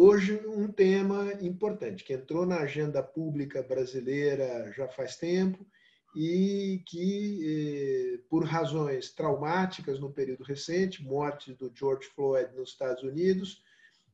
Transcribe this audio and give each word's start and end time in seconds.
Hoje, 0.00 0.40
um 0.46 0.70
tema 0.70 1.32
importante, 1.40 2.04
que 2.04 2.12
entrou 2.12 2.46
na 2.46 2.60
agenda 2.60 3.02
pública 3.02 3.64
brasileira 3.64 4.70
já 4.70 4.86
faz 4.86 5.16
tempo 5.16 5.66
e 6.14 6.84
que, 6.86 7.40
eh, 7.42 8.20
por 8.30 8.44
razões 8.44 9.10
traumáticas 9.10 9.98
no 9.98 10.12
período 10.12 10.44
recente, 10.44 11.02
morte 11.02 11.52
do 11.52 11.72
George 11.74 12.08
Floyd 12.10 12.54
nos 12.54 12.70
Estados 12.70 13.02
Unidos, 13.02 13.60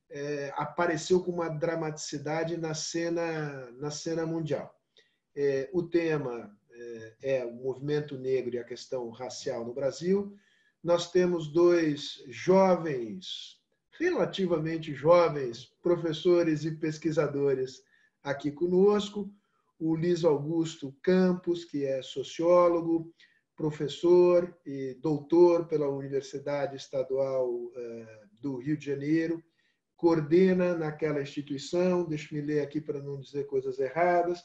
eh, 0.09 0.51
apareceu 0.57 1.23
com 1.23 1.33
uma 1.33 1.51
dramaticidade 1.51 2.57
na 2.57 2.73
cena, 2.73 3.71
na 3.73 3.91
cena 3.91 4.25
mundial. 4.25 4.75
Eh, 5.37 5.69
o 5.71 5.83
tema 5.83 6.51
é 7.23 7.45
o 7.45 7.53
movimento 7.53 8.17
negro 8.17 8.55
e 8.55 8.59
a 8.59 8.65
questão 8.65 9.11
racial 9.11 9.67
no 9.67 9.75
Brasil. 9.75 10.35
Nós 10.83 11.13
temos 11.13 11.47
dois 11.47 12.25
jovens 12.29 13.63
relativamente 13.99 14.95
jovens 14.95 15.73
professores 15.83 16.65
e 16.65 16.73
pesquisadores 16.73 17.83
aqui 18.23 18.51
conosco. 18.51 19.31
O 19.79 19.95
Luiz 19.95 20.25
Augusto 20.25 20.95
Campos, 21.03 21.65
que 21.65 21.85
é 21.85 22.03
sociólogo, 22.03 23.13
professor 23.57 24.57
e 24.65 24.95
doutor 25.01 25.67
pela 25.67 25.89
Universidade 25.89 26.77
Estadual 26.77 27.49
eh, 27.77 28.19
do 28.41 28.57
Rio 28.57 28.77
de 28.77 28.87
Janeiro, 28.87 29.43
coordena 29.97 30.77
naquela 30.77 31.23
instituição, 31.23 32.05
deixe-me 32.05 32.41
ler 32.41 32.61
aqui 32.61 32.81
para 32.81 33.01
não 33.01 33.21
dizer 33.21 33.47
coisas 33.47 33.79
erradas, 33.79 34.43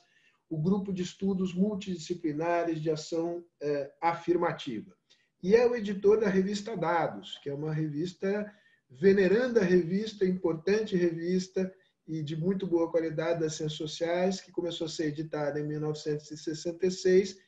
o 0.49 0.61
grupo 0.61 0.93
de 0.93 1.03
estudos 1.03 1.53
multidisciplinares 1.53 2.81
de 2.81 2.89
ação 2.89 3.43
eh, 3.61 3.91
afirmativa. 4.01 4.95
E 5.41 5.55
é 5.55 5.65
o 5.65 5.75
editor 5.75 6.19
da 6.19 6.27
revista 6.27 6.75
Dados, 6.75 7.37
que 7.41 7.49
é 7.49 7.53
uma 7.53 7.73
revista 7.73 8.51
venerando 8.89 9.59
a 9.59 9.63
revista, 9.63 10.25
importante 10.25 10.95
revista 10.95 11.71
e 12.07 12.23
de 12.23 12.35
muito 12.35 12.65
boa 12.65 12.89
qualidade 12.89 13.39
das 13.39 13.53
ciências 13.53 13.77
sociais, 13.77 14.41
que 14.41 14.51
começou 14.51 14.85
a 14.85 14.89
ser 14.89 15.07
editada 15.07 15.59
em 15.59 15.67
1966 15.67 17.39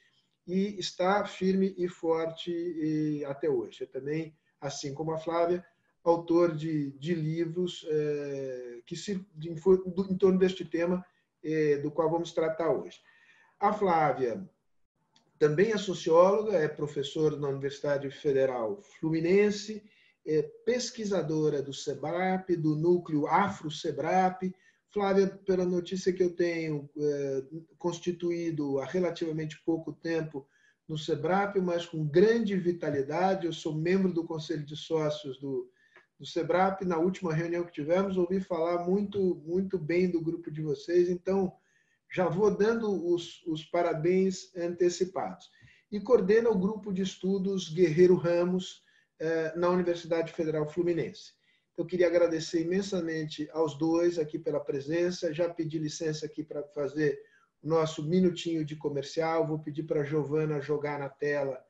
e 0.48 0.78
está 0.80 1.26
firme 1.26 1.74
e 1.78 1.88
forte 1.88 3.24
até 3.26 3.50
hoje. 3.50 3.84
É 3.84 3.88
também, 3.88 4.36
assim 4.60 4.94
como 4.94 5.12
a 5.12 5.18
Flávia, 5.18 5.66
autor 6.04 6.56
de, 6.56 6.92
de 6.92 7.14
livros 7.16 7.86
é, 7.90 8.80
que 8.86 8.96
se, 8.96 9.26
de, 9.36 9.50
em 9.50 10.18
torno 10.18 10.38
deste 10.38 10.66
tema 10.66 11.04
é, 11.44 11.78
do 11.78 11.92
qual 11.92 12.10
vamos 12.10 12.32
tratar 12.32 12.72
hoje. 12.72 13.00
A 13.60 13.74
Flávia 13.74 14.48
também 15.38 15.72
é 15.72 15.78
socióloga, 15.78 16.58
é 16.58 16.68
professora 16.68 17.36
na 17.36 17.50
Universidade 17.50 18.10
Federal 18.12 18.80
Fluminense 19.00 19.84
é 20.26 20.42
pesquisadora 20.66 21.62
do 21.62 21.74
SEBRAP, 21.74 22.56
do 22.56 22.76
núcleo 22.76 23.28
Afro-SEBRAP. 23.28 24.54
Flávia, 24.94 25.28
pela 25.28 25.66
notícia 25.66 26.12
que 26.12 26.22
eu 26.22 26.36
tenho, 26.36 26.90
é, 26.98 27.44
constituído 27.78 28.80
há 28.80 28.86
relativamente 28.86 29.62
pouco 29.66 29.94
tempo 29.94 30.46
no 30.88 30.98
SEBRAP, 30.98 31.58
mas 31.62 31.86
com 31.86 32.06
grande 32.06 32.56
vitalidade. 32.58 33.46
Eu 33.46 33.54
sou 33.54 33.74
membro 33.74 34.12
do 34.14 34.26
Conselho 34.26 34.66
de 34.66 34.76
Sócios 34.76 35.40
do, 35.40 35.72
do 36.20 36.26
SEBRAP. 36.26 36.82
Na 36.82 36.98
última 36.98 37.34
reunião 37.34 37.64
que 37.64 37.72
tivemos, 37.72 38.18
ouvi 38.18 38.42
falar 38.42 38.86
muito, 38.86 39.42
muito 39.46 39.80
bem 39.80 40.10
do 40.12 40.22
grupo 40.22 40.52
de 40.52 40.62
vocês, 40.62 41.10
então 41.10 41.54
já 42.14 42.28
vou 42.28 42.56
dando 42.56 42.92
os, 43.14 43.42
os 43.48 43.64
parabéns 43.64 44.54
antecipados. 44.56 45.50
E 45.90 46.00
coordena 46.00 46.50
o 46.50 46.60
grupo 46.60 46.92
de 46.92 47.02
estudos 47.02 47.70
Guerreiro 47.70 48.16
Ramos, 48.16 48.84
na 49.56 49.70
Universidade 49.70 50.34
Federal 50.34 50.68
Fluminense. 50.68 51.34
Eu 51.78 51.86
queria 51.86 52.08
agradecer 52.08 52.62
imensamente 52.62 53.50
aos 53.52 53.78
dois 53.78 54.20
aqui 54.20 54.38
pela 54.38 54.60
presença. 54.60 55.34
Já 55.34 55.50
pedi 55.50 55.80
licença 55.80 56.26
aqui 56.26 56.44
para 56.44 56.64
fazer 56.64 57.20
o 57.64 57.68
nosso 57.68 58.04
minutinho 58.04 58.66
de 58.66 58.76
comercial. 58.76 59.48
Vou 59.48 59.60
pedir 59.60 59.84
para 59.84 60.02
a 60.02 60.04
Giovana 60.04 60.60
jogar 60.60 61.00
na 61.00 61.10
tela 61.10 61.64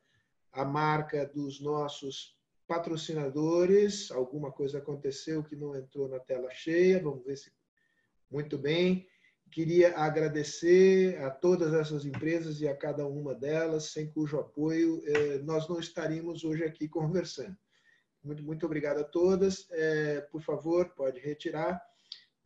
a 0.52 0.64
marca 0.64 1.24
dos 1.26 1.60
nossos 1.60 2.36
patrocinadores. 2.66 4.10
Alguma 4.10 4.50
coisa 4.50 4.78
aconteceu 4.78 5.42
que 5.42 5.56
não 5.56 5.76
entrou 5.76 6.08
na 6.08 6.18
tela 6.18 6.50
cheia. 6.50 7.00
Vamos 7.02 7.24
ver 7.24 7.36
se. 7.36 7.52
Muito 8.30 8.58
bem. 8.58 9.06
Queria 9.52 9.94
agradecer 9.98 11.22
a 11.22 11.30
todas 11.30 11.74
essas 11.74 12.06
empresas 12.06 12.62
e 12.62 12.66
a 12.66 12.74
cada 12.74 13.06
uma 13.06 13.34
delas, 13.34 13.92
sem 13.92 14.10
cujo 14.10 14.38
apoio 14.38 15.02
eh, 15.04 15.40
nós 15.44 15.68
não 15.68 15.78
estaríamos 15.78 16.42
hoje 16.42 16.64
aqui 16.64 16.88
conversando. 16.88 17.54
Muito, 18.24 18.42
muito 18.42 18.64
obrigado 18.64 19.00
a 19.00 19.04
todas. 19.04 19.68
Eh, 19.70 20.26
por 20.32 20.40
favor, 20.40 20.88
pode 20.96 21.20
retirar. 21.20 21.78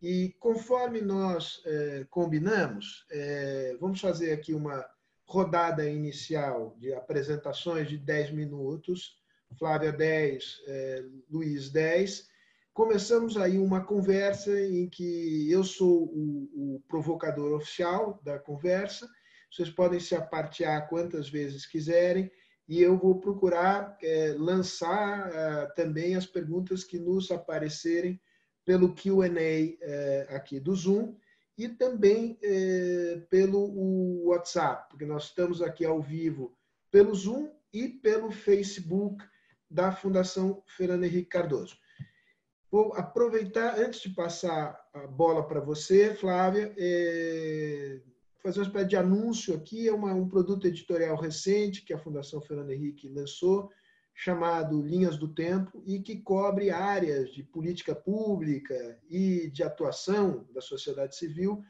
E 0.03 0.34
conforme 0.41 1.00
nós 1.00 1.62
eh, 1.65 2.05
combinamos, 2.11 3.06
vamos 3.78 4.00
fazer 4.00 4.33
aqui 4.33 4.53
uma 4.53 4.84
rodada 5.25 5.88
inicial 5.88 6.75
de 6.77 6.93
apresentações 6.93 7.88
de 7.88 7.99
10 7.99 8.33
minutos. 8.33 9.17
Flávia 9.56 9.93
10, 9.93 10.61
Luiz 11.31 11.71
10 11.71 12.28
começamos 12.76 13.38
aí 13.38 13.56
uma 13.56 13.82
conversa 13.82 14.50
em 14.60 14.87
que 14.87 15.50
eu 15.50 15.64
sou 15.64 16.04
o, 16.12 16.75
o, 16.75 16.82
provocador 16.87 17.54
oficial 17.54 18.20
da 18.22 18.38
conversa. 18.38 19.09
Vocês 19.50 19.70
podem 19.70 19.98
se 19.98 20.14
apartear 20.14 20.87
quantas 20.87 21.26
vezes 21.26 21.64
quiserem 21.64 22.31
e 22.69 22.82
eu 22.82 22.98
vou 22.98 23.19
procurar 23.19 23.97
é, 24.03 24.34
lançar 24.37 25.32
é, 25.32 25.66
também 25.75 26.16
as 26.16 26.26
perguntas 26.26 26.84
que 26.84 26.98
nos 26.98 27.31
aparecerem 27.31 28.20
pelo 28.62 28.94
Q&A 28.94 29.78
é, 29.81 30.26
aqui 30.28 30.60
do 30.60 30.76
Zoom 30.76 31.16
e 31.56 31.70
também 31.70 32.38
é, 32.43 33.22
pelo 33.31 34.22
WhatsApp, 34.26 34.91
porque 34.91 35.06
nós 35.06 35.25
estamos 35.25 35.62
aqui 35.62 35.87
ao 35.87 36.03
vivo 36.03 36.54
pelo 36.91 37.14
Zoom 37.14 37.50
e 37.72 37.88
pelo 37.88 38.31
Facebook 38.31 39.25
da 39.70 39.93
Fundação 39.93 40.62
Fernando 40.66 41.04
Henrique 41.04 41.31
Cardoso. 41.31 41.86
Vou 42.76 42.92
aproveitar, 42.92 43.78
antes 43.78 44.00
de 44.03 44.10
passar 44.10 44.78
a 44.92 45.06
bola 45.06 45.48
para 45.48 45.60
você, 45.60 46.14
Flávia, 46.14 46.75
é, 46.76 48.03
fazer 48.42 48.59
uma 48.59 48.66
espécie 48.66 48.88
de 48.88 48.97
anúncio 48.97 49.54
aqui. 49.54 49.88
É 49.88 49.92
uma, 49.94 50.12
um 50.12 50.28
produto 50.28 50.66
editorial 50.66 51.16
recente 51.16 51.82
que 51.82 51.94
a 51.94 51.98
Fundação 51.98 52.38
Fernando 52.38 52.72
Henrique 52.72 53.09
lançou, 53.09 53.70
chamado 54.14 54.82
Linhas 54.82 55.16
do 55.16 55.26
Tempo, 55.26 55.82
e 55.87 56.00
que 56.00 56.16
cobre 56.16 56.69
áreas 56.69 57.32
de 57.32 57.42
política 57.42 57.94
pública 57.94 58.98
e 59.08 59.48
de 59.48 59.62
atuação 59.62 60.47
da 60.53 60.60
sociedade 60.60 61.16
civil 61.16 61.64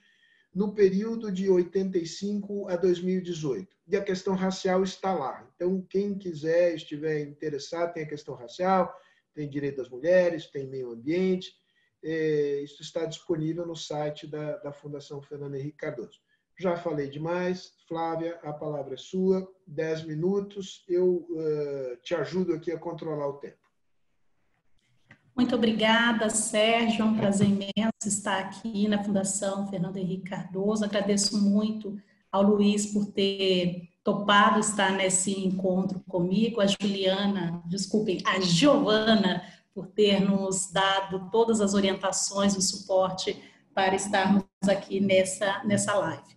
no 0.53 0.75
período 0.75 1.31
de 1.31 1.49
85 1.49 2.69
a 2.69 2.75
2018. 2.75 3.77
E 3.87 3.97
a 3.97 4.03
questão 4.03 4.35
racial 4.35 4.83
está 4.83 5.15
lá. 5.15 5.49
Então, 5.55 5.87
quem 5.89 6.19
quiser, 6.19 6.75
estiver 6.75 7.21
interessado, 7.21 7.93
tem 7.93 8.03
a 8.03 8.09
questão 8.09 8.35
racial, 8.35 8.93
tem 9.37 9.49
direito 9.49 9.77
das 9.77 9.91
mulheres, 9.91 10.47
tem 10.47 10.67
meio 10.67 10.91
ambiente. 10.91 11.55
É, 12.03 12.63
isso 12.63 12.81
está 12.83 13.05
disponível 13.05 13.67
no 13.67 13.77
site 13.77 14.27
da, 14.27 14.57
da 14.57 14.73
Fundação 14.73 15.21
Fernando 15.21 15.55
Henrique 15.55 15.77
Cardoso. 15.77 16.19
Já 16.59 16.75
falei 16.77 17.09
demais. 17.09 17.75
Flávia, 17.87 18.41
a 18.43 18.53
palavra 18.53 18.95
é 18.95 18.97
sua. 18.97 19.47
Dez 19.67 20.03
minutos. 20.03 20.85
Eu 20.89 21.27
uh, 21.29 21.97
te 22.03 22.15
ajudo 22.15 22.55
aqui 22.55 22.73
a 22.73 22.79
controlar 22.79 23.29
o 23.29 23.35
tempo. 23.35 23.59
Muito 25.37 25.55
obrigada, 25.55 26.31
Sérgio. 26.31 27.03
É 27.03 27.05
um 27.05 27.17
prazer 27.17 27.47
imenso 27.47 28.07
estar 28.07 28.39
aqui 28.39 28.89
na 28.89 29.05
Fundação 29.05 29.69
Fernando 29.69 29.99
Henrique 29.99 30.31
Cardoso. 30.31 30.83
Agradeço 30.83 31.39
muito 31.39 32.01
ao 32.33 32.43
Luiz 32.43 32.87
por 32.87 33.05
ter 33.13 33.91
topado 34.07 34.61
estar 34.61 34.93
nesse 34.93 35.33
encontro 35.33 35.99
comigo, 36.09 36.61
a 36.61 36.67
Juliana, 36.69 37.61
desculpem, 37.67 38.23
a 38.25 38.39
Giovana, 38.39 39.43
por 39.75 39.89
ter 39.89 40.21
nos 40.21 40.71
dado 40.71 41.29
todas 41.33 41.61
as 41.61 41.75
orientações 41.75 42.55
e 42.55 42.63
suporte 42.63 43.37
para 43.75 43.97
estarmos 43.97 44.45
aqui 44.69 45.01
nessa, 45.01 45.61
nessa 45.65 45.93
live. 45.95 46.37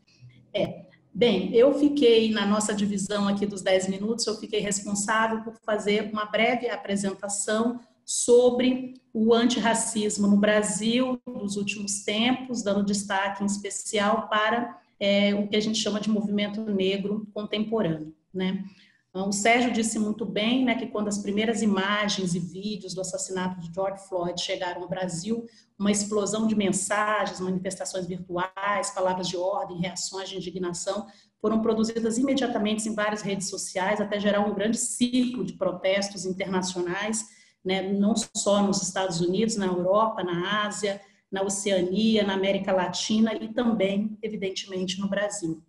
É, 0.52 0.88
bem, 1.14 1.56
eu 1.56 1.72
fiquei 1.76 2.32
na 2.32 2.44
nossa 2.44 2.74
divisão 2.74 3.28
aqui 3.28 3.46
dos 3.46 3.62
10 3.62 3.88
minutos, 3.88 4.26
eu 4.26 4.36
fiquei 4.36 4.62
responsável 4.62 5.44
por 5.44 5.54
fazer 5.64 6.10
uma 6.12 6.26
breve 6.26 6.68
apresentação 6.72 7.80
sobre 8.04 8.96
o 9.14 9.32
antirracismo 9.32 10.26
no 10.26 10.38
Brasil 10.38 11.22
nos 11.28 11.56
últimos 11.56 12.02
tempos, 12.02 12.64
dando 12.64 12.84
destaque 12.84 13.44
em 13.44 13.46
especial 13.46 14.28
para 14.28 14.76
é, 15.00 15.34
o 15.34 15.48
que 15.48 15.56
a 15.56 15.62
gente 15.62 15.80
chama 15.80 16.00
de 16.00 16.10
movimento 16.10 16.62
negro 16.64 17.28
contemporâneo, 17.34 18.14
né? 18.34 18.64
Então, 19.10 19.30
o 19.30 19.34
Sérgio 19.34 19.74
disse 19.74 19.98
muito 19.98 20.24
bem, 20.24 20.64
né, 20.64 20.76
que 20.76 20.86
quando 20.86 21.08
as 21.08 21.18
primeiras 21.18 21.64
imagens 21.64 22.36
e 22.36 22.40
vídeos 22.40 22.94
do 22.94 23.02
assassinato 23.02 23.60
de 23.60 23.74
George 23.74 24.08
Floyd 24.08 24.40
chegaram 24.40 24.84
ao 24.84 24.88
Brasil, 24.88 25.48
uma 25.80 25.92
explosão 25.92 26.46
de 26.46 26.56
mensagens, 26.56 27.40
manifestações 27.40 28.06
virtuais, 28.06 28.92
palavras 28.94 29.28
de 29.28 29.36
ordem, 29.36 29.80
reações 29.80 30.30
de 30.30 30.38
indignação 30.38 31.08
foram 31.42 31.62
produzidas 31.62 32.18
imediatamente 32.18 32.88
em 32.88 32.94
várias 32.94 33.22
redes 33.22 33.50
sociais, 33.50 34.00
até 34.00 34.20
gerar 34.20 34.42
um 34.42 34.54
grande 34.54 34.78
ciclo 34.78 35.44
de 35.44 35.54
protestos 35.54 36.26
internacionais, 36.26 37.26
né, 37.66 37.82
não 37.92 38.14
só 38.36 38.62
nos 38.62 38.82
Estados 38.84 39.22
Unidos, 39.22 39.56
na 39.56 39.66
Europa, 39.66 40.24
na 40.24 40.66
Ásia, 40.66 41.02
na 41.32 41.44
Oceania, 41.44 42.24
na 42.24 42.34
América 42.34 42.72
Latina 42.72 43.34
e 43.36 43.50
também, 43.50 44.18
evidentemente, 44.22 45.00
no 45.00 45.08
Brasil. 45.08 45.64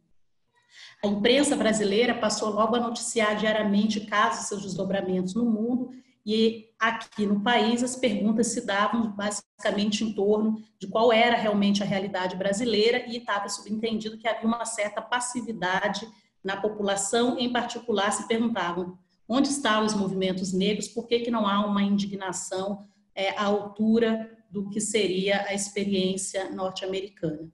A 1.02 1.06
imprensa 1.06 1.56
brasileira 1.56 2.14
passou 2.14 2.50
logo 2.50 2.76
a 2.76 2.80
noticiar 2.80 3.36
diariamente 3.36 4.00
casos 4.00 4.44
e 4.44 4.48
seus 4.48 4.62
desdobramentos 4.62 5.34
no 5.34 5.44
mundo 5.44 5.90
e 6.24 6.68
aqui 6.78 7.26
no 7.26 7.40
país 7.40 7.82
as 7.82 7.96
perguntas 7.96 8.48
se 8.48 8.64
davam 8.66 9.10
basicamente 9.12 10.04
em 10.04 10.12
torno 10.12 10.62
de 10.78 10.86
qual 10.86 11.12
era 11.12 11.36
realmente 11.36 11.82
a 11.82 11.86
realidade 11.86 12.36
brasileira 12.36 13.04
e 13.06 13.16
estava 13.16 13.48
subentendido 13.48 14.18
que 14.18 14.28
havia 14.28 14.46
uma 14.46 14.64
certa 14.64 15.00
passividade 15.00 16.06
na 16.42 16.56
população, 16.56 17.38
em 17.38 17.52
particular 17.52 18.10
se 18.12 18.28
perguntavam 18.28 18.98
onde 19.28 19.48
estão 19.48 19.84
os 19.84 19.94
movimentos 19.94 20.52
negros, 20.52 20.88
por 20.88 21.06
que, 21.06 21.20
que 21.20 21.30
não 21.30 21.46
há 21.46 21.64
uma 21.64 21.82
indignação 21.82 22.84
é, 23.14 23.30
à 23.30 23.44
altura 23.44 24.28
do 24.50 24.68
que 24.68 24.80
seria 24.80 25.44
a 25.46 25.54
experiência 25.54 26.50
norte-americana. 26.50 27.48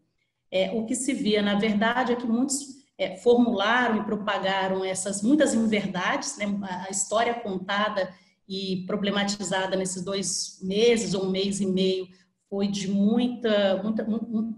É, 0.50 0.70
o 0.72 0.87
que 0.87 0.94
se 0.94 1.12
via, 1.12 1.43
na 1.43 1.56
verdade, 1.56 2.12
é 2.12 2.16
que 2.16 2.26
muitos 2.26 2.76
é, 2.96 3.16
formularam 3.16 3.98
e 3.98 4.04
propagaram 4.04 4.84
essas 4.84 5.22
muitas 5.22 5.54
inverdades, 5.54 6.38
né, 6.38 6.46
a 6.87 6.90
história 6.90 7.34
contada 7.34 8.12
e 8.48 8.84
problematizada 8.87 9.76
nesses 9.76 10.02
dois 10.02 10.58
meses 10.62 11.14
ou 11.14 11.26
um 11.26 11.31
mês 11.31 11.60
e 11.60 11.66
meio 11.66 12.08
foi 12.48 12.69
de 12.69 12.88
muita, 12.88 13.82
muita 13.82 14.06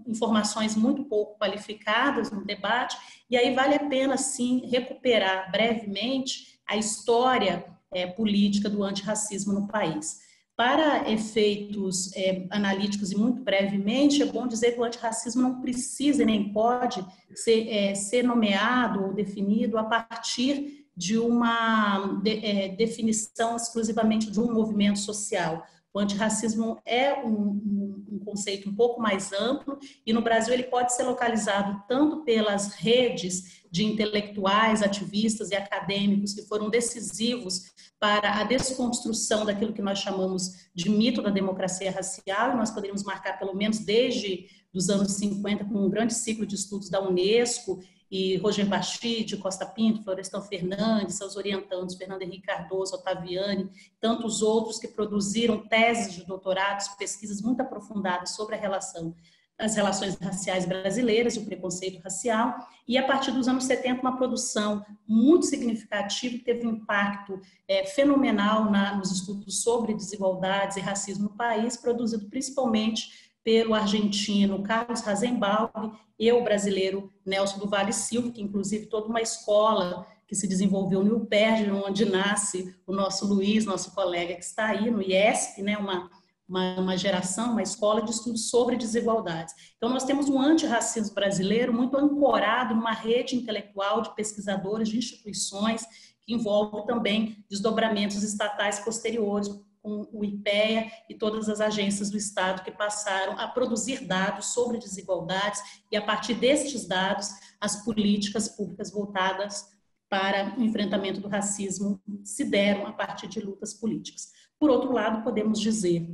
informações 0.07 0.75
muito 0.75 1.03
pouco 1.05 1.39
qualificadas 1.39 2.31
no 2.31 2.45
debate 2.45 2.95
e 3.29 3.35
aí 3.35 3.53
vale 3.53 3.75
a 3.75 3.89
pena 3.89 4.15
sim 4.15 4.67
recuperar 4.67 5.51
brevemente 5.51 6.59
a 6.67 6.77
história 6.77 7.65
é, 7.91 8.05
política 8.05 8.69
do 8.69 8.83
antirracismo 8.83 9.53
no 9.53 9.67
país. 9.67 10.28
Para 10.59 11.09
efeitos 11.09 12.11
é, 12.17 12.45
analíticos 12.49 13.13
e 13.13 13.17
muito 13.17 13.41
brevemente, 13.41 14.21
é 14.21 14.25
bom 14.25 14.45
dizer 14.45 14.73
que 14.73 14.79
o 14.81 14.83
antirracismo 14.83 15.41
não 15.41 15.61
precisa 15.61 16.25
nem 16.25 16.51
pode 16.51 17.01
ser, 17.33 17.69
é, 17.69 17.95
ser 17.95 18.25
nomeado 18.25 19.05
ou 19.05 19.13
definido 19.13 19.77
a 19.77 19.85
partir 19.85 20.85
de 20.93 21.17
uma 21.17 22.19
de, 22.21 22.45
é, 22.45 22.67
definição 22.75 23.55
exclusivamente 23.55 24.29
de 24.29 24.37
um 24.37 24.53
movimento 24.53 24.99
social. 24.99 25.65
O 25.91 25.99
antirracismo 25.99 26.79
é 26.85 27.13
um, 27.15 27.29
um, 27.29 28.05
um, 28.11 28.19
conceito 28.19 28.69
um 28.69 28.75
pouco 28.75 29.01
mais 29.01 29.33
amplo 29.33 29.79
e 30.05 30.13
no 30.13 30.21
Brasil 30.21 30.53
ele 30.53 30.63
pode 30.63 30.93
ser 30.93 31.03
localizado 31.03 31.83
tanto 31.87 32.23
pelas 32.23 32.73
redes 32.75 33.63
de 33.71 33.83
intelectuais, 33.83 34.83
ativistas 34.83 35.49
e 35.49 35.55
acadêmicos 35.55 36.33
que 36.33 36.43
foram 36.43 36.69
decisivos 36.69 37.71
para 37.99 38.39
a 38.39 38.43
desconstrução 38.43 39.45
daquilo 39.45 39.73
que 39.73 39.81
nós 39.81 39.99
chamamos 39.99 40.69
de 40.75 40.89
mito 40.89 41.21
da 41.21 41.29
democracia 41.29 41.91
racial, 41.91 42.53
e 42.53 42.57
nós 42.57 42.71
poderíamos 42.71 43.03
marcar 43.03 43.37
pelo 43.37 43.55
menos 43.55 43.79
desde 43.79 44.47
os 44.73 44.89
anos 44.89 45.13
50 45.13 45.65
com 45.65 45.85
um 45.85 45.89
grande 45.89 46.13
ciclo 46.13 46.45
de 46.45 46.55
estudos 46.55 46.89
da 46.89 47.01
Unesco 47.01 47.79
e 48.09 48.37
Roger 48.37 48.65
Bachide, 48.65 49.37
Costa 49.37 49.65
Pinto, 49.65 50.03
Florestan 50.03 50.41
Fernandes, 50.41 51.15
seus 51.15 51.35
orientandos, 51.35 51.95
Fernando 51.95 52.23
Henrique 52.23 52.47
Cardoso, 52.47 52.95
Otaviani, 52.95 53.69
tantos 53.99 54.41
outros 54.41 54.79
que 54.79 54.87
produziram 54.87 55.67
teses 55.67 56.13
de 56.13 56.25
doutorados, 56.25 56.87
pesquisas 56.89 57.41
muito 57.41 57.61
aprofundadas 57.61 58.31
sobre 58.31 58.55
a 58.55 58.59
relação 58.59 59.13
as 59.59 59.75
relações 59.75 60.15
raciais 60.15 60.65
brasileiras 60.65 61.35
o 61.35 61.45
preconceito 61.45 62.01
racial, 62.01 62.55
e 62.87 62.97
a 62.97 63.05
partir 63.05 63.31
dos 63.31 63.47
anos 63.47 63.65
70 63.65 64.01
uma 64.01 64.15
produção 64.15 64.83
muito 65.05 65.45
significativa 65.45 66.37
que 66.37 66.45
teve 66.45 66.65
um 66.65 66.71
impacto 66.71 67.39
é, 67.67 67.85
fenomenal 67.85 68.71
na, 68.71 68.95
nos 68.95 69.11
estudos 69.11 69.61
sobre 69.61 69.93
desigualdades 69.93 70.77
e 70.77 70.79
racismo 70.79 71.25
no 71.25 71.35
país, 71.35 71.75
produzido 71.75 72.29
principalmente 72.29 73.28
pelo 73.43 73.73
argentino 73.73 74.61
Carlos 74.63 75.01
Razenbalg 75.01 75.71
e 76.19 76.31
o 76.31 76.43
brasileiro 76.43 77.11
Nelson 77.25 77.59
do 77.59 77.69
Vale 77.69 77.93
Silva, 77.93 78.31
que 78.31 78.41
inclusive 78.41 78.87
toda 78.87 79.07
uma 79.07 79.21
escola 79.21 80.05
que 80.27 80.35
se 80.35 80.47
desenvolveu 80.47 81.03
no 81.03 81.17
UPERJ, 81.17 81.71
onde 81.71 82.05
nasce 82.05 82.75
o 82.85 82.93
nosso 82.93 83.25
Luiz, 83.25 83.65
nosso 83.65 83.95
colega 83.95 84.35
que 84.35 84.43
está 84.43 84.67
aí 84.67 84.91
no 84.91 85.01
IESP, 85.01 85.63
né, 85.63 85.75
uma, 85.75 86.07
uma, 86.47 86.79
uma 86.79 86.97
geração, 86.97 87.53
uma 87.53 87.63
escola 87.63 88.03
de 88.03 88.11
estudos 88.11 88.49
sobre 88.49 88.75
desigualdades. 88.75 89.55
Então, 89.77 89.89
nós 89.89 90.03
temos 90.03 90.29
um 90.29 90.39
antirracismo 90.39 91.15
brasileiro 91.15 91.73
muito 91.73 91.97
ancorado 91.97 92.75
numa 92.75 92.91
rede 92.91 93.35
intelectual 93.35 94.03
de 94.03 94.13
pesquisadores, 94.13 94.89
de 94.89 94.97
instituições, 94.97 95.83
que 96.21 96.33
envolve 96.33 96.85
também 96.85 97.43
desdobramentos 97.49 98.21
estatais 98.21 98.79
posteriores, 98.79 99.49
com 99.81 100.07
o 100.11 100.23
IPEA 100.23 100.91
e 101.09 101.15
todas 101.15 101.47
as 101.49 101.61
agências 101.61 102.09
do 102.09 102.17
Estado 102.17 102.63
que 102.63 102.71
passaram 102.71 103.39
a 103.39 103.47
produzir 103.47 104.05
dados 104.05 104.47
sobre 104.47 104.77
desigualdades 104.77 105.61
e, 105.91 105.97
a 105.97 106.01
partir 106.01 106.33
destes 106.35 106.87
dados, 106.87 107.29
as 107.59 107.83
políticas 107.83 108.49
públicas 108.49 108.91
voltadas 108.91 109.67
para 110.09 110.57
o 110.57 110.63
enfrentamento 110.63 111.21
do 111.21 111.27
racismo 111.27 112.01
se 112.23 112.43
deram 112.43 112.87
a 112.87 112.93
partir 112.93 113.27
de 113.27 113.39
lutas 113.39 113.73
políticas. 113.73 114.31
Por 114.59 114.69
outro 114.69 114.91
lado, 114.91 115.23
podemos 115.23 115.59
dizer, 115.59 116.09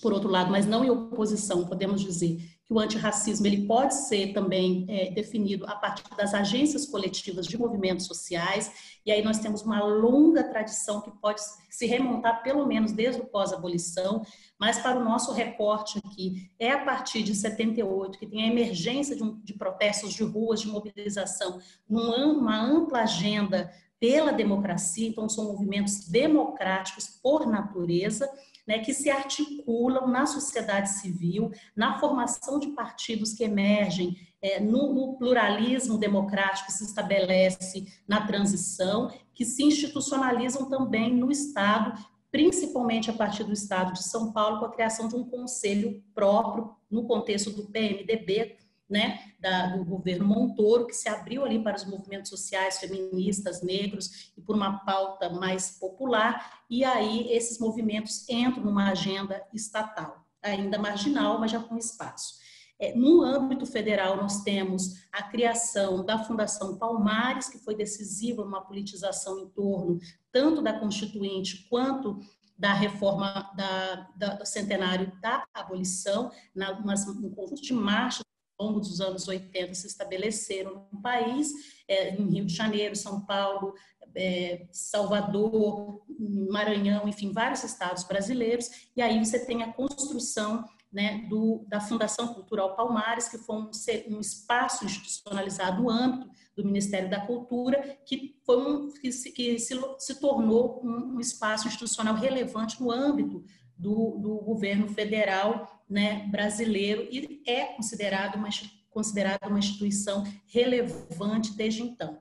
por 0.00 0.12
outro 0.12 0.28
lado, 0.28 0.50
mas 0.50 0.66
não 0.66 0.84
em 0.84 0.90
oposição, 0.90 1.66
podemos 1.66 2.00
dizer 2.00 2.57
que 2.68 2.74
o 2.74 2.78
antirracismo 2.78 3.46
ele 3.46 3.66
pode 3.66 3.94
ser 3.94 4.34
também 4.34 4.84
é, 4.88 5.10
definido 5.10 5.64
a 5.66 5.74
partir 5.74 6.04
das 6.14 6.34
agências 6.34 6.84
coletivas 6.84 7.46
de 7.46 7.56
movimentos 7.56 8.04
sociais, 8.04 8.70
e 9.06 9.10
aí 9.10 9.24
nós 9.24 9.38
temos 9.38 9.62
uma 9.62 9.82
longa 9.82 10.44
tradição 10.44 11.00
que 11.00 11.10
pode 11.10 11.40
se 11.70 11.86
remontar 11.86 12.42
pelo 12.42 12.66
menos 12.66 12.92
desde 12.92 13.22
o 13.22 13.24
pós-abolição, 13.24 14.22
mas 14.60 14.78
para 14.78 15.00
o 15.00 15.04
nosso 15.04 15.32
recorte 15.32 15.98
aqui, 15.98 16.50
é 16.58 16.70
a 16.72 16.84
partir 16.84 17.22
de 17.22 17.34
78 17.34 18.18
que 18.18 18.26
tem 18.26 18.44
a 18.44 18.48
emergência 18.48 19.16
de, 19.16 19.22
um, 19.22 19.40
de 19.40 19.54
protestos 19.54 20.12
de 20.12 20.22
ruas, 20.22 20.60
de 20.60 20.68
mobilização, 20.68 21.58
numa 21.88 22.60
ampla 22.60 23.00
agenda 23.00 23.72
pela 23.98 24.30
democracia, 24.30 25.08
então 25.08 25.28
são 25.28 25.52
movimentos 25.52 26.08
democráticos 26.08 27.06
por 27.06 27.46
natureza, 27.46 28.30
né, 28.68 28.80
que 28.80 28.92
se 28.92 29.08
articulam 29.08 30.06
na 30.06 30.26
sociedade 30.26 30.90
civil, 30.90 31.50
na 31.74 31.98
formação 31.98 32.58
de 32.58 32.68
partidos 32.68 33.32
que 33.32 33.42
emergem, 33.42 34.14
é, 34.42 34.60
no, 34.60 34.92
no, 34.92 35.16
pluralismo 35.16 35.96
democrático 35.96 36.66
que 36.66 36.72
se 36.74 36.84
estabelece 36.84 37.86
na 38.06 38.26
transição, 38.26 39.10
que 39.34 39.44
se 39.46 39.64
institucionalizam 39.64 40.68
também 40.68 41.14
no 41.14 41.32
Estado, 41.32 41.98
principalmente 42.30 43.10
a 43.10 43.14
partir 43.14 43.42
do 43.42 43.54
Estado 43.54 43.94
de 43.94 44.02
São 44.02 44.32
Paulo, 44.32 44.60
com 44.60 44.66
a 44.66 44.72
criação 44.72 45.08
de 45.08 45.16
um 45.16 45.24
conselho 45.24 46.04
próprio 46.14 46.70
no 46.90 47.04
contexto 47.04 47.50
do 47.50 47.64
PMDB, 47.64 48.58
né, 48.88 49.20
da, 49.38 49.76
do 49.76 49.84
governo 49.84 50.24
Montoro, 50.24 50.86
que 50.86 50.94
se 50.94 51.08
abriu 51.08 51.44
ali 51.44 51.62
para 51.62 51.76
os 51.76 51.84
movimentos 51.84 52.30
sociais, 52.30 52.78
feministas, 52.78 53.62
negros, 53.62 54.32
e 54.36 54.40
por 54.40 54.56
uma 54.56 54.78
pauta 54.84 55.28
mais 55.28 55.78
popular, 55.78 56.62
e 56.70 56.84
aí 56.84 57.30
esses 57.30 57.58
movimentos 57.58 58.28
entram 58.28 58.64
numa 58.64 58.90
agenda 58.90 59.46
estatal, 59.52 60.24
ainda 60.42 60.78
marginal, 60.78 61.38
mas 61.38 61.50
já 61.50 61.60
com 61.60 61.76
espaço. 61.76 62.38
É, 62.80 62.94
no 62.94 63.22
âmbito 63.22 63.66
federal, 63.66 64.16
nós 64.16 64.42
temos 64.44 64.94
a 65.12 65.24
criação 65.24 66.04
da 66.04 66.22
Fundação 66.22 66.78
Palmares, 66.78 67.48
que 67.48 67.58
foi 67.58 67.74
decisiva 67.74 68.44
numa 68.44 68.60
politização 68.60 69.40
em 69.40 69.48
torno 69.48 69.98
tanto 70.30 70.62
da 70.62 70.78
Constituinte 70.78 71.66
quanto 71.68 72.20
da 72.56 72.72
reforma 72.72 73.50
da, 73.56 74.08
da, 74.16 74.34
do 74.34 74.46
centenário 74.46 75.12
da 75.20 75.44
abolição, 75.52 76.30
na, 76.54 76.72
um 76.72 77.30
conjunto 77.30 77.62
de 77.62 77.72
marchas 77.72 78.27
longo 78.58 78.80
dos 78.80 79.00
anos 79.00 79.28
80 79.28 79.74
se 79.74 79.86
estabeleceram 79.86 80.86
no 80.92 81.00
país, 81.00 81.52
é, 81.86 82.14
em 82.14 82.28
Rio 82.28 82.44
de 82.44 82.54
Janeiro, 82.54 82.96
São 82.96 83.24
Paulo, 83.24 83.74
é, 84.14 84.66
Salvador, 84.72 86.02
Maranhão, 86.50 87.08
enfim, 87.08 87.32
vários 87.32 87.62
estados 87.62 88.04
brasileiros, 88.04 88.90
e 88.96 89.02
aí 89.02 89.24
você 89.24 89.44
tem 89.44 89.62
a 89.62 89.72
construção 89.72 90.64
né, 90.92 91.26
do, 91.28 91.64
da 91.68 91.80
Fundação 91.80 92.34
Cultural 92.34 92.74
Palmares, 92.74 93.28
que 93.28 93.38
foi 93.38 93.56
um, 93.56 93.70
um, 94.08 94.20
espaço 94.20 94.84
institucionalizado 94.84 95.88
âmbito 95.88 96.30
do 96.56 96.64
Ministério 96.64 97.10
da 97.10 97.20
Cultura, 97.20 97.98
que, 98.06 98.36
foi 98.44 98.56
um, 98.56 98.90
que, 98.90 99.12
se, 99.12 99.30
que 99.30 99.58
se, 99.58 99.78
se 99.98 100.18
tornou 100.18 100.82
um, 100.82 101.16
um 101.16 101.20
espaço 101.20 101.68
institucional 101.68 102.14
relevante 102.14 102.80
no 102.80 102.90
âmbito 102.90 103.44
do, 103.78 104.18
do 104.18 104.36
governo 104.38 104.88
federal 104.88 105.82
né, 105.88 106.26
brasileiro 106.30 107.08
e 107.10 107.42
é 107.46 107.66
considerado 107.66 108.34
uma, 108.34 108.48
considerado 108.90 109.46
uma 109.48 109.58
instituição 109.58 110.24
relevante 110.46 111.54
desde 111.54 111.82
então. 111.82 112.18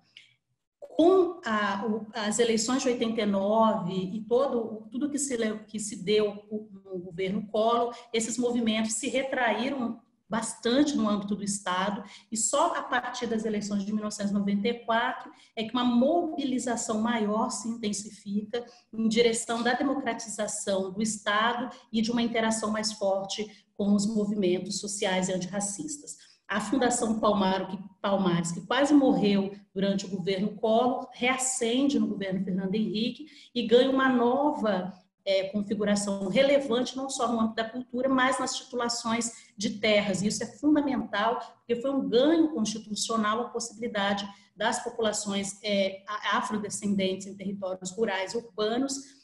Com 0.79 1.41
a, 1.43 1.85
o, 1.85 2.07
as 2.13 2.39
eleições 2.39 2.81
de 2.83 2.89
89 2.89 3.93
e 3.93 4.21
todo, 4.21 4.87
tudo 4.91 5.09
que 5.09 5.17
se, 5.17 5.37
que 5.67 5.79
se 5.79 6.03
deu 6.03 6.45
no 6.49 6.99
governo 6.99 7.45
Collor, 7.47 7.95
esses 8.13 8.37
movimentos 8.37 8.93
se 8.93 9.09
retraíram 9.09 9.99
bastante 10.29 10.95
no 10.95 11.09
âmbito 11.09 11.35
do 11.35 11.43
Estado, 11.43 12.03
e 12.31 12.37
só 12.37 12.75
a 12.75 12.83
partir 12.83 13.27
das 13.27 13.45
eleições 13.45 13.83
de 13.83 13.93
1994 13.93 15.31
é 15.55 15.63
que 15.63 15.71
uma 15.71 15.83
mobilização 15.83 17.01
maior 17.01 17.49
se 17.49 17.67
intensifica 17.67 18.65
em 18.93 19.07
direção 19.07 19.63
da 19.63 19.73
democratização 19.73 20.91
do 20.91 21.01
Estado 21.01 21.73
e 21.91 22.01
de 22.01 22.11
uma 22.11 22.21
interação 22.21 22.71
mais 22.71 22.93
forte 22.93 23.65
com 23.75 23.93
os 23.93 24.07
movimentos 24.07 24.79
sociais 24.79 25.29
e 25.29 25.33
antirracistas. 25.33 26.17
A 26.47 26.61
Fundação 26.61 27.19
Palmaro, 27.19 27.67
que, 27.67 27.77
Palmares, 28.01 28.53
que 28.53 28.65
quase 28.65 28.93
morreu 28.93 29.53
durante 29.73 30.05
o 30.05 30.09
governo 30.09 30.55
Collor, 30.55 31.09
reacende 31.11 31.99
no 31.99 32.07
governo 32.07 32.43
Fernando 32.43 32.73
Henrique 32.73 33.25
e 33.53 33.67
ganha 33.67 33.89
uma 33.89 34.07
nova 34.07 34.93
é, 35.27 35.49
configuração 35.49 36.29
relevante, 36.29 36.95
não 36.95 37.09
só 37.09 37.29
no 37.29 37.37
âmbito 37.37 37.55
da 37.55 37.69
cultura, 37.69 38.07
mas 38.07 38.39
nas 38.39 38.55
titulações 38.55 39.29
de 39.57 39.71
terras. 39.71 40.21
Isso 40.21 40.41
é 40.41 40.47
fundamental, 40.47 41.37
porque 41.57 41.81
foi 41.81 41.91
um 41.91 42.07
ganho 42.07 42.53
constitucional 42.53 43.41
a 43.41 43.49
possibilidade 43.49 44.25
das 44.55 44.81
populações 44.81 45.59
é, 45.61 46.01
afrodescendentes 46.31 47.27
em 47.27 47.35
territórios 47.35 47.91
rurais 47.91 48.33
urbanos 48.35 49.17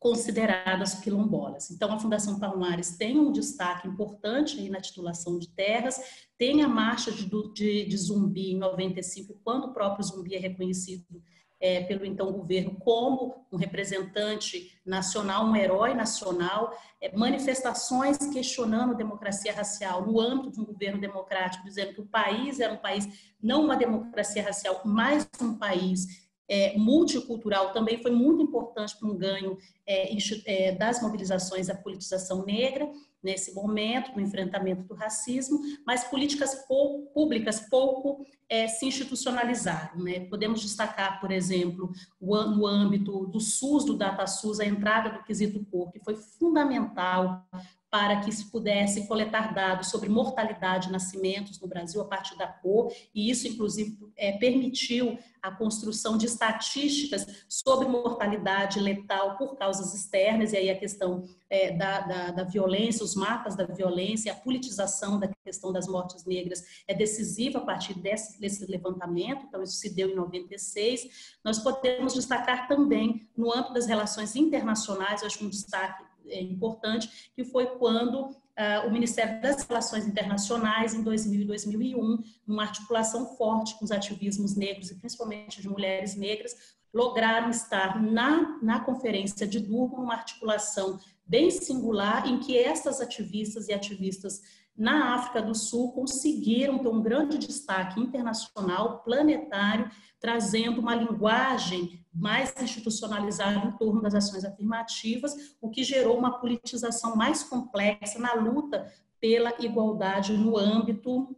consideradas 0.00 0.94
quilombolas. 0.94 1.70
Então, 1.70 1.92
a 1.92 1.98
Fundação 2.00 2.40
Palmares 2.40 2.96
tem 2.96 3.20
um 3.20 3.30
destaque 3.30 3.86
importante 3.86 4.68
na 4.68 4.80
titulação 4.80 5.38
de 5.38 5.48
terras, 5.48 6.00
tem 6.36 6.62
a 6.62 6.68
marcha 6.68 7.12
de, 7.12 7.28
de, 7.52 7.84
de 7.84 7.96
Zumbi 7.96 8.52
em 8.52 8.58
95, 8.58 9.38
quando 9.44 9.66
o 9.66 9.72
próprio 9.72 10.04
Zumbi 10.04 10.34
é 10.34 10.38
reconhecido 10.38 11.22
é, 11.60 11.82
pelo 11.82 12.06
então 12.06 12.32
governo 12.32 12.74
como 12.80 13.44
um 13.52 13.56
representante 13.56 14.80
nacional, 14.84 15.44
um 15.44 15.54
herói 15.54 15.92
nacional, 15.92 16.74
é, 17.00 17.14
manifestações 17.14 18.16
questionando 18.32 18.96
democracia 18.96 19.52
racial 19.52 20.06
no 20.06 20.18
âmbito 20.18 20.52
de 20.52 20.60
um 20.60 20.64
governo 20.64 21.00
democrático, 21.00 21.64
dizendo 21.64 21.92
que 21.92 22.00
o 22.00 22.06
país 22.06 22.60
era 22.60 22.72
um 22.72 22.78
país, 22.78 23.34
não 23.42 23.64
uma 23.64 23.76
democracia 23.76 24.42
racial, 24.42 24.80
mas 24.84 25.28
um 25.40 25.54
país 25.54 26.29
é, 26.50 26.76
multicultural 26.76 27.72
também 27.72 28.02
foi 28.02 28.10
muito 28.10 28.42
importante 28.42 28.96
para 28.98 29.08
um 29.08 29.16
ganho 29.16 29.56
é, 29.86 30.10
é, 30.46 30.72
das 30.72 31.00
mobilizações 31.00 31.68
da 31.68 31.76
politização 31.76 32.44
negra 32.44 32.90
nesse 33.22 33.54
momento, 33.54 34.12
no 34.12 34.20
enfrentamento 34.20 34.82
do 34.82 34.94
racismo, 34.94 35.60
mas 35.86 36.04
políticas 36.04 36.66
pou, 36.66 37.02
públicas 37.14 37.60
pouco 37.60 38.26
é, 38.48 38.66
se 38.66 38.86
institucionalizaram. 38.86 40.02
Né? 40.02 40.20
Podemos 40.20 40.60
destacar, 40.60 41.20
por 41.20 41.30
exemplo, 41.30 41.92
o, 42.18 42.36
no 42.42 42.66
âmbito 42.66 43.26
do 43.26 43.38
SUS, 43.38 43.84
do 43.84 43.96
DataSUS, 43.96 44.58
a 44.58 44.64
entrada 44.64 45.10
do 45.10 45.22
quesito 45.22 45.64
cor, 45.66 45.92
que 45.92 46.00
foi 46.00 46.16
fundamental 46.16 47.46
para 47.90 48.20
que 48.20 48.30
se 48.30 48.50
pudesse 48.50 49.08
coletar 49.08 49.52
dados 49.52 49.88
sobre 49.88 50.08
mortalidade 50.08 50.86
de 50.86 50.92
nascimentos 50.92 51.60
no 51.60 51.66
Brasil 51.66 52.00
a 52.00 52.04
partir 52.04 52.38
da 52.38 52.46
cor, 52.46 52.92
e 53.12 53.28
isso, 53.28 53.48
inclusive, 53.48 53.98
é, 54.16 54.32
permitiu 54.32 55.18
a 55.42 55.50
construção 55.50 56.16
de 56.16 56.26
estatísticas 56.26 57.26
sobre 57.48 57.88
mortalidade 57.88 58.78
letal 58.78 59.36
por 59.36 59.56
causas 59.56 59.92
externas, 59.92 60.52
e 60.52 60.56
aí 60.56 60.70
a 60.70 60.78
questão 60.78 61.24
é, 61.48 61.72
da, 61.72 62.00
da, 62.00 62.30
da, 62.30 62.44
violência, 62.44 63.02
os 63.04 63.16
mapas 63.16 63.56
da 63.56 63.64
violência, 63.64 64.32
a 64.32 64.36
politização 64.36 65.18
da 65.18 65.28
questão 65.42 65.72
das 65.72 65.88
mortes 65.88 66.24
negras 66.24 66.62
é 66.86 66.94
decisiva 66.94 67.58
a 67.58 67.62
partir 67.62 67.94
desse, 67.94 68.40
desse 68.40 68.64
levantamento, 68.66 69.46
então 69.48 69.62
isso 69.62 69.74
se 69.74 69.92
deu 69.92 70.10
em 70.10 70.14
96. 70.14 71.38
Nós 71.42 71.58
podemos 71.58 72.14
destacar 72.14 72.68
também, 72.68 73.28
no 73.36 73.52
âmbito 73.52 73.72
das 73.72 73.86
relações 73.86 74.36
internacionais, 74.36 75.24
acho 75.24 75.44
um 75.44 75.48
destaque 75.48 76.09
importante, 76.26 77.30
que 77.34 77.44
foi 77.44 77.66
quando 77.66 78.36
Uh, 78.50 78.86
o 78.86 78.90
Ministério 78.90 79.40
das 79.40 79.62
Relações 79.62 80.06
Internacionais, 80.06 80.92
em 80.92 81.02
2000 81.02 81.40
e 81.40 81.44
2001, 81.46 82.18
numa 82.46 82.64
articulação 82.64 83.34
forte 83.34 83.74
com 83.78 83.86
os 83.86 83.90
ativismos 83.90 84.54
negros 84.54 84.90
e 84.90 84.96
principalmente 84.96 85.62
de 85.62 85.68
mulheres 85.68 86.14
negras, 86.14 86.54
lograram 86.92 87.48
estar 87.48 88.02
na, 88.02 88.58
na 88.60 88.80
Conferência 88.80 89.46
de 89.46 89.60
Durban, 89.60 90.02
uma 90.02 90.14
articulação 90.14 90.98
bem 91.26 91.50
singular, 91.50 92.26
em 92.28 92.38
que 92.38 92.58
essas 92.58 93.00
ativistas 93.00 93.68
e 93.68 93.72
ativistas 93.72 94.42
na 94.80 95.14
África 95.14 95.42
do 95.42 95.54
Sul 95.54 95.92
conseguiram 95.92 96.78
ter 96.78 96.88
um 96.88 97.02
grande 97.02 97.36
destaque 97.36 98.00
internacional, 98.00 99.00
planetário, 99.04 99.90
trazendo 100.18 100.80
uma 100.80 100.94
linguagem 100.94 102.02
mais 102.10 102.54
institucionalizada 102.58 103.66
em 103.66 103.76
torno 103.76 104.00
das 104.00 104.14
ações 104.14 104.42
afirmativas, 104.42 105.54
o 105.60 105.68
que 105.68 105.84
gerou 105.84 106.16
uma 106.16 106.40
politização 106.40 107.14
mais 107.14 107.42
complexa 107.42 108.18
na 108.18 108.32
luta 108.32 108.90
pela 109.20 109.54
igualdade 109.58 110.32
no 110.32 110.56
âmbito 110.56 111.36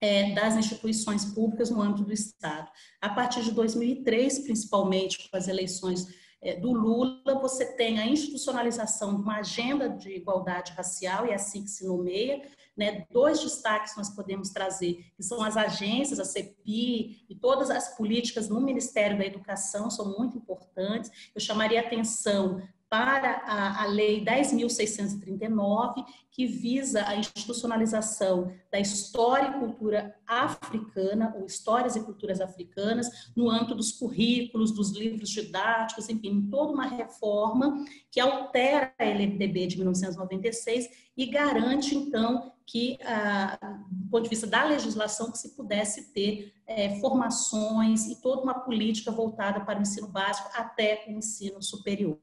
é, 0.00 0.32
das 0.32 0.56
instituições 0.56 1.26
públicas, 1.26 1.68
no 1.68 1.82
âmbito 1.82 2.04
do 2.04 2.14
Estado. 2.14 2.66
A 2.98 3.10
partir 3.10 3.42
de 3.42 3.50
2003, 3.50 4.38
principalmente 4.38 5.28
com 5.28 5.36
as 5.36 5.48
eleições 5.48 6.08
é, 6.40 6.56
do 6.56 6.72
Lula, 6.72 7.38
você 7.42 7.76
tem 7.76 8.00
a 8.00 8.06
institucionalização 8.06 9.16
de 9.16 9.20
uma 9.20 9.40
agenda 9.40 9.86
de 9.86 10.16
igualdade 10.16 10.72
racial, 10.72 11.26
e 11.26 11.30
é 11.30 11.34
assim 11.34 11.62
que 11.62 11.70
se 11.70 11.86
nomeia, 11.86 12.40
né, 12.76 13.04
dois 13.10 13.40
destaques 13.40 13.96
nós 13.96 14.10
podemos 14.10 14.50
trazer, 14.50 15.04
que 15.16 15.22
são 15.22 15.42
as 15.42 15.56
agências, 15.56 16.18
a 16.18 16.24
CEPI 16.24 17.26
e 17.28 17.34
todas 17.34 17.70
as 17.70 17.96
políticas 17.96 18.48
no 18.48 18.60
Ministério 18.60 19.18
da 19.18 19.26
Educação 19.26 19.90
são 19.90 20.16
muito 20.16 20.38
importantes. 20.38 21.10
Eu 21.34 21.40
chamaria 21.40 21.80
atenção 21.80 22.62
para 22.90 23.36
a, 23.46 23.84
a 23.84 23.86
Lei 23.86 24.24
10.639, 24.24 26.04
que 26.32 26.44
visa 26.44 27.06
a 27.06 27.14
institucionalização 27.14 28.52
da 28.70 28.80
história 28.80 29.48
e 29.48 29.60
cultura 29.60 30.16
africana, 30.26 31.32
ou 31.38 31.46
histórias 31.46 31.94
e 31.94 32.02
culturas 32.02 32.40
africanas, 32.40 33.30
no 33.36 33.48
âmbito 33.48 33.76
dos 33.76 33.92
currículos, 33.92 34.72
dos 34.72 34.90
livros 34.90 35.30
didáticos, 35.30 36.08
enfim, 36.08 36.48
toda 36.50 36.72
uma 36.72 36.86
reforma 36.86 37.84
que 38.10 38.18
altera 38.18 38.92
a 38.98 39.04
LDB 39.04 39.68
de 39.68 39.76
1996 39.76 40.88
e 41.16 41.26
garante, 41.26 41.94
então, 41.94 42.52
que, 42.70 42.98
ah, 43.04 43.58
do 43.90 44.08
ponto 44.08 44.22
de 44.22 44.28
vista 44.28 44.46
da 44.46 44.62
legislação, 44.64 45.32
que 45.32 45.38
se 45.38 45.56
pudesse 45.56 46.12
ter 46.12 46.54
é, 46.68 47.00
formações 47.00 48.06
e 48.06 48.20
toda 48.20 48.42
uma 48.42 48.54
política 48.54 49.10
voltada 49.10 49.60
para 49.64 49.80
o 49.80 49.82
ensino 49.82 50.06
básico 50.06 50.48
até 50.54 51.04
o 51.08 51.10
ensino 51.10 51.60
superior. 51.60 52.16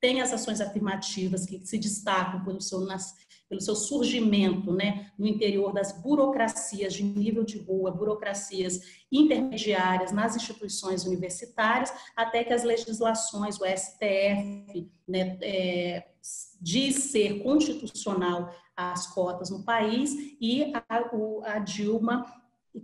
Tem 0.00 0.22
as 0.22 0.32
ações 0.32 0.58
afirmativas 0.58 1.44
que 1.44 1.66
se 1.66 1.76
destacam 1.76 2.42
pelo 2.42 2.62
seu, 2.62 2.80
pelo 3.46 3.60
seu 3.60 3.76
surgimento 3.76 4.72
né, 4.72 5.10
no 5.18 5.26
interior 5.26 5.70
das 5.74 5.92
burocracias 6.00 6.94
de 6.94 7.02
nível 7.02 7.44
de 7.44 7.58
rua, 7.58 7.90
burocracias 7.90 8.80
intermediárias 9.12 10.12
nas 10.12 10.34
instituições 10.34 11.04
universitárias, 11.04 11.92
até 12.16 12.42
que 12.42 12.54
as 12.54 12.64
legislações, 12.64 13.60
o 13.60 13.66
STF, 13.66 14.90
né, 15.06 15.36
é, 15.42 16.06
diz 16.58 17.10
ser 17.10 17.42
constitucional 17.42 18.50
as 18.88 19.06
cotas 19.08 19.50
no 19.50 19.62
país 19.62 20.14
e 20.40 20.72
a, 20.74 21.14
o, 21.14 21.42
a 21.44 21.58
Dilma 21.58 22.24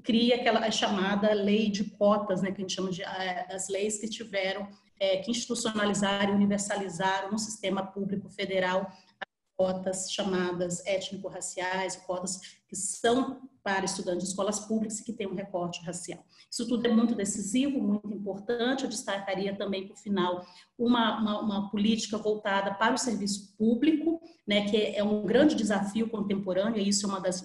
cria 0.02 0.36
aquela 0.36 0.70
chamada 0.70 1.32
lei 1.32 1.70
de 1.70 1.84
cotas, 1.84 2.42
né, 2.42 2.50
que 2.50 2.58
a 2.58 2.60
gente 2.62 2.74
chama 2.74 2.90
de 2.90 3.02
das 3.48 3.68
leis 3.68 3.98
que 3.98 4.08
tiveram 4.08 4.68
é, 4.98 5.18
que 5.18 5.30
institucionalizaram 5.30 6.32
e 6.32 6.36
universalizaram 6.36 7.30
no 7.30 7.38
sistema 7.38 7.84
público 7.84 8.28
federal 8.28 8.90
cotas 9.56 10.10
chamadas 10.12 10.84
étnico-raciais, 10.84 11.96
cotas 11.96 12.40
que 12.68 12.76
são 12.76 13.40
para 13.62 13.84
estudantes 13.84 14.24
de 14.24 14.30
escolas 14.30 14.60
públicas 14.60 15.00
e 15.00 15.04
que 15.04 15.12
têm 15.12 15.26
um 15.26 15.34
recorte 15.34 15.82
racial. 15.84 16.24
Isso 16.50 16.68
tudo 16.68 16.86
é 16.86 16.92
muito 16.92 17.14
decisivo, 17.14 17.80
muito 17.80 18.12
importante. 18.12 18.84
Eu 18.84 18.90
destacaria 18.90 19.56
também, 19.56 19.88
por 19.88 19.96
final, 19.96 20.46
uma, 20.78 21.20
uma, 21.20 21.40
uma, 21.40 21.70
política 21.70 22.16
voltada 22.16 22.74
para 22.74 22.94
o 22.94 22.98
serviço 22.98 23.56
público, 23.56 24.20
né, 24.46 24.68
que 24.68 24.76
é 24.76 25.02
um 25.02 25.24
grande 25.24 25.54
desafio 25.54 26.08
contemporâneo, 26.08 26.80
e 26.80 26.88
isso 26.88 27.06
é 27.06 27.08
uma 27.08 27.20
das, 27.20 27.44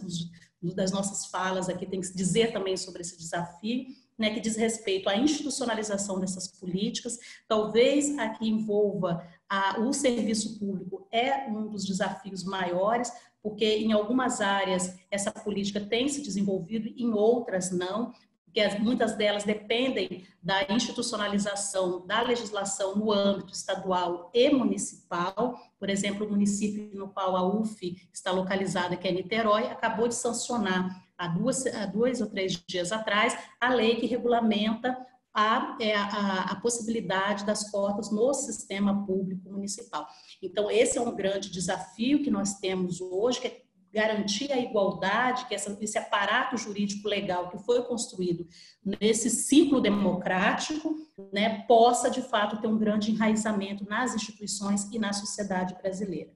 das 0.62 0.91
nossas 0.91 1.25
falas 1.27 1.70
aqui, 1.70 1.86
tem 1.86 2.01
que 2.01 2.13
dizer 2.13 2.51
também 2.51 2.77
sobre 2.77 3.01
esse 3.01 3.18
desafio, 3.18 3.86
né, 4.22 4.34
que 4.34 4.40
diz 4.40 4.56
respeito 4.56 5.10
à 5.10 5.18
institucionalização 5.18 6.20
dessas 6.20 6.48
políticas, 6.48 7.20
talvez 7.48 8.18
aqui 8.20 8.48
envolva 8.48 9.28
a, 9.50 9.80
o 9.80 9.92
serviço 9.92 10.60
público 10.60 11.08
é 11.12 11.48
um 11.50 11.68
dos 11.68 11.84
desafios 11.86 12.44
maiores, 12.44 13.12
porque 13.42 13.66
em 13.66 13.92
algumas 13.92 14.40
áreas 14.40 14.96
essa 15.10 15.32
política 15.32 15.82
tem 15.82 16.08
se 16.08 16.22
desenvolvido, 16.22 16.88
em 16.96 17.12
outras 17.12 17.72
não, 17.72 18.13
porque 18.46 18.68
muitas 18.80 19.16
delas 19.16 19.46
dependem 19.46 20.25
da 20.44 20.63
institucionalização 20.70 22.06
da 22.06 22.22
legislação 22.22 22.96
no 22.98 23.12
âmbito 23.12 23.54
estadual 23.54 24.30
e 24.34 24.50
municipal. 24.50 25.58
Por 25.80 25.90
exemplo, 25.90 26.28
o 26.28 26.30
município 26.30 26.92
no 26.94 27.08
qual 27.08 27.36
a 27.38 27.48
UF 27.48 27.98
está 28.13 28.32
localizada, 28.32 28.98
que 28.98 29.08
é 29.08 29.12
Niterói, 29.12 29.68
acabou 29.68 30.08
de 30.08 30.16
sancionar 30.16 31.01
há, 31.22 31.28
duas, 31.28 31.66
há 31.68 31.86
dois 31.86 32.20
ou 32.20 32.28
três 32.28 32.62
dias 32.68 32.92
atrás, 32.92 33.38
a 33.60 33.74
lei 33.74 33.98
que 33.98 34.08
regulamenta 34.08 34.98
a, 35.34 35.78
é, 35.80 35.96
a, 35.96 36.51
a, 36.51 36.56
possibilidade 36.56 37.46
das 37.46 37.70
cotas 37.72 38.12
no 38.12 38.34
sistema 38.34 39.06
público 39.06 39.50
municipal. 39.50 40.06
Então, 40.42 40.70
esse 40.70 40.98
é 40.98 41.01
um 41.01 41.16
grande 41.16 41.50
desafio 41.50 42.22
que 42.22 42.30
nós 42.30 42.56
temos 42.56 43.00
hoje, 43.00 43.40
que 43.40 43.48
é 43.48 43.62
garantir 43.94 44.51
a 44.51 44.58
igualdade, 44.58 45.46
que 45.48 45.56
essa, 45.56 45.78
esse 45.82 45.98
aparato 45.98 46.58
jurídico 46.58 47.08
legal 47.08 47.50
que 47.50 47.58
foi 47.60 47.84
construído 47.84 48.48
nesse 48.84 49.30
ciclo 49.30 49.82
democrático, 49.82 50.96
né, 51.32 51.63
possa, 51.68 52.10
de 52.10 52.22
fato, 52.22 52.60
ter 52.62 52.68
um 52.68 52.78
grande 52.78 53.12
enraizamento 53.12 53.88
nas 53.88 54.16
instituições 54.16 54.90
e 54.92 55.00
na 55.00 55.13
sociedade 55.13 55.75
brasileira. 55.75 56.32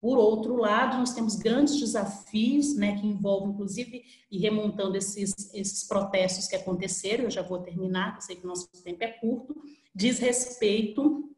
Por 0.00 0.16
outro 0.16 0.56
lado, 0.56 0.98
nós 0.98 1.12
temos 1.12 1.34
grandes 1.34 1.78
desafios, 1.78 2.76
né, 2.76 3.00
que 3.00 3.06
envolvem, 3.06 3.50
inclusive, 3.50 4.04
e 4.30 4.38
remontando 4.38 4.96
esses, 4.96 5.52
esses 5.52 5.84
protestos 5.88 6.46
que 6.46 6.54
aconteceram, 6.54 7.24
eu 7.24 7.30
já 7.30 7.42
vou 7.42 7.58
terminar, 7.58 8.14
eu 8.14 8.20
sei 8.20 8.36
que 8.36 8.44
o 8.44 8.48
nosso 8.48 8.68
tempo 8.84 9.02
é 9.02 9.08
curto, 9.08 9.60
diz 9.92 10.20
respeito 10.20 11.28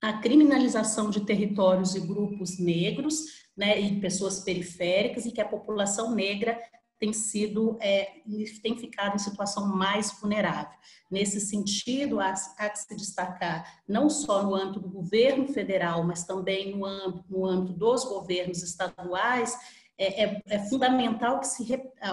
à 0.00 0.12
criminalização 0.18 1.10
de 1.10 1.24
territórios 1.24 1.96
e 1.96 2.00
grupos 2.00 2.58
negros, 2.58 3.44
né, 3.56 3.80
e 3.80 4.00
pessoas 4.00 4.40
periféricas, 4.40 5.26
e 5.26 5.32
que 5.32 5.40
a 5.40 5.48
população 5.48 6.14
negra 6.14 6.56
tem 7.04 7.12
sido, 7.12 7.76
é, 7.82 8.22
tem 8.62 8.78
ficado 8.78 9.14
em 9.14 9.18
situação 9.18 9.66
mais 9.68 10.10
vulnerável. 10.18 10.78
Nesse 11.10 11.38
sentido, 11.38 12.18
há, 12.18 12.32
há, 12.56 12.70
que 12.70 12.78
se 12.78 12.96
destacar, 12.96 13.82
não 13.86 14.08
só 14.08 14.42
no 14.42 14.54
âmbito 14.54 14.80
do 14.80 14.88
governo 14.88 15.46
federal, 15.48 16.02
mas 16.02 16.24
também 16.24 16.74
no 16.74 16.86
âmbito, 16.86 17.24
no 17.28 17.44
âmbito 17.44 17.74
dos 17.74 18.04
governos 18.04 18.62
estaduais, 18.62 19.54
é, 19.98 20.24
é, 20.24 20.42
é 20.46 20.58
fundamental 20.70 21.40
que 21.40 21.46
se 21.46 21.62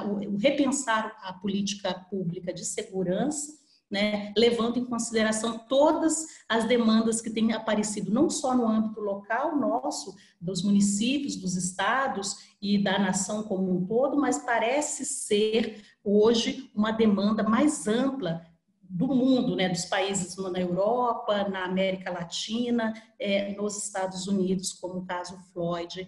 o 0.06 0.38
repensar 0.38 1.18
a 1.24 1.34
política 1.34 1.94
pública 2.10 2.54
de 2.54 2.66
segurança 2.66 3.61
né, 3.92 4.32
levando 4.38 4.80
em 4.80 4.86
consideração 4.86 5.60
todas 5.60 6.26
as 6.48 6.64
demandas 6.64 7.20
que 7.20 7.30
têm 7.30 7.52
aparecido, 7.52 8.10
não 8.10 8.30
só 8.30 8.56
no 8.56 8.66
âmbito 8.66 9.02
local 9.02 9.58
nosso, 9.58 10.16
dos 10.40 10.64
municípios, 10.64 11.36
dos 11.36 11.58
estados 11.58 12.38
e 12.62 12.82
da 12.82 12.98
nação 12.98 13.44
como 13.44 13.70
um 13.70 13.86
todo, 13.86 14.18
mas 14.18 14.40
parece 14.40 15.04
ser 15.06 15.84
hoje 16.04 16.72
uma 16.74 16.92
demanda 16.92 17.44
mais 17.44 17.86
ampla 17.86 18.46
do 18.82 19.08
mundo, 19.08 19.56
né, 19.56 19.70
dos 19.70 19.86
países 19.86 20.36
na 20.38 20.60
Europa, 20.60 21.48
na 21.50 21.66
América 21.66 22.12
Latina, 22.12 22.94
é, 23.20 23.54
nos 23.56 23.78
Estados 23.86 24.28
Unidos, 24.28 24.74
como 24.74 25.00
o 25.00 25.06
caso 25.06 25.38
Floyd 25.54 26.08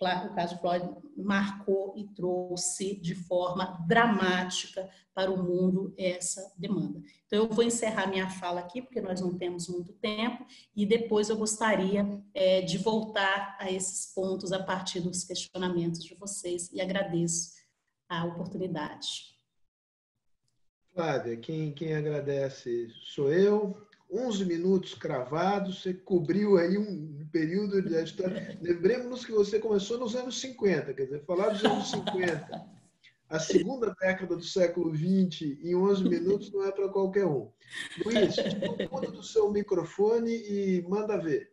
o 0.00 0.34
caso 0.34 0.58
Floyd 0.58 0.88
marcou 1.16 1.94
e 1.96 2.04
trouxe 2.14 2.96
de 2.96 3.14
forma 3.14 3.84
dramática 3.86 4.88
para 5.14 5.30
o 5.30 5.42
mundo 5.42 5.94
essa 5.98 6.52
demanda. 6.56 7.02
Então, 7.26 7.40
eu 7.40 7.48
vou 7.48 7.62
encerrar 7.62 8.06
minha 8.06 8.30
fala 8.30 8.60
aqui, 8.60 8.80
porque 8.80 9.00
nós 9.00 9.20
não 9.20 9.36
temos 9.36 9.68
muito 9.68 9.92
tempo, 9.94 10.46
e 10.74 10.86
depois 10.86 11.28
eu 11.28 11.36
gostaria 11.36 12.22
é, 12.32 12.62
de 12.62 12.78
voltar 12.78 13.56
a 13.60 13.70
esses 13.70 14.14
pontos 14.14 14.52
a 14.52 14.62
partir 14.62 15.00
dos 15.00 15.24
questionamentos 15.24 16.02
de 16.02 16.14
vocês, 16.14 16.72
e 16.72 16.80
agradeço 16.80 17.52
a 18.08 18.24
oportunidade. 18.24 19.30
Flávia, 20.94 21.36
quem, 21.36 21.72
quem 21.72 21.94
agradece 21.94 22.88
sou 23.14 23.32
eu. 23.32 23.89
11 24.12 24.44
minutos 24.44 24.94
cravados, 24.94 25.82
você 25.82 25.94
cobriu 25.94 26.58
aí 26.58 26.76
um 26.76 27.26
período 27.30 27.80
de 27.80 27.94
história. 28.02 28.58
Lembremos-nos 28.60 29.24
que 29.24 29.32
você 29.32 29.58
começou 29.58 29.98
nos 29.98 30.16
anos 30.16 30.40
50, 30.40 30.92
quer 30.94 31.04
dizer, 31.04 31.24
falar 31.24 31.50
dos 31.50 31.64
anos 31.64 31.90
50, 31.90 32.68
a 33.28 33.38
segunda 33.38 33.94
década 34.00 34.36
do 34.36 34.42
século 34.42 34.90
20 34.90 35.60
em 35.62 35.76
11 35.76 36.02
minutos 36.08 36.52
não 36.52 36.64
é 36.64 36.72
para 36.72 36.88
qualquer 36.88 37.24
um. 37.24 37.52
Luiz, 38.04 38.34
tudo 38.90 39.12
do 39.12 39.22
seu 39.22 39.50
microfone 39.52 40.30
e 40.30 40.82
manda 40.88 41.16
ver. 41.16 41.52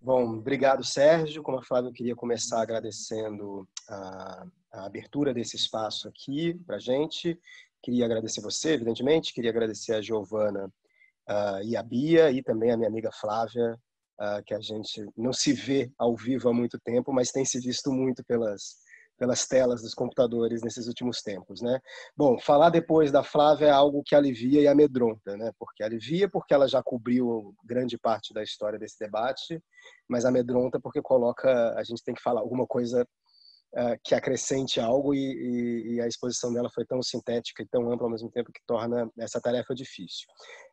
Bom, 0.00 0.38
obrigado, 0.38 0.82
Sérgio. 0.82 1.42
Como 1.42 1.58
a 1.58 1.62
Flávia, 1.62 1.88
eu 1.88 1.92
queria 1.92 2.16
começar 2.16 2.62
agradecendo 2.62 3.68
a, 3.88 4.46
a 4.72 4.86
abertura 4.86 5.34
desse 5.34 5.56
espaço 5.56 6.08
aqui 6.08 6.54
para 6.66 6.76
a 6.76 6.80
gente. 6.80 7.38
Queria 7.82 8.06
agradecer 8.06 8.40
você, 8.40 8.72
evidentemente, 8.72 9.34
queria 9.34 9.50
agradecer 9.50 9.94
a 9.94 10.00
Giovana 10.00 10.72
uh, 11.28 11.62
e 11.64 11.76
a 11.76 11.82
Bia 11.82 12.30
e 12.30 12.42
também 12.42 12.70
a 12.70 12.76
minha 12.76 12.88
amiga 12.88 13.10
Flávia, 13.12 13.78
uh, 14.20 14.42
que 14.44 14.54
a 14.54 14.60
gente 14.60 15.04
não 15.16 15.32
se 15.32 15.52
vê 15.52 15.90
ao 15.98 16.16
vivo 16.16 16.48
há 16.48 16.54
muito 16.54 16.78
tempo, 16.80 17.12
mas 17.12 17.30
tem 17.30 17.44
se 17.44 17.60
visto 17.60 17.92
muito 17.92 18.24
pelas 18.24 18.84
pelas 19.16 19.46
telas 19.46 19.82
dos 19.82 19.94
computadores 19.94 20.62
nesses 20.62 20.86
últimos 20.86 21.22
tempos, 21.22 21.60
né? 21.62 21.78
Bom, 22.16 22.38
falar 22.38 22.70
depois 22.70 23.12
da 23.12 23.22
Flávia 23.22 23.66
é 23.66 23.70
algo 23.70 24.02
que 24.04 24.14
alivia 24.14 24.60
e 24.60 24.66
amedronta, 24.66 25.36
né? 25.36 25.52
Porque 25.58 25.82
alivia 25.82 26.28
porque 26.28 26.52
ela 26.52 26.66
já 26.66 26.82
cobriu 26.82 27.54
grande 27.64 27.96
parte 27.96 28.34
da 28.34 28.42
história 28.42 28.78
desse 28.78 28.98
debate, 28.98 29.62
mas 30.08 30.24
amedronta 30.24 30.80
porque 30.80 31.00
coloca 31.00 31.74
a 31.76 31.84
gente 31.84 32.02
tem 32.02 32.14
que 32.14 32.22
falar 32.22 32.40
alguma 32.40 32.66
coisa 32.66 33.06
uh, 33.74 33.98
que 34.02 34.14
acrescente 34.14 34.80
algo 34.80 35.14
e, 35.14 35.18
e, 35.18 35.94
e, 35.94 36.00
a 36.00 36.06
exposição 36.06 36.52
dela 36.52 36.70
foi 36.72 36.84
tão 36.84 37.02
sintética 37.02 37.62
e 37.62 37.66
tão 37.66 37.90
ampla 37.90 38.06
ao 38.06 38.10
mesmo 38.10 38.30
tempo 38.30 38.52
que 38.52 38.60
torna 38.66 39.10
essa 39.18 39.40
tarefa 39.40 39.74
difícil. 39.74 40.26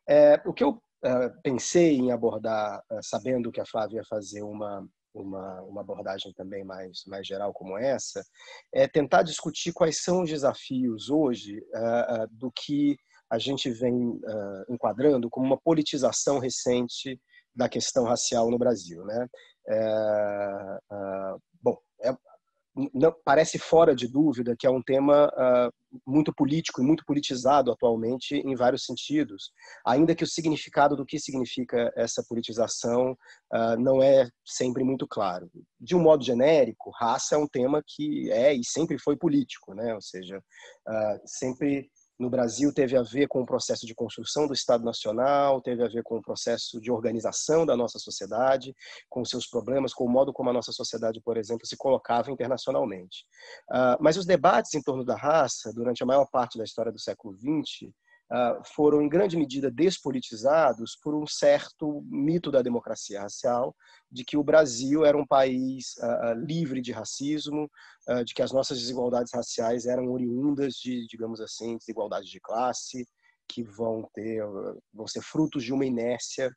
É, 0.08 0.40
o 0.46 0.52
que 0.52 0.64
eu 0.64 0.70
uh, 0.70 1.42
pensei 1.42 1.96
em 1.96 2.12
abordar, 2.12 2.82
uh, 2.90 3.00
sabendo 3.02 3.50
que 3.50 3.60
a 3.60 3.66
Flávia 3.66 3.98
ia 3.98 4.04
fazer 4.08 4.42
uma, 4.42 4.86
uma, 5.14 5.62
uma, 5.62 5.80
abordagem 5.80 6.32
também 6.34 6.64
mais, 6.64 7.02
mais 7.06 7.26
geral 7.26 7.52
como 7.52 7.76
essa, 7.76 8.24
é 8.72 8.86
tentar 8.86 9.22
discutir 9.22 9.72
quais 9.72 10.02
são 10.02 10.22
os 10.22 10.30
desafios 10.30 11.10
hoje 11.10 11.60
do 12.30 12.50
que 12.50 12.96
a 13.30 13.38
gente 13.38 13.70
vem 13.70 14.20
enquadrando 14.68 15.30
como 15.30 15.46
uma 15.46 15.60
politização 15.60 16.38
recente 16.38 17.18
da 17.54 17.68
questão 17.68 18.04
racial 18.04 18.50
no 18.50 18.58
Brasil. 18.58 19.04
Né? 19.04 19.26
É, 19.68 20.78
bom, 21.62 21.78
é, 22.02 22.14
não, 22.74 23.14
parece 23.24 23.58
fora 23.58 23.94
de 23.94 24.08
dúvida 24.08 24.56
que 24.58 24.66
é 24.66 24.70
um 24.70 24.82
tema 24.82 25.28
uh, 25.28 26.00
muito 26.06 26.32
político 26.34 26.80
e 26.80 26.84
muito 26.84 27.04
politizado 27.04 27.70
atualmente 27.70 28.36
em 28.36 28.54
vários 28.54 28.84
sentidos, 28.84 29.50
ainda 29.86 30.14
que 30.14 30.24
o 30.24 30.26
significado 30.26 30.96
do 30.96 31.04
que 31.04 31.18
significa 31.18 31.92
essa 31.94 32.24
politização 32.26 33.12
uh, 33.52 33.76
não 33.78 34.02
é 34.02 34.26
sempre 34.44 34.82
muito 34.82 35.06
claro. 35.06 35.50
De 35.78 35.94
um 35.94 36.00
modo 36.00 36.24
genérico, 36.24 36.90
raça 36.98 37.34
é 37.34 37.38
um 37.38 37.46
tema 37.46 37.82
que 37.86 38.30
é 38.30 38.54
e 38.54 38.64
sempre 38.64 38.98
foi 38.98 39.16
político, 39.16 39.74
né? 39.74 39.94
ou 39.94 40.00
seja, 40.00 40.38
uh, 40.38 41.20
sempre 41.26 41.90
no 42.22 42.30
Brasil 42.30 42.72
teve 42.72 42.96
a 42.96 43.02
ver 43.02 43.26
com 43.26 43.42
o 43.42 43.46
processo 43.46 43.84
de 43.84 43.94
construção 43.94 44.46
do 44.46 44.54
Estado 44.54 44.84
Nacional, 44.84 45.60
teve 45.60 45.82
a 45.82 45.88
ver 45.88 46.04
com 46.04 46.16
o 46.16 46.22
processo 46.22 46.80
de 46.80 46.90
organização 46.90 47.66
da 47.66 47.76
nossa 47.76 47.98
sociedade, 47.98 48.74
com 49.10 49.24
seus 49.24 49.46
problemas, 49.46 49.92
com 49.92 50.04
o 50.04 50.08
modo 50.08 50.32
como 50.32 50.48
a 50.48 50.52
nossa 50.52 50.70
sociedade, 50.70 51.20
por 51.20 51.36
exemplo, 51.36 51.66
se 51.66 51.76
colocava 51.76 52.30
internacionalmente. 52.30 53.26
Uh, 53.68 53.98
mas 54.00 54.16
os 54.16 54.24
debates 54.24 54.72
em 54.74 54.80
torno 54.80 55.04
da 55.04 55.16
raça, 55.16 55.72
durante 55.74 56.02
a 56.04 56.06
maior 56.06 56.26
parte 56.26 56.56
da 56.56 56.64
história 56.64 56.92
do 56.92 57.00
século 57.00 57.36
XX, 57.36 57.90
foram 58.74 59.02
em 59.02 59.08
grande 59.08 59.36
medida 59.36 59.70
despolitizados 59.70 60.96
por 61.02 61.14
um 61.14 61.26
certo 61.26 62.02
mito 62.06 62.50
da 62.50 62.62
democracia 62.62 63.20
racial, 63.20 63.74
de 64.10 64.24
que 64.24 64.36
o 64.36 64.42
Brasil 64.42 65.04
era 65.04 65.16
um 65.16 65.26
país 65.26 65.94
uh, 65.98 66.34
livre 66.34 66.80
de 66.80 66.92
racismo, 66.92 67.70
de 68.24 68.34
que 68.34 68.42
as 68.42 68.50
nossas 68.50 68.78
desigualdades 68.80 69.32
raciais 69.32 69.86
eram 69.86 70.10
oriundas 70.10 70.74
de, 70.74 71.06
digamos 71.06 71.40
assim, 71.40 71.76
desigualdades 71.76 72.28
de 72.28 72.40
classe, 72.40 73.06
que 73.48 73.62
vão 73.62 74.08
ter, 74.14 74.42
vão 74.92 75.06
ser 75.06 75.22
frutos 75.22 75.62
de 75.62 75.72
uma 75.72 75.84
inércia 75.84 76.50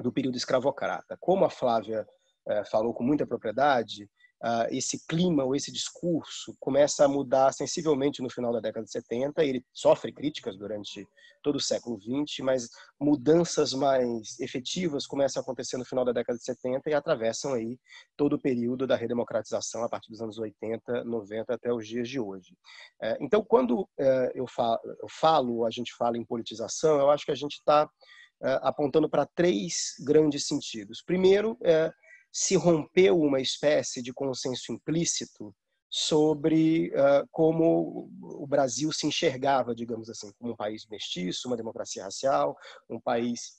do 0.00 0.12
período 0.12 0.36
escravocrata. 0.36 1.16
Como 1.18 1.44
a 1.44 1.50
Flávia 1.50 2.06
uh, 2.46 2.70
falou 2.70 2.94
com 2.94 3.02
muita 3.02 3.26
propriedade, 3.26 4.08
uh, 4.42 4.66
esse 4.70 5.06
clima 5.06 5.44
ou 5.44 5.54
esse 5.54 5.70
discurso 5.70 6.56
começa 6.58 7.04
a 7.04 7.08
mudar 7.08 7.52
sensivelmente 7.52 8.22
no 8.22 8.30
final 8.30 8.52
da 8.52 8.60
década 8.60 8.84
de 8.84 8.92
70. 8.92 9.44
Ele 9.44 9.64
sofre 9.72 10.12
críticas 10.12 10.56
durante 10.56 11.06
todo 11.42 11.56
o 11.56 11.60
século 11.60 11.98
20, 11.98 12.42
mas 12.42 12.68
mudanças 12.98 13.72
mais 13.72 14.38
efetivas 14.40 15.06
começam 15.06 15.40
a 15.40 15.42
acontecer 15.42 15.76
no 15.76 15.84
final 15.84 16.04
da 16.04 16.12
década 16.12 16.38
de 16.38 16.44
70 16.44 16.90
e 16.90 16.94
atravessam 16.94 17.54
aí 17.54 17.78
todo 18.16 18.34
o 18.34 18.40
período 18.40 18.86
da 18.86 18.96
redemocratização 18.96 19.82
a 19.84 19.88
partir 19.88 20.10
dos 20.10 20.20
anos 20.20 20.38
80, 20.38 21.04
90 21.04 21.54
até 21.54 21.72
os 21.72 21.86
dias 21.86 22.08
de 22.08 22.20
hoje. 22.20 22.52
Uh, 23.02 23.16
então, 23.20 23.44
quando 23.44 23.82
uh, 23.82 24.30
eu, 24.34 24.46
falo, 24.46 24.80
eu 24.84 25.08
falo, 25.08 25.66
a 25.66 25.70
gente 25.70 25.94
fala 25.94 26.16
em 26.16 26.24
politização, 26.24 26.98
eu 26.98 27.10
acho 27.10 27.24
que 27.24 27.32
a 27.32 27.36
gente 27.36 27.54
está 27.54 27.84
uh, 27.84 28.60
apontando 28.62 29.08
para 29.08 29.26
três 29.26 29.94
grandes 30.04 30.46
sentidos. 30.46 31.02
Primeiro, 31.02 31.56
é 31.62 31.92
se 32.32 32.56
rompeu 32.56 33.20
uma 33.20 33.40
espécie 33.40 34.02
de 34.02 34.12
consenso 34.12 34.72
implícito 34.72 35.54
sobre 35.88 36.90
uh, 36.90 37.26
como 37.32 38.08
o 38.22 38.46
Brasil 38.46 38.92
se 38.92 39.06
enxergava, 39.06 39.74
digamos 39.74 40.08
assim, 40.08 40.30
como 40.38 40.52
um 40.52 40.56
país 40.56 40.86
mestiço, 40.88 41.48
uma 41.48 41.56
democracia 41.56 42.04
racial, 42.04 42.56
um 42.88 43.00
país 43.00 43.58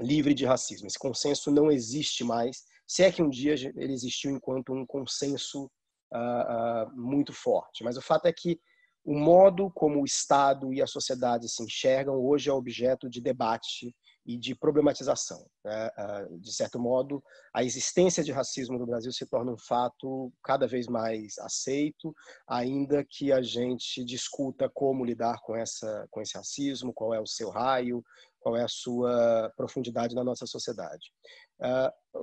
livre 0.00 0.34
de 0.34 0.44
racismo. 0.44 0.88
Esse 0.88 0.98
consenso 0.98 1.50
não 1.52 1.70
existe 1.70 2.24
mais, 2.24 2.64
se 2.86 3.04
é 3.04 3.12
que 3.12 3.22
um 3.22 3.30
dia 3.30 3.54
ele 3.54 3.92
existiu 3.92 4.32
enquanto 4.32 4.72
um 4.72 4.84
consenso 4.84 5.70
uh, 6.12 6.88
uh, 6.88 6.96
muito 6.96 7.32
forte. 7.32 7.84
Mas 7.84 7.96
o 7.96 8.02
fato 8.02 8.26
é 8.26 8.32
que 8.32 8.60
o 9.04 9.14
modo 9.14 9.70
como 9.70 10.00
o 10.00 10.04
Estado 10.04 10.72
e 10.72 10.82
a 10.82 10.86
sociedade 10.86 11.48
se 11.48 11.62
enxergam 11.62 12.14
hoje 12.14 12.50
é 12.50 12.52
objeto 12.52 13.08
de 13.08 13.20
debate 13.20 13.94
e 14.24 14.38
de 14.38 14.54
problematização. 14.54 15.44
Né? 15.64 15.90
Ah, 15.96 16.26
de 16.30 16.52
certo 16.52 16.78
modo, 16.78 17.22
a 17.52 17.64
existência 17.64 18.22
de 18.22 18.32
racismo 18.32 18.78
no 18.78 18.86
Brasil 18.86 19.12
se 19.12 19.26
torna 19.26 19.52
um 19.52 19.58
fato 19.58 20.32
cada 20.42 20.66
vez 20.66 20.86
mais 20.86 21.38
aceito, 21.38 22.14
ainda 22.46 23.04
que 23.04 23.32
a 23.32 23.42
gente 23.42 24.04
discuta 24.04 24.68
como 24.68 25.04
lidar 25.04 25.40
com, 25.42 25.56
essa, 25.56 26.06
com 26.10 26.20
esse 26.20 26.36
racismo, 26.36 26.92
qual 26.92 27.12
é 27.12 27.20
o 27.20 27.26
seu 27.26 27.50
raio, 27.50 28.02
qual 28.40 28.56
é 28.56 28.62
a 28.62 28.68
sua 28.68 29.52
profundidade 29.56 30.14
na 30.14 30.24
nossa 30.24 30.46
sociedade. 30.46 31.12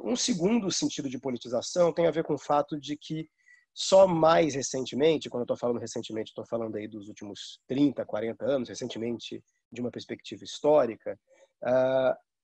Um 0.04 0.16
segundo 0.16 0.70
sentido 0.72 1.10
de 1.10 1.20
politização 1.20 1.94
tem 1.94 2.08
a 2.08 2.12
ver 2.12 2.24
com 2.24 2.34
o 2.34 2.40
fato 2.40 2.80
de 2.80 2.98
que 2.98 3.30
só 3.74 4.06
mais 4.06 4.56
recentemente, 4.56 5.30
quando 5.30 5.42
eu 5.42 5.46
estou 5.46 5.58
falando 5.58 5.80
recentemente, 5.80 6.32
estou 6.32 6.46
falando 6.46 6.76
aí 6.76 6.88
dos 6.88 7.08
últimos 7.08 7.62
30, 7.68 8.06
40 8.06 8.46
anos, 8.46 8.68
recentemente 8.68 9.42
de 9.72 9.80
uma 9.80 9.92
perspectiva 9.92 10.44
histórica, 10.44 11.18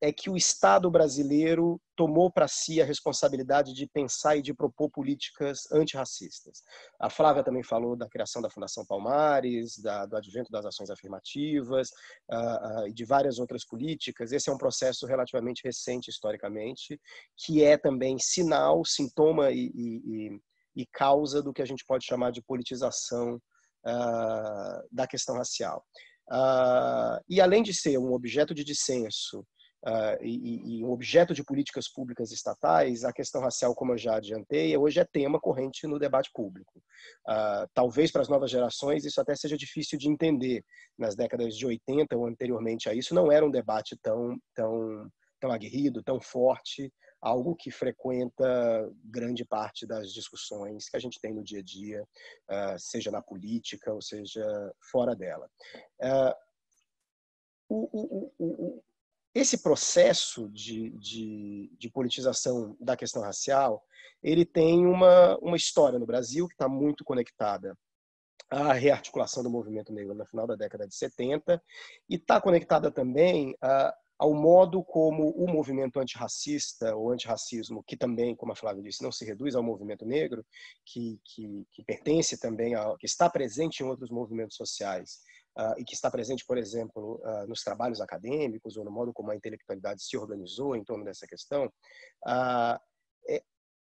é 0.02 0.12
que 0.12 0.30
o 0.30 0.38
Estado 0.38 0.90
brasileiro 0.92 1.82
tomou 1.96 2.30
para 2.30 2.48
si 2.48 2.82
a 2.82 2.86
responsabilidade 2.86 3.74
de 3.74 3.88
pensar 3.88 4.36
e 4.36 4.42
de 4.42 4.54
propor 4.54 4.90
políticas 4.90 5.72
antirracistas. 5.72 6.62
A 7.00 7.10
Flávia 7.10 7.44
também 7.44 7.64
falou 7.64 7.96
da 7.96 8.08
criação 8.08 8.42
da 8.42 8.50
Fundação 8.50 8.86
Palmares, 8.86 9.78
da, 9.80 10.06
do 10.06 10.18
advento 10.18 10.52
das 10.52 10.66
ações 10.66 10.90
afirmativas 10.90 11.90
uh, 12.30 12.84
uh, 12.84 12.88
e 12.88 12.94
de 12.94 13.06
várias 13.06 13.40
outras 13.40 13.66
políticas. 13.66 14.32
Esse 14.32 14.50
é 14.50 14.54
um 14.54 14.58
processo 14.58 15.08
relativamente 15.08 15.64
recente 15.64 16.10
historicamente, 16.10 17.00
que 17.38 17.64
é 17.64 17.78
também 17.78 18.20
sinal, 18.20 18.84
sintoma 18.84 19.52
e, 19.52 19.72
e, 19.74 20.42
e 20.76 20.86
causa 20.88 21.42
do 21.42 21.54
que 21.54 21.62
a 21.62 21.66
gente 21.66 21.86
pode 21.86 22.06
chamar 22.06 22.32
de 22.32 22.42
politização 22.42 23.36
uh, 23.36 24.88
da 24.92 25.08
questão 25.08 25.36
racial. 25.36 25.84
E 27.30 27.42
além 27.42 27.64
de 27.64 27.74
ser 27.74 27.98
um 27.98 28.14
objeto 28.14 28.54
de 28.54 28.64
dissenso 28.64 29.46
uh, 29.86 30.18
e, 30.22 30.80
e, 30.80 30.84
um 30.84 30.92
objeto 30.92 31.34
de 31.34 31.44
políticas 31.44 31.88
públicas 31.88 32.32
estatais, 32.32 33.04
a 33.04 33.14
questão 33.14 33.42
racial, 33.42 33.76
como 33.76 33.94
eu 33.94 33.98
já 33.98 34.16
adiantei, 34.16 34.76
hoje 34.76 35.00
é 35.00 35.06
tema 35.06 35.40
corrente 35.40 35.88
no 35.88 36.00
debate 36.00 36.30
público. 36.34 36.80
Uh, 37.28 37.68
talvez 37.74 38.12
para 38.12 38.22
as 38.22 38.30
novas 38.30 38.50
gerações 38.50 39.06
isso 39.06 39.22
até 39.22 39.36
seja 39.36 39.58
difícil 39.58 39.98
de 39.98 40.10
entender. 40.10 40.64
Nas 40.98 41.16
décadas 41.16 41.56
de 41.56 41.66
80 41.66 42.16
ou 42.16 42.26
anteriormente 42.26 42.90
a 42.90 42.94
isso, 42.94 43.14
não 43.14 43.32
era 43.32 43.46
um 43.46 43.52
debate 43.52 43.98
tão, 44.02 44.38
tão, 44.56 45.10
tão 45.40 45.52
aguerrido, 45.52 46.02
tão 46.02 46.20
forte, 46.22 46.92
algo 47.26 47.56
que 47.56 47.72
frequenta 47.72 48.88
grande 49.04 49.44
parte 49.44 49.88
das 49.88 50.14
discussões 50.14 50.88
que 50.88 50.96
a 50.96 51.00
gente 51.00 51.20
tem 51.20 51.34
no 51.34 51.44
dia 51.44 51.60
a 51.60 51.64
dia, 51.64 52.04
uh, 52.04 52.78
seja 52.78 53.10
na 53.10 53.20
política 53.20 53.92
ou 53.92 54.00
seja 54.00 54.46
fora 54.80 55.16
dela. 55.16 55.50
O, 57.68 58.80
esse 59.34 59.58
processo 59.58 60.48
de, 60.50 60.92
de, 60.92 61.76
de, 61.80 61.90
politização 61.90 62.78
da 62.80 62.96
questão 62.96 63.24
racial, 63.24 63.84
ele 64.22 64.46
tem 64.46 64.86
uma, 64.86 65.36
uma 65.40 65.58
história 65.58 65.98
no 65.98 66.06
Brasil 66.06 66.48
que 66.48 66.54
está 66.54 66.70
muito 66.70 67.04
conectada 67.04 67.76
à 68.52 68.72
rearticulação 68.72 69.42
do 69.42 69.50
movimento 69.50 69.92
negro 69.92 70.14
no 70.14 70.26
final 70.28 70.46
da 70.46 70.56
década 70.56 70.88
de 70.88 70.96
70 70.96 71.62
e 72.08 72.16
está 72.16 72.40
conectada 72.40 72.92
também 72.92 73.58
a, 73.60 73.94
ao 74.18 74.34
modo 74.34 74.84
como 74.84 75.30
o 75.32 75.48
movimento 75.48 76.00
antirracista 76.00 76.96
ou 76.96 77.12
antirracismo, 77.12 77.84
que 77.84 77.98
também, 77.98 78.36
como 78.36 78.54
a 78.54 78.56
Flávia 78.56 78.84
disse, 78.84 79.04
não 79.04 79.12
se 79.12 79.26
reduz 79.26 79.56
ao 79.56 79.64
movimento 79.64 80.06
negro, 80.06 80.46
que, 80.86 81.20
que, 81.24 81.68
que 81.72 81.84
pertence 81.84 82.40
também, 82.40 82.76
a, 82.76 82.96
que 82.98 83.06
está 83.06 83.30
presente 83.30 83.82
em 83.82 83.86
outros 83.86 84.10
movimentos 84.10 84.56
sociais, 84.56 85.20
uh, 85.58 85.80
e 85.80 85.84
que 85.84 85.94
está 85.94 86.10
presente, 86.10 86.46
por 86.46 86.58
exemplo, 86.58 87.22
uh, 87.24 87.48
nos 87.48 87.62
trabalhos 87.62 88.02
acadêmicos 88.02 88.78
ou 88.78 88.86
no 88.86 88.92
modo 88.92 89.14
como 89.14 89.32
a 89.32 89.36
intelectualidade 89.36 90.04
se 90.04 90.18
organizou 90.18 90.76
em 90.76 90.84
torno 90.84 91.04
dessa 91.04 91.28
questão, 91.28 91.66
uh, 91.66 92.80
é, 93.30 93.44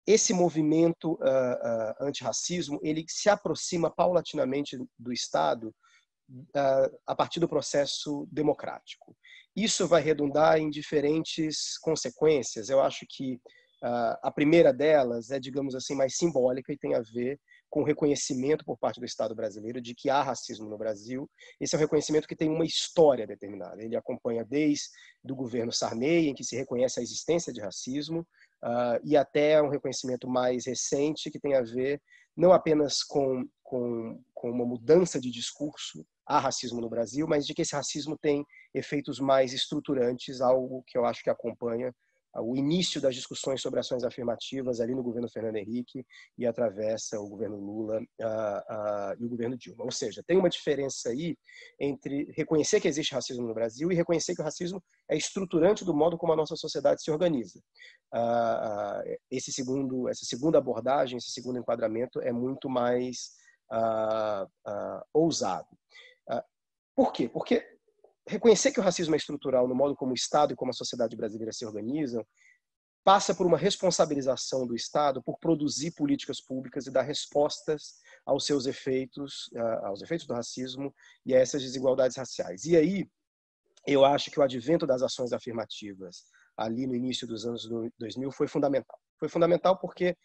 esse 0.08 0.34
movimento 0.34 1.14
uh, 1.14 2.04
antirracismo 2.04 2.80
ele 2.82 3.06
se 3.08 3.30
aproxima 3.30 3.90
paulatinamente 3.90 4.78
do 4.98 5.14
Estado 5.14 5.74
a 7.08 7.16
partir 7.16 7.40
do 7.40 7.50
processo 7.50 8.28
democrático. 8.32 9.18
Isso 9.64 9.88
vai 9.88 10.02
redundar 10.02 10.58
em 10.58 10.70
diferentes 10.70 11.78
consequências. 11.80 12.70
Eu 12.70 12.82
acho 12.82 13.06
que 13.10 13.40
a 13.82 14.32
primeira 14.32 14.74
delas 14.74 15.32
é, 15.32 15.40
digamos 15.40 15.74
assim, 15.74 15.96
mais 15.96 16.18
simbólica 16.18 16.72
e 16.74 16.78
tem 16.78 16.96
a 16.96 17.02
ver 17.02 17.40
com 17.70 17.84
reconhecimento 17.84 18.66
por 18.66 18.78
parte 18.78 19.00
do 19.00 19.06
Estado 19.06 19.36
brasileiro 19.36 19.80
de 19.80 19.94
que 19.94 20.10
há 20.10 20.22
racismo 20.22 20.68
no 20.68 20.78
Brasil. 20.78 21.30
Esse 21.62 21.76
é 21.76 21.78
um 21.78 21.82
reconhecimento 21.82 22.28
que 22.28 22.36
tem 22.36 22.50
uma 22.50 22.66
história 22.66 23.28
determinada. 23.28 23.82
Ele 23.82 23.96
acompanha 23.96 24.44
desde 24.44 24.90
o 25.30 25.36
governo 25.36 25.72
Sarney, 25.72 26.28
em 26.28 26.34
que 26.34 26.44
se 26.44 26.56
reconhece 26.56 27.00
a 27.00 27.04
existência 27.04 27.54
de 27.54 27.62
racismo, 27.62 28.22
uh, 28.64 29.00
e 29.04 29.16
até 29.16 29.62
um 29.62 29.70
reconhecimento 29.70 30.28
mais 30.28 30.66
recente 30.66 31.30
que 31.30 31.40
tem 31.40 31.54
a 31.54 31.62
ver 31.62 32.02
não 32.36 32.52
apenas 32.54 33.04
com, 33.04 33.48
com, 33.62 34.20
com 34.34 34.50
uma 34.50 34.66
mudança 34.66 35.20
de 35.20 35.30
discurso 35.30 36.06
há 36.30 36.40
racismo 36.40 36.80
no 36.80 36.90
Brasil, 36.90 37.28
mas 37.28 37.46
de 37.46 37.56
que 37.56 37.64
esse 37.64 37.76
racismo 37.76 38.16
tem 38.16 38.46
efeitos 38.74 39.20
mais 39.20 39.52
estruturantes, 39.52 40.40
algo 40.40 40.84
que 40.86 40.98
eu 40.98 41.04
acho 41.04 41.24
que 41.24 41.30
acompanha 41.30 41.92
o 42.38 42.56
início 42.56 43.02
das 43.02 43.16
discussões 43.16 43.62
sobre 43.62 43.80
ações 43.80 44.04
afirmativas 44.04 44.80
ali 44.80 44.94
no 44.94 45.02
governo 45.02 45.28
Fernando 45.28 45.56
Henrique 45.56 46.06
e 46.38 46.46
atravessa 46.46 47.20
o 47.20 47.28
governo 47.28 47.58
Lula 47.58 48.00
uh, 48.00 48.04
uh, 48.04 49.16
e 49.20 49.26
o 49.26 49.30
governo 49.30 49.58
Dilma. 49.58 49.84
Ou 49.84 49.92
seja, 49.92 50.22
tem 50.26 50.38
uma 50.38 50.50
diferença 50.50 51.10
aí 51.10 51.36
entre 51.80 52.32
reconhecer 52.36 52.80
que 52.80 52.88
existe 52.88 53.16
racismo 53.16 53.48
no 53.48 53.54
Brasil 53.54 53.92
e 53.92 53.96
reconhecer 53.96 54.36
que 54.36 54.42
o 54.42 54.46
racismo 54.46 54.82
é 55.10 55.18
estruturante 55.18 55.84
do 55.84 55.94
modo 55.94 56.18
como 56.18 56.34
a 56.34 56.36
nossa 56.36 56.56
sociedade 56.56 57.02
se 57.02 57.10
organiza. 57.10 57.60
Uh, 58.14 59.18
esse 59.32 59.52
segundo, 59.52 60.08
essa 60.08 60.26
segunda 60.26 60.60
abordagem, 60.60 61.18
esse 61.18 61.32
segundo 61.32 61.58
enquadramento 61.58 62.22
é 62.22 62.32
muito 62.32 62.70
mais 62.70 63.40
ousado. 65.14 65.68
Por 67.00 67.14
quê? 67.14 67.30
Porque 67.30 67.66
reconhecer 68.28 68.74
que 68.74 68.80
o 68.82 68.84
racismo 68.84 69.16
é 69.16 69.18
estrutural 69.18 69.70
no 69.70 69.74
modo 69.74 69.96
como 69.96 70.12
o 70.12 70.16
Estado 70.16 70.52
e 70.52 70.56
como 70.56 70.72
a 70.72 70.74
sociedade 70.74 71.16
brasileira 71.16 71.54
se 71.54 71.66
organizam 71.66 72.28
passa 73.06 73.34
por 73.34 73.48
uma 73.48 73.58
responsabilização 73.58 74.68
do 74.68 74.76
Estado 74.76 75.24
por 75.24 75.40
produzir 75.40 75.92
políticas 75.92 76.42
públicas 76.42 76.88
e 76.88 76.92
dar 76.92 77.04
respostas 77.04 78.00
aos 78.26 78.46
seus 78.46 78.66
efeitos, 78.66 79.50
aos 79.84 80.02
efeitos 80.02 80.28
do 80.28 80.34
racismo 80.34 80.94
e 81.26 81.34
a 81.34 81.40
essas 81.40 81.64
desigualdades 81.64 82.18
raciais. 82.18 82.66
E 82.66 82.76
aí, 82.76 83.10
eu 83.88 84.04
acho 84.04 84.30
que 84.30 84.38
o 84.38 84.44
advento 84.44 84.86
das 84.86 85.02
ações 85.02 85.32
afirmativas 85.32 86.26
ali 86.58 86.86
no 86.86 86.94
início 86.94 87.26
dos 87.26 87.46
anos 87.46 87.66
2000 87.98 88.30
foi 88.34 88.50
fundamental. 88.50 89.00
Foi 89.18 89.30
fundamental 89.30 89.80
porque 89.80 90.18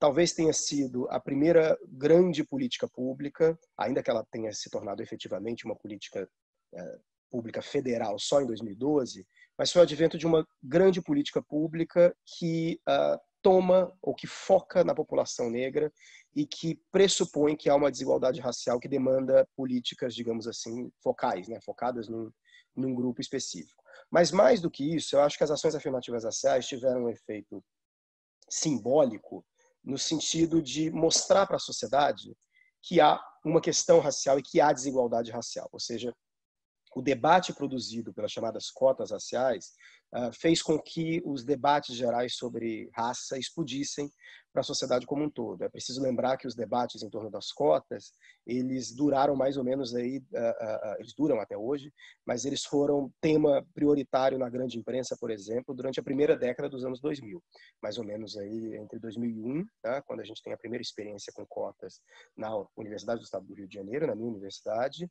talvez 0.00 0.32
tenha 0.32 0.52
sido 0.52 1.06
a 1.10 1.20
primeira 1.20 1.78
grande 1.86 2.42
política 2.42 2.88
pública, 2.88 3.56
ainda 3.76 4.02
que 4.02 4.10
ela 4.10 4.26
tenha 4.32 4.50
se 4.52 4.70
tornado 4.70 5.02
efetivamente 5.02 5.66
uma 5.66 5.76
política 5.76 6.28
eh, 6.74 6.98
pública 7.30 7.60
federal 7.60 8.18
só 8.18 8.40
em 8.40 8.46
2012, 8.46 9.26
mas 9.56 9.70
foi 9.70 9.80
o 9.80 9.84
advento 9.84 10.16
de 10.16 10.26
uma 10.26 10.46
grande 10.62 11.02
política 11.02 11.42
pública 11.42 12.16
que 12.24 12.80
uh, 12.88 13.20
toma 13.42 13.92
ou 14.02 14.14
que 14.14 14.26
foca 14.26 14.82
na 14.82 14.94
população 14.94 15.48
negra 15.50 15.92
e 16.34 16.46
que 16.46 16.80
pressupõe 16.90 17.54
que 17.54 17.68
há 17.68 17.74
uma 17.74 17.90
desigualdade 17.90 18.40
racial 18.40 18.80
que 18.80 18.88
demanda 18.88 19.46
políticas, 19.54 20.14
digamos 20.14 20.48
assim, 20.48 20.90
focais, 21.02 21.46
né, 21.46 21.60
focadas 21.62 22.08
num, 22.08 22.32
num 22.74 22.94
grupo 22.94 23.20
específico. 23.20 23.82
Mas 24.10 24.32
mais 24.32 24.60
do 24.60 24.70
que 24.70 24.96
isso, 24.96 25.14
eu 25.14 25.20
acho 25.20 25.36
que 25.36 25.44
as 25.44 25.50
ações 25.50 25.74
afirmativas 25.74 26.24
raciais 26.24 26.66
tiveram 26.66 27.04
um 27.04 27.08
efeito 27.10 27.62
simbólico 28.48 29.44
no 29.82 29.98
sentido 29.98 30.62
de 30.62 30.90
mostrar 30.90 31.46
para 31.46 31.56
a 31.56 31.60
sociedade 31.60 32.36
que 32.82 33.00
há 33.00 33.20
uma 33.44 33.60
questão 33.60 34.00
racial 34.00 34.38
e 34.38 34.42
que 34.42 34.60
há 34.60 34.72
desigualdade 34.72 35.30
racial, 35.30 35.68
ou 35.72 35.80
seja, 35.80 36.14
o 36.94 37.02
debate 37.02 37.52
produzido 37.52 38.12
pelas 38.12 38.32
chamadas 38.32 38.70
cotas 38.70 39.10
raciais 39.10 39.72
fez 40.32 40.62
com 40.62 40.78
que 40.78 41.22
os 41.24 41.44
debates 41.44 41.94
gerais 41.94 42.34
sobre 42.34 42.90
raça 42.94 43.38
explodissem 43.38 44.10
para 44.52 44.60
a 44.60 44.64
sociedade 44.64 45.06
como 45.06 45.24
um 45.24 45.30
todo. 45.30 45.62
É 45.62 45.68
preciso 45.68 46.02
lembrar 46.02 46.36
que 46.36 46.46
os 46.46 46.54
debates 46.54 47.02
em 47.02 47.10
torno 47.10 47.30
das 47.30 47.52
cotas, 47.52 48.12
eles 48.46 48.92
duraram 48.94 49.36
mais 49.36 49.56
ou 49.56 49.64
menos 49.64 49.94
aí, 49.94 50.18
uh, 50.18 50.92
uh, 50.92 50.96
eles 50.98 51.14
duram 51.14 51.40
até 51.40 51.56
hoje, 51.56 51.92
mas 52.26 52.44
eles 52.44 52.64
foram 52.64 53.12
tema 53.20 53.64
prioritário 53.74 54.38
na 54.38 54.48
grande 54.48 54.78
imprensa, 54.78 55.16
por 55.18 55.30
exemplo, 55.30 55.74
durante 55.74 56.00
a 56.00 56.02
primeira 56.02 56.36
década 56.36 56.68
dos 56.68 56.84
anos 56.84 57.00
2000, 57.00 57.42
mais 57.82 57.98
ou 57.98 58.04
menos 58.04 58.36
aí 58.36 58.76
entre 58.76 58.98
2001, 58.98 59.64
tá, 59.82 60.02
quando 60.02 60.20
a 60.20 60.24
gente 60.24 60.42
tem 60.42 60.52
a 60.52 60.58
primeira 60.58 60.82
experiência 60.82 61.32
com 61.32 61.46
cotas 61.46 62.00
na 62.36 62.50
Universidade 62.76 63.20
do 63.20 63.24
Estado 63.24 63.46
do 63.46 63.54
Rio 63.54 63.68
de 63.68 63.74
Janeiro, 63.74 64.06
na 64.06 64.14
minha 64.14 64.28
universidade, 64.28 65.08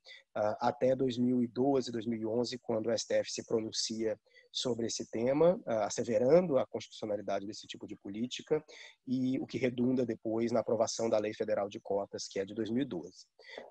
até 0.59 0.95
2012, 0.95 1.91
2011, 1.91 2.57
quando 2.59 2.87
o 2.87 2.97
STF 2.97 3.31
se 3.31 3.45
pronuncia 3.45 4.19
sobre 4.51 4.87
esse 4.87 5.09
tema, 5.09 5.59
asseverando 5.65 6.57
a 6.57 6.65
constitucionalidade 6.65 7.45
desse 7.45 7.67
tipo 7.67 7.87
de 7.87 7.95
política 7.95 8.63
e 9.07 9.39
o 9.39 9.45
que 9.45 9.57
redunda 9.57 10.05
depois 10.05 10.51
na 10.51 10.59
aprovação 10.59 11.09
da 11.09 11.19
Lei 11.19 11.33
Federal 11.33 11.69
de 11.69 11.79
Cotas, 11.79 12.27
que 12.27 12.39
é 12.39 12.45
de 12.45 12.53
2012. 12.53 13.11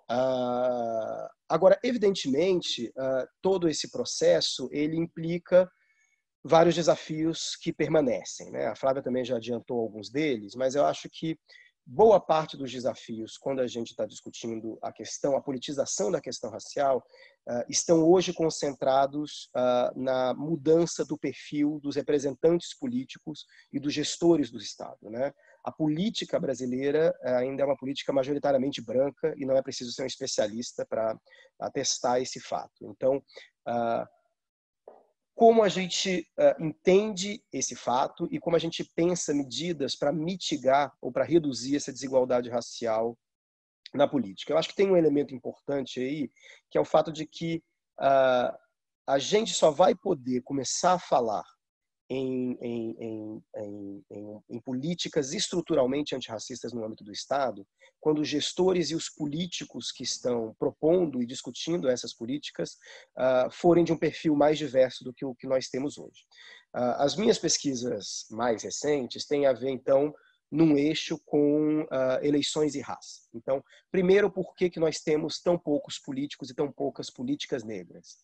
Ah, 0.09 1.31
agora, 1.49 1.79
evidentemente, 1.83 2.93
ah, 2.97 3.27
todo 3.43 3.69
esse 3.69 3.91
processo 3.91 4.69
ele 4.73 4.97
implica 4.97 5.69
vários 6.45 6.75
desafios 6.75 7.57
que 7.57 7.73
permanecem. 7.73 8.51
Né? 8.51 8.67
A 8.67 8.77
Flávia 8.77 9.03
também 9.03 9.25
já 9.25 9.37
adiantou 9.37 9.81
alguns 9.81 10.11
deles, 10.11 10.55
mas 10.55 10.75
eu 10.75 10.85
acho 10.85 11.09
que 11.11 11.39
boa 11.91 12.21
parte 12.21 12.55
dos 12.55 12.71
desafios, 12.71 13.39
quando 13.39 13.61
a 13.61 13.67
gente 13.67 13.93
está 13.93 14.05
discutindo 14.05 14.79
a 14.83 14.93
questão, 14.93 15.35
a 15.35 15.41
politização 15.41 16.11
da 16.11 16.21
questão 16.21 16.51
racial, 16.51 16.99
uh, 17.49 17.65
estão 17.67 18.07
hoje 18.07 18.35
concentrados 18.35 19.49
uh, 19.57 19.99
na 19.99 20.35
mudança 20.35 21.03
do 21.03 21.17
perfil 21.17 21.81
dos 21.83 21.97
representantes 21.97 22.77
políticos 22.79 23.47
e 23.73 23.81
dos 23.81 23.95
gestores 23.95 24.51
do 24.51 24.59
Estado. 24.59 24.99
Né? 25.05 25.33
A 25.65 25.73
política 25.73 26.39
brasileira 26.39 27.19
uh, 27.25 27.29
ainda 27.37 27.63
é 27.63 27.65
uma 27.65 27.77
política 27.77 28.13
majoritariamente 28.13 28.83
branca 28.83 29.33
e 29.39 29.47
não 29.47 29.57
é 29.57 29.63
preciso 29.63 29.91
ser 29.91 30.03
um 30.03 30.07
especialista 30.07 30.85
para 30.85 31.19
atestar 31.59 32.21
esse 32.21 32.39
fato. 32.39 32.85
Então, 32.85 33.23
como 35.39 35.63
a 35.63 35.69
gente 35.69 36.29
uh, 36.37 36.61
entende 36.61 37.41
esse 37.53 37.77
fato 37.77 38.27
e 38.29 38.41
como 38.41 38.57
a 38.57 38.59
gente 38.59 38.83
pensa 38.83 39.33
medidas 39.33 39.95
para 39.95 40.13
mitigar 40.13 40.93
ou 41.01 41.13
para 41.13 41.23
reduzir 41.23 41.77
essa 41.77 41.93
desigualdade 41.93 42.51
racial 42.51 43.17
na 43.95 44.09
política. 44.09 44.53
Eu 44.53 44.59
acho 44.59 44.71
que 44.71 44.75
tem 44.75 44.91
um 44.91 44.97
elemento 44.97 45.33
importante 45.33 46.01
aí, 46.01 46.29
que 46.69 46.77
é 46.77 46.81
o 46.81 46.85
fato 46.85 47.13
de 47.13 47.25
que 47.25 47.63
uh, 48.01 48.53
a 49.07 49.19
gente 49.21 49.55
só 49.55 49.71
vai 49.71 49.95
poder 49.95 50.43
começar 50.43 50.95
a 50.95 50.99
falar 50.99 51.45
em, 52.11 52.57
em, 52.63 53.43
em, 53.57 54.05
em, 54.49 54.61
políticas 54.61 55.33
estruturalmente 55.33 56.15
antirracistas 56.15 56.73
no 56.73 56.85
âmbito 56.85 57.05
do 57.05 57.13
Estado, 57.13 57.67
quando 58.01 58.21
os 58.21 58.29
gestores 58.29 58.91
e 58.91 58.95
os 58.95 59.11
políticos 59.11 59.93
que 59.93 60.03
estão 60.03 60.55
propondo 60.59 61.23
e 61.23 61.27
discutindo 61.27 61.89
essas 61.89 62.15
políticas 62.15 62.79
uh, 63.19 63.51
forem 63.51 63.85
de 63.85 63.93
um 63.93 63.99
perfil 63.99 64.35
mais 64.35 64.57
diverso 64.57 65.05
do 65.05 65.13
que 65.13 65.25
o 65.25 65.35
que 65.35 65.47
nós 65.47 65.69
temos 65.69 65.99
hoje. 65.99 66.25
Uh, 66.75 66.97
as 66.99 67.17
minhas 67.17 67.39
pesquisas 67.39 68.27
mais 68.31 68.63
recentes 68.63 69.27
têm 69.27 69.47
a 69.47 69.53
ver, 69.53 69.71
então, 69.71 70.15
num 70.51 70.79
eixo 70.79 71.19
com 71.27 71.83
uh, 71.83 72.23
eleições 72.23 72.75
e 72.75 72.81
raça. 72.81 73.21
Então, 73.35 73.63
primeiro, 73.91 74.31
por 74.31 74.55
que, 74.55 74.71
que 74.71 74.81
nós 74.81 75.01
temos 75.01 75.41
tão 75.43 75.59
poucos 75.59 75.99
políticos 75.99 76.49
e 76.49 76.55
tão 76.55 76.73
poucas 76.73 77.11
políticas 77.11 77.65
negras? 77.65 78.17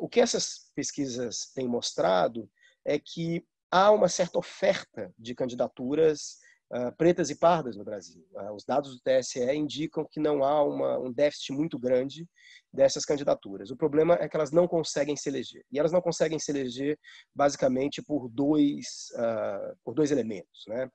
o 0.00 0.08
que 0.08 0.20
essas 0.20 0.72
pesquisas 0.74 1.52
têm 1.54 1.68
mostrado 1.68 2.50
é 2.88 2.98
que 2.98 3.44
há 3.70 3.90
uma 3.90 4.08
certa 4.08 4.38
oferta 4.38 5.12
de 5.18 5.34
candidaturas 5.34 6.38
uh, 6.72 6.90
pretas 6.96 7.28
e 7.28 7.36
pardas 7.38 7.76
no 7.76 7.84
Brasil. 7.84 8.26
Uh, 8.32 8.54
os 8.54 8.64
dados 8.64 8.94
do 8.94 9.02
TSE 9.02 9.40
indicam 9.54 10.06
que 10.10 10.18
não 10.18 10.42
há 10.42 10.62
uma, 10.64 10.98
um 10.98 11.12
déficit 11.12 11.52
muito 11.52 11.78
grande 11.78 12.26
dessas 12.72 13.04
candidaturas. 13.04 13.70
O 13.70 13.76
problema 13.76 14.14
é 14.14 14.26
que 14.26 14.34
elas 14.34 14.50
não 14.50 14.66
conseguem 14.66 15.16
se 15.16 15.28
eleger. 15.28 15.62
E 15.70 15.78
elas 15.78 15.92
não 15.92 16.00
conseguem 16.00 16.38
se 16.38 16.50
eleger 16.50 16.98
basicamente 17.34 18.00
por 18.02 18.26
dois, 18.30 19.10
uh, 19.16 19.76
por 19.84 19.94
dois 19.94 20.10
elementos. 20.10 20.64
Né? 20.66 20.90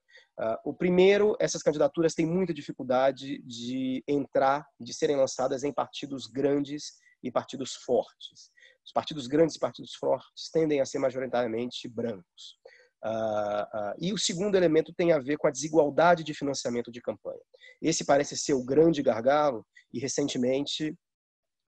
o 0.66 0.74
primeiro, 0.74 1.36
essas 1.40 1.62
candidaturas 1.62 2.16
têm 2.16 2.26
muita 2.26 2.56
dificuldade 2.56 3.40
de 3.44 4.04
entrar, 4.08 4.66
de 4.80 4.92
serem 4.92 5.16
lançadas 5.16 5.64
em 5.64 5.72
partidos 5.72 6.26
grandes 6.26 6.94
e 7.22 7.32
partidos 7.32 7.76
fortes. 7.76 8.52
Os 8.86 8.92
partidos 8.92 9.28
grandes 9.28 9.58
partidos 9.58 9.94
fortes 9.96 10.50
tendem 10.52 10.82
a 10.82 10.86
ser 10.86 11.00
majoritariamente 11.00 11.88
brancos. 11.88 12.58
Uh, 13.04 13.10
uh, 13.10 13.94
e 14.00 14.14
o 14.14 14.18
segundo 14.18 14.56
elemento 14.56 14.94
tem 14.94 15.12
a 15.12 15.20
ver 15.20 15.38
com 15.38 15.48
a 15.48 15.52
desigualdade 15.52 16.24
de 16.24 16.34
financiamento 16.34 16.90
de 16.90 17.02
campanha. 17.02 17.42
Esse 17.82 18.06
parece 18.06 18.38
ser 18.38 18.54
o 18.54 18.64
grande 18.64 19.04
gargalo 19.04 19.66
e 19.94 20.00
recentemente 20.00 20.92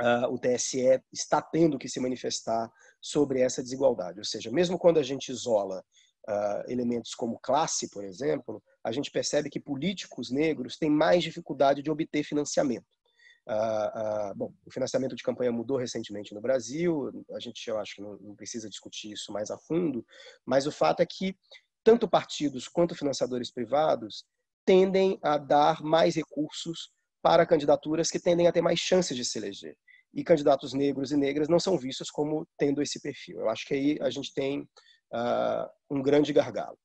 uh, 0.01 0.33
o 0.33 0.39
TSE 0.39 1.03
está 1.13 1.43
tendo 1.43 1.77
que 1.77 1.89
se 1.89 1.99
manifestar 1.99 2.71
sobre 3.01 3.41
essa 3.41 3.63
desigualdade. 3.63 4.21
Ou 4.21 4.25
seja, 4.25 4.51
mesmo 4.51 4.79
quando 4.79 4.99
a 4.99 5.03
gente 5.03 5.31
isola 5.31 5.85
elementos 6.69 7.15
como 7.15 7.39
classe, 7.39 7.91
por 7.91 8.03
exemplo, 8.03 8.63
a 8.83 8.91
gente 8.91 9.11
percebe 9.11 9.51
que 9.51 9.61
políticos 9.61 10.31
negros 10.31 10.79
têm 10.79 10.89
mais 10.89 11.23
dificuldade 11.23 11.83
de 11.83 11.91
obter 11.91 12.25
financiamento. 12.25 12.87
Uh, 13.47 14.31
uh, 14.31 14.35
bom, 14.35 14.55
o 14.65 14.71
financiamento 14.71 15.15
de 15.15 15.23
campanha 15.23 15.53
mudou 15.53 15.77
recentemente 15.77 16.33
no 16.33 16.41
Brasil, 16.41 17.11
a 17.35 17.39
gente 17.39 17.69
eu 17.69 17.79
acho 17.79 17.97
que 17.97 18.03
não, 18.03 18.17
não, 18.17 18.35
precisa 18.35 18.71
discutir 18.71 19.13
isso 19.13 19.31
mais 19.31 19.51
a 19.51 19.59
fundo, 19.59 20.05
mas 20.47 20.67
o 20.67 20.73
fato 20.73 21.01
é 21.01 21.07
que 21.07 21.37
tanto 21.85 22.09
partidos 22.09 22.67
quanto 22.69 22.95
financiadores 22.95 23.51
privados 23.51 24.25
tendem 24.65 25.19
a 25.23 25.37
dar 25.37 25.83
mais 25.83 26.15
recursos 26.15 26.91
para 27.23 27.45
candidaturas 27.45 28.11
que 28.11 28.19
tendem 28.19 28.47
a 28.47 28.53
ter 28.53 28.63
mais 28.63 28.79
chances 28.79 29.15
de 29.15 29.25
se 29.25 29.39
eleger. 29.39 29.77
E 30.15 30.25
candidatos 30.25 30.73
negros 30.73 31.13
e 31.13 31.17
negras 31.17 31.49
não 31.49 31.61
são 31.61 31.77
vistos 31.77 32.11
como 32.11 32.47
tendo 32.57 32.81
esse 32.81 33.01
perfil. 33.01 33.41
Eu 33.41 33.51
acho 33.51 33.67
que 33.67 33.75
aí 33.75 33.99
a 34.01 34.09
gente 34.09 34.33
tem 34.33 34.63
uh, 35.13 35.69
um 35.91 36.01
grande 36.01 36.33
gargalo. 36.33 36.79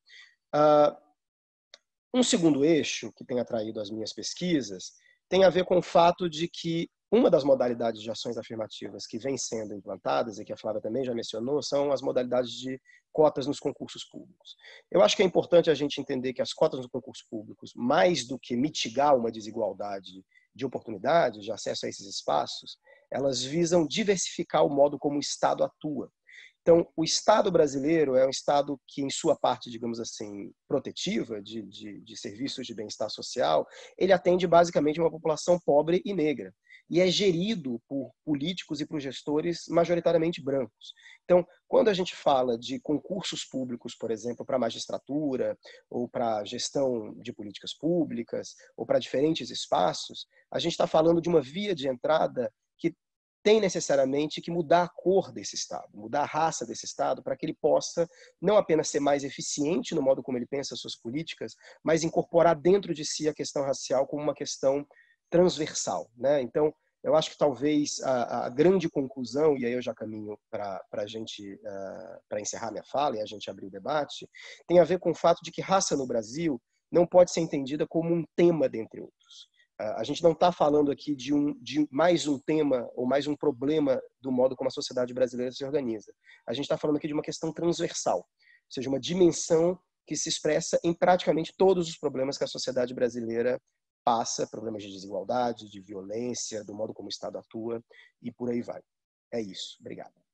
um 2.13 2.23
segundo 2.23 2.65
eixo 2.65 3.13
que 3.13 3.23
tem 3.23 3.39
atraído 3.39 3.79
as 3.79 3.89
minhas 3.89 4.11
pesquisas 4.11 4.93
tem 5.29 5.43
a 5.43 5.49
ver 5.49 5.63
com 5.63 5.77
o 5.77 5.81
fato 5.81 6.29
de 6.29 6.49
que 6.49 6.89
uma 7.11 7.29
das 7.29 7.43
modalidades 7.43 8.01
de 8.01 8.11
ações 8.11 8.37
afirmativas 8.37 9.07
que 9.07 9.17
vem 9.17 9.37
sendo 9.37 9.73
implantadas, 9.73 10.37
e 10.37 10.45
que 10.45 10.53
a 10.53 10.57
Flávia 10.57 10.81
também 10.81 11.03
já 11.03 11.13
mencionou, 11.13 11.61
são 11.63 11.91
as 11.91 12.01
modalidades 12.01 12.51
de 12.51 12.79
cotas 13.11 13.47
nos 13.47 13.59
concursos 13.59 14.05
públicos. 14.05 14.55
Eu 14.91 15.01
acho 15.01 15.15
que 15.15 15.23
é 15.23 15.25
importante 15.25 15.71
a 15.71 15.73
gente 15.73 15.99
entender 15.99 16.33
que 16.33 16.41
as 16.41 16.53
cotas 16.53 16.79
nos 16.79 16.87
concursos 16.87 17.25
públicos, 17.27 17.71
mais 17.75 18.27
do 18.27 18.37
que 18.37 18.55
mitigar 18.55 19.15
uma 19.17 19.31
desigualdade 19.31 20.23
de 20.53 20.65
oportunidades, 20.65 21.43
de 21.43 21.51
acesso 21.51 21.85
a 21.85 21.89
esses 21.89 22.05
espaços, 22.07 22.77
elas 23.11 23.43
visam 23.43 23.87
diversificar 23.87 24.63
o 24.63 24.69
modo 24.69 24.99
como 24.99 25.17
o 25.17 25.19
Estado 25.19 25.63
atua. 25.63 26.11
Então, 26.69 26.87
o 26.95 27.03
Estado 27.03 27.51
brasileiro 27.51 28.15
é 28.15 28.27
um 28.27 28.29
Estado 28.29 28.79
que, 28.87 29.01
em 29.01 29.09
sua 29.09 29.35
parte, 29.35 29.71
digamos 29.71 29.99
assim, 29.99 30.51
protetiva 30.67 31.41
de, 31.41 31.63
de, 31.63 31.99
de 31.99 32.15
serviços 32.15 32.67
de 32.67 32.75
bem-estar 32.75 33.09
social, 33.09 33.65
ele 33.97 34.13
atende 34.13 34.45
basicamente 34.45 34.99
uma 34.99 35.09
população 35.09 35.59
pobre 35.59 35.99
e 36.05 36.13
negra 36.13 36.53
e 36.87 36.99
é 36.99 37.07
gerido 37.07 37.81
por 37.87 38.11
políticos 38.23 38.81
e 38.81 38.85
por 38.85 38.99
gestores 38.99 39.63
majoritariamente 39.67 40.43
brancos. 40.43 40.93
Então, 41.23 41.43
quando 41.67 41.87
a 41.87 41.93
gente 41.93 42.15
fala 42.15 42.55
de 42.55 42.79
concursos 42.79 43.43
públicos, 43.43 43.95
por 43.95 44.11
exemplo, 44.11 44.45
para 44.45 44.59
magistratura, 44.59 45.57
ou 45.89 46.07
para 46.07 46.45
gestão 46.45 47.15
de 47.15 47.33
políticas 47.33 47.73
públicas, 47.73 48.53
ou 48.77 48.85
para 48.85 48.99
diferentes 48.99 49.49
espaços, 49.49 50.27
a 50.51 50.59
gente 50.59 50.73
está 50.73 50.85
falando 50.85 51.19
de 51.19 51.29
uma 51.29 51.41
via 51.41 51.73
de 51.73 51.87
entrada 51.87 52.53
tem 53.41 53.61
necessariamente 53.61 54.41
que 54.41 54.51
mudar 54.51 54.83
a 54.83 54.89
cor 54.89 55.31
desse 55.31 55.55
Estado, 55.55 55.89
mudar 55.93 56.21
a 56.21 56.25
raça 56.25 56.65
desse 56.65 56.85
Estado, 56.85 57.23
para 57.23 57.35
que 57.37 57.45
ele 57.45 57.53
possa 57.53 58.07
não 58.41 58.57
apenas 58.57 58.89
ser 58.89 58.99
mais 58.99 59.23
eficiente 59.23 59.95
no 59.95 60.01
modo 60.01 60.21
como 60.21 60.37
ele 60.37 60.45
pensa 60.45 60.73
as 60.73 60.79
suas 60.79 60.95
políticas, 60.95 61.55
mas 61.83 62.03
incorporar 62.03 62.55
dentro 62.55 62.93
de 62.93 63.05
si 63.05 63.27
a 63.27 63.33
questão 63.33 63.63
racial 63.63 64.05
como 64.07 64.23
uma 64.23 64.33
questão 64.33 64.85
transversal. 65.29 66.09
Né? 66.17 66.41
Então, 66.41 66.73
eu 67.03 67.15
acho 67.15 67.31
que 67.31 67.37
talvez 67.37 68.01
a, 68.03 68.45
a 68.45 68.49
grande 68.49 68.89
conclusão, 68.89 69.57
e 69.57 69.65
aí 69.65 69.71
eu 69.71 69.81
já 69.81 69.93
caminho 69.93 70.37
para 70.51 70.81
a 70.91 71.07
gente, 71.07 71.53
uh, 71.53 72.19
para 72.27 72.41
encerrar 72.41 72.71
minha 72.71 72.83
fala 72.83 73.15
e 73.15 73.21
a 73.21 73.25
gente 73.25 73.49
abrir 73.49 73.67
o 73.67 73.71
debate, 73.71 74.29
tem 74.67 74.79
a 74.79 74.83
ver 74.83 74.99
com 74.99 75.11
o 75.11 75.15
fato 75.15 75.41
de 75.41 75.51
que 75.51 75.61
raça 75.61 75.95
no 75.95 76.05
Brasil 76.05 76.61
não 76.91 77.07
pode 77.07 77.31
ser 77.31 77.39
entendida 77.39 77.87
como 77.87 78.13
um 78.13 78.25
tema 78.35 78.67
dentre 78.67 78.99
outros. 78.99 79.48
A 79.79 80.03
gente 80.03 80.21
não 80.21 80.33
está 80.33 80.51
falando 80.51 80.91
aqui 80.91 81.15
de, 81.15 81.33
um, 81.33 81.53
de 81.61 81.87
mais 81.89 82.27
um 82.27 82.37
tema 82.37 82.89
ou 82.95 83.07
mais 83.07 83.27
um 83.27 83.35
problema 83.35 84.01
do 84.19 84.29
modo 84.29 84.53
como 84.53 84.67
a 84.67 84.71
sociedade 84.71 85.13
brasileira 85.13 85.53
se 85.53 85.63
organiza. 85.63 86.13
A 86.45 86.53
gente 86.53 86.65
está 86.65 86.77
falando 86.77 86.97
aqui 86.97 87.07
de 87.07 87.13
uma 87.13 87.23
questão 87.23 87.53
transversal, 87.53 88.17
ou 88.17 88.71
seja, 88.71 88.89
uma 88.89 88.99
dimensão 88.99 89.79
que 90.05 90.17
se 90.17 90.27
expressa 90.27 90.77
em 90.83 90.93
praticamente 90.93 91.53
todos 91.55 91.87
os 91.87 91.97
problemas 91.97 92.37
que 92.37 92.43
a 92.43 92.47
sociedade 92.47 92.93
brasileira 92.93 93.61
passa, 94.03 94.47
problemas 94.47 94.83
de 94.83 94.91
desigualdade, 94.91 95.69
de 95.69 95.79
violência, 95.79 96.63
do 96.63 96.73
modo 96.73 96.93
como 96.93 97.07
o 97.07 97.09
Estado 97.09 97.37
atua 97.37 97.81
e 98.21 98.31
por 98.31 98.49
aí 98.49 98.61
vai. 98.61 98.81
É 99.31 99.39
isso. 99.39 99.77
Obrigado. 99.79 100.28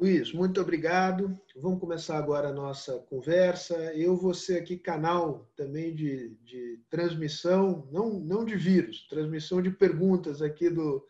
Luiz, 0.00 0.32
muito 0.32 0.58
obrigado. 0.62 1.38
Vamos 1.54 1.78
começar 1.78 2.16
agora 2.16 2.48
a 2.48 2.54
nossa 2.54 2.98
conversa. 3.00 3.74
Eu 3.94 4.16
vou 4.16 4.32
ser 4.32 4.58
aqui 4.58 4.78
canal 4.78 5.46
também 5.54 5.94
de, 5.94 6.30
de 6.42 6.80
transmissão, 6.88 7.86
não, 7.92 8.18
não 8.18 8.42
de 8.42 8.56
vírus, 8.56 9.06
transmissão 9.08 9.60
de 9.60 9.70
perguntas 9.70 10.40
aqui 10.40 10.70
do, 10.70 11.06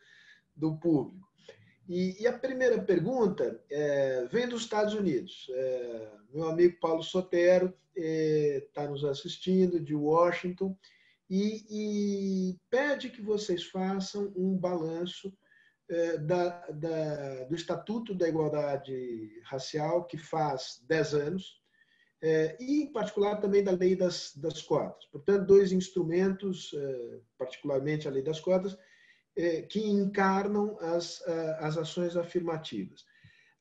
do 0.57 0.77
público. 0.77 1.25
E, 1.89 2.21
e 2.21 2.27
a 2.27 2.37
primeira 2.37 2.83
pergunta 2.83 3.63
é, 3.71 4.27
vem 4.27 4.49
dos 4.49 4.63
Estados 4.63 4.93
Unidos. 4.95 5.47
É, 5.55 6.11
meu 6.35 6.49
amigo 6.49 6.77
Paulo 6.81 7.05
Sotero 7.05 7.73
está 7.95 8.83
é, 8.83 8.89
nos 8.89 9.05
assistindo, 9.05 9.79
de 9.79 9.95
Washington, 9.95 10.77
e, 11.31 11.65
e 11.71 12.59
pede 12.69 13.09
que 13.09 13.23
vocês 13.23 13.63
façam 13.67 14.33
um 14.35 14.59
balanço 14.59 15.33
é, 15.91 16.19
da, 16.19 16.49
da, 16.71 17.45
do 17.45 17.55
Estatuto 17.55 18.15
da 18.15 18.29
Igualdade 18.29 19.29
Racial, 19.45 20.05
que 20.05 20.17
faz 20.17 20.81
10 20.87 21.15
anos, 21.15 21.61
é, 22.23 22.57
e, 22.61 22.83
em 22.83 22.93
particular, 22.93 23.41
também 23.41 23.65
da 23.65 23.73
Lei 23.73 23.97
das, 23.97 24.33
das 24.37 24.63
Cotas. 24.63 25.05
Portanto, 25.07 25.47
dois 25.47 25.73
instrumentos, 25.73 26.71
é, 26.75 27.21
particularmente 27.37 28.07
a 28.07 28.11
Lei 28.11 28.23
das 28.23 28.41
Cotas, 28.41 28.77
que 29.71 29.81
encarnam 29.81 30.77
as, 30.81 31.23
as 31.61 31.79
ações 31.79 32.15
afirmativas. 32.15 33.07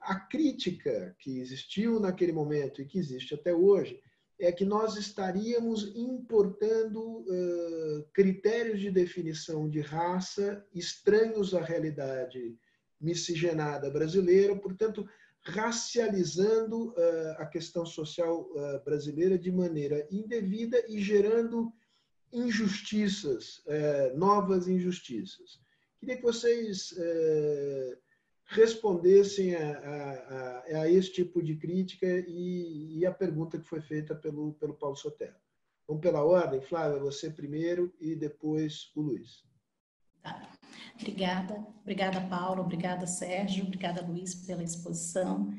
A 0.01 0.19
crítica 0.19 1.15
que 1.19 1.39
existiu 1.39 2.01
naquele 2.01 2.33
momento 2.33 2.81
e 2.81 2.85
que 2.85 2.97
existe 2.97 3.33
até 3.33 3.53
hoje 3.53 4.01
é 4.39 4.51
que 4.53 4.63
nós 4.63 4.95
estaríamos 4.95 5.93
importando 5.95 7.19
uh, 7.19 8.03
critérios 8.13 8.79
de 8.79 8.89
definição 8.89 9.69
de 9.69 9.81
raça 9.81 10.65
estranhos 10.73 11.53
à 11.53 11.61
realidade 11.61 12.57
miscigenada 13.01 13.89
brasileira, 13.89 14.55
portanto, 14.55 15.07
racializando 15.41 16.89
uh, 16.91 16.95
a 17.37 17.45
questão 17.45 17.85
social 17.85 18.49
uh, 18.51 18.83
brasileira 18.85 19.37
de 19.37 19.51
maneira 19.51 20.07
indevida 20.09 20.81
e 20.87 21.01
gerando 21.01 21.73
injustiças, 22.31 23.63
novas 24.13 24.67
injustiças. 24.67 25.59
Queria 25.99 26.15
que 26.15 26.21
vocês 26.21 26.93
respondessem 28.49 29.55
a, 29.55 29.77
a, 29.77 30.81
a, 30.81 30.89
esse 30.89 31.11
tipo 31.13 31.41
de 31.41 31.55
crítica 31.55 32.07
e, 32.27 32.99
e, 32.99 33.05
a 33.05 33.11
pergunta 33.11 33.59
que 33.59 33.67
foi 33.67 33.81
feita 33.81 34.15
pelo, 34.15 34.53
pelo 34.53 34.73
Paulo 34.73 34.95
Sotero. 34.95 35.35
Vamos 35.87 36.01
pela 36.01 36.23
ordem, 36.23 36.61
Flávia, 36.61 36.99
você 36.99 37.29
primeiro 37.29 37.93
e 37.99 38.15
depois 38.15 38.91
o 38.95 39.01
Luiz. 39.01 39.43
Tá. 40.21 40.49
Obrigada, 40.99 41.65
obrigada 41.81 42.21
Paulo, 42.21 42.61
obrigada 42.61 43.07
Sérgio, 43.07 43.65
obrigada 43.65 44.05
Luiz 44.05 44.35
pela 44.35 44.63
exposição. 44.63 45.53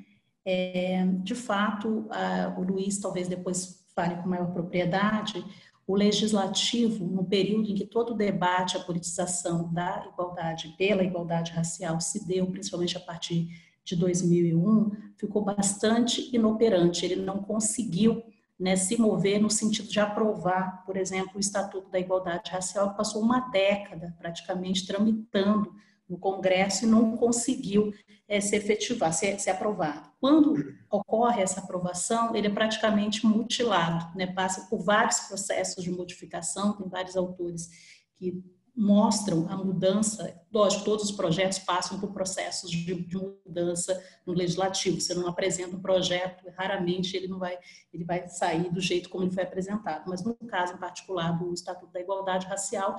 É, 0.45 1.05
de 1.23 1.35
fato, 1.35 2.07
a, 2.11 2.55
o 2.59 2.63
Luiz 2.63 2.99
talvez 2.99 3.29
depois 3.29 3.87
fale 3.95 4.17
com 4.17 4.29
maior 4.29 4.53
propriedade, 4.53 5.45
o 5.91 5.97
legislativo, 5.97 7.05
no 7.05 7.25
período 7.25 7.69
em 7.69 7.75
que 7.75 7.85
todo 7.85 8.13
o 8.13 8.17
debate, 8.17 8.77
a 8.77 8.81
politização 8.81 9.73
da 9.73 10.07
igualdade, 10.13 10.73
pela 10.79 11.03
igualdade 11.03 11.51
racial 11.51 12.01
se 12.01 12.25
deu, 12.25 12.47
principalmente 12.47 12.97
a 12.97 13.01
partir 13.01 13.49
de 13.85 13.97
2001, 13.97 14.93
ficou 15.17 15.43
bastante 15.43 16.31
inoperante. 16.33 17.05
Ele 17.05 17.17
não 17.17 17.43
conseguiu 17.43 18.23
né, 18.57 18.77
se 18.77 19.01
mover 19.01 19.41
no 19.41 19.51
sentido 19.51 19.89
de 19.89 19.99
aprovar, 19.99 20.85
por 20.87 20.97
exemplo, 20.97 21.33
o 21.35 21.41
Estatuto 21.41 21.91
da 21.91 21.99
Igualdade 21.99 22.53
Racial, 22.53 22.91
que 22.91 22.97
passou 22.97 23.21
uma 23.21 23.41
década 23.51 24.15
praticamente 24.17 24.87
tramitando 24.87 25.75
no 26.11 26.19
Congresso 26.19 26.85
e 26.85 26.89
não 26.89 27.17
conseguiu 27.17 27.95
é, 28.29 28.41
se 28.41 28.57
efetivar, 28.57 29.13
ser, 29.15 29.39
ser 29.41 29.51
aprovado. 29.51 30.11
Quando 30.21 30.57
ocorre 30.91 31.41
essa 31.41 31.61
aprovação, 31.61 32.35
ele 32.35 32.49
é 32.49 32.51
praticamente 32.51 33.25
mutilado, 33.25 34.17
né? 34.17 34.27
passa 34.27 34.69
por 34.69 34.83
vários 34.83 35.21
processos 35.21 35.83
de 35.83 35.91
modificação, 35.91 36.73
tem 36.73 36.89
vários 36.89 37.17
autores 37.17 37.69
que 38.17 38.43
mostram 38.77 39.47
a 39.49 39.57
mudança. 39.57 40.41
Lógico, 40.53 40.85
todos 40.85 41.05
os 41.05 41.13
projetos 41.13 41.59
passam 41.59 41.99
por 42.01 42.13
processos 42.13 42.71
de, 42.71 42.95
de, 42.95 43.17
mudança 43.17 44.03
no 44.25 44.33
legislativo. 44.33 45.01
Você 45.01 45.13
não 45.15 45.29
apresenta 45.29 45.77
um 45.77 45.83
projeto, 45.83 46.45
raramente 46.57 47.17
ele 47.17 47.29
não 47.29 47.39
vai, 47.39 47.59
ele 47.93 48.05
vai 48.05 48.29
sair 48.29 48.73
do 48.73 48.81
jeito 48.81 49.09
como 49.09 49.25
ele 49.25 49.33
foi 49.33 49.43
apresentado. 49.43 50.05
Mas 50.09 50.25
no 50.25 50.35
caso 50.35 50.75
em 50.75 50.79
particular 50.79 51.33
do 51.33 51.53
Estatuto 51.53 51.93
da 51.93 52.01
Igualdade 52.01 52.47
Racial, 52.47 52.97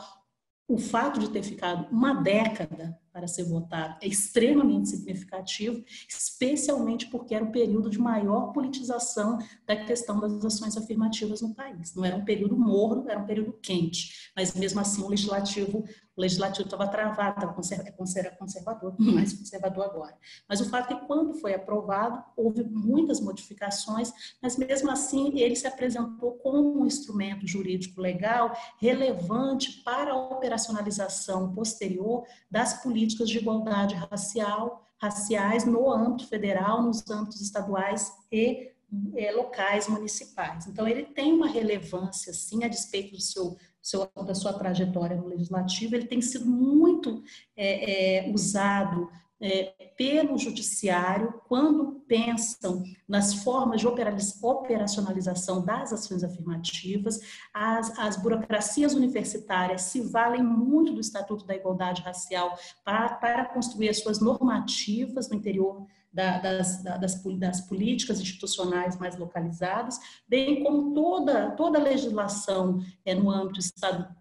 o 0.67 0.77
fato 0.77 1.19
de 1.19 1.29
ter 1.29 1.43
ficado 1.43 1.87
uma 1.91 2.13
década 2.13 2.97
para 3.11 3.27
ser 3.27 3.43
votado 3.43 3.97
é 4.01 4.07
extremamente 4.07 4.89
significativo, 4.89 5.83
especialmente 6.07 7.07
porque 7.07 7.35
era 7.35 7.43
um 7.43 7.51
período 7.51 7.89
de 7.89 7.99
maior 7.99 8.53
politização 8.53 9.37
da 9.65 9.75
questão 9.75 10.19
das 10.19 10.43
ações 10.43 10.77
afirmativas 10.77 11.41
no 11.41 11.53
país. 11.53 11.93
Não 11.95 12.05
era 12.05 12.15
um 12.15 12.25
período 12.25 12.57
morno, 12.57 13.09
era 13.09 13.19
um 13.19 13.25
período 13.25 13.53
quente, 13.61 14.31
mas 14.35 14.53
mesmo 14.53 14.79
assim 14.79 15.03
o 15.03 15.07
legislativo 15.07 15.83
o 16.15 16.21
legislativo 16.21 16.65
estava 16.65 16.87
travado, 16.87 17.37
estava 17.37 17.53
conservador, 17.53 18.95
mais 18.99 19.33
conservador 19.33 19.85
agora. 19.85 20.17
Mas 20.47 20.59
o 20.59 20.69
fato 20.69 20.93
é 20.93 20.99
que 20.99 21.05
quando 21.07 21.33
foi 21.35 21.53
aprovado, 21.53 22.21
houve 22.35 22.63
muitas 22.63 23.21
modificações, 23.21 24.11
mas 24.41 24.57
mesmo 24.57 24.91
assim 24.91 25.39
ele 25.39 25.55
se 25.55 25.65
apresentou 25.65 26.33
como 26.33 26.81
um 26.81 26.85
instrumento 26.85 27.47
jurídico 27.47 28.01
legal 28.01 28.55
relevante 28.79 29.81
para 29.83 30.11
a 30.11 30.17
operacionalização 30.17 31.53
posterior 31.53 32.23
das 32.49 32.83
políticas 32.83 33.00
de 33.07 33.37
igualdade 33.37 33.95
racial, 33.95 34.85
raciais 34.99 35.65
no 35.65 35.91
âmbito 35.91 36.27
federal, 36.27 36.83
nos 36.83 37.09
âmbitos 37.09 37.41
estaduais 37.41 38.11
e 38.31 38.71
é, 39.15 39.31
locais 39.31 39.87
municipais. 39.87 40.67
Então, 40.67 40.87
ele 40.87 41.03
tem 41.03 41.33
uma 41.33 41.47
relevância, 41.47 42.33
sim, 42.33 42.63
a 42.63 42.67
despeito 42.67 43.13
do 43.13 43.21
seu 43.21 43.57
seu, 43.81 44.07
da 44.25 44.35
sua 44.35 44.53
trajetória 44.53 45.17
no 45.17 45.27
legislativo, 45.27 45.95
ele 45.95 46.05
tem 46.05 46.21
sido 46.21 46.45
muito 46.45 47.23
é, 47.57 48.27
é, 48.27 48.31
usado 48.31 49.09
é, 49.41 49.73
pelo 49.97 50.37
judiciário 50.37 51.41
quando 51.47 52.01
pensam 52.07 52.83
nas 53.07 53.33
formas 53.43 53.81
de 53.81 53.87
operacionalização 53.87 55.65
das 55.65 55.91
ações 55.91 56.23
afirmativas. 56.23 57.19
As, 57.53 57.97
as 57.97 58.17
burocracias 58.17 58.93
universitárias 58.93 59.83
se 59.83 60.01
valem 60.01 60.43
muito 60.43 60.93
do 60.93 61.01
Estatuto 61.01 61.45
da 61.45 61.55
Igualdade 61.55 62.01
Racial 62.01 62.57
para, 62.85 63.09
para 63.15 63.45
construir 63.45 63.89
as 63.89 63.99
suas 63.99 64.19
normativas 64.19 65.29
no 65.29 65.35
interior 65.35 65.85
da, 66.13 66.39
das, 66.39 66.83
das, 66.83 67.23
das, 67.23 67.61
políticas 67.61 68.19
institucionais 68.19 68.99
mais 68.99 69.17
localizadas, 69.17 69.97
bem 70.27 70.61
como 70.61 70.93
toda, 70.93 71.51
toda 71.51 71.79
a 71.79 71.81
legislação 71.81 72.83
é, 73.05 73.15
no 73.15 73.31
âmbito 73.31 73.59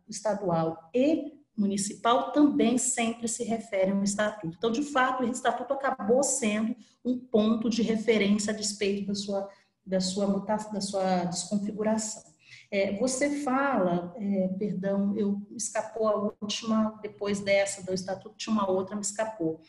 estadual 0.08 0.88
e 0.94 1.39
municipal 1.56 2.32
também 2.32 2.78
sempre 2.78 3.28
se 3.28 3.44
refere 3.44 3.90
ao 3.90 4.02
estatuto. 4.02 4.54
Então, 4.56 4.70
de 4.70 4.82
fato, 4.82 5.22
o 5.22 5.30
estatuto 5.30 5.72
acabou 5.74 6.22
sendo 6.22 6.74
um 7.04 7.18
ponto 7.18 7.68
de 7.68 7.82
referência 7.82 8.52
a 8.52 8.56
despeito 8.56 9.08
da 9.08 9.14
sua, 9.14 9.48
da 9.84 10.00
sua, 10.00 10.26
mutação, 10.26 10.72
da 10.72 10.80
sua 10.80 11.24
desconfiguração. 11.24 12.30
É, 12.70 12.96
você 12.98 13.42
fala, 13.42 14.14
é, 14.16 14.48
perdão, 14.58 15.16
eu 15.16 15.40
escapou 15.56 16.08
a 16.08 16.32
última, 16.40 16.98
depois 17.02 17.40
dessa 17.40 17.84
do 17.84 17.92
estatuto, 17.92 18.36
tinha 18.36 18.52
uma 18.52 18.70
outra, 18.70 18.94
me 18.94 19.02
escapou. 19.02 19.60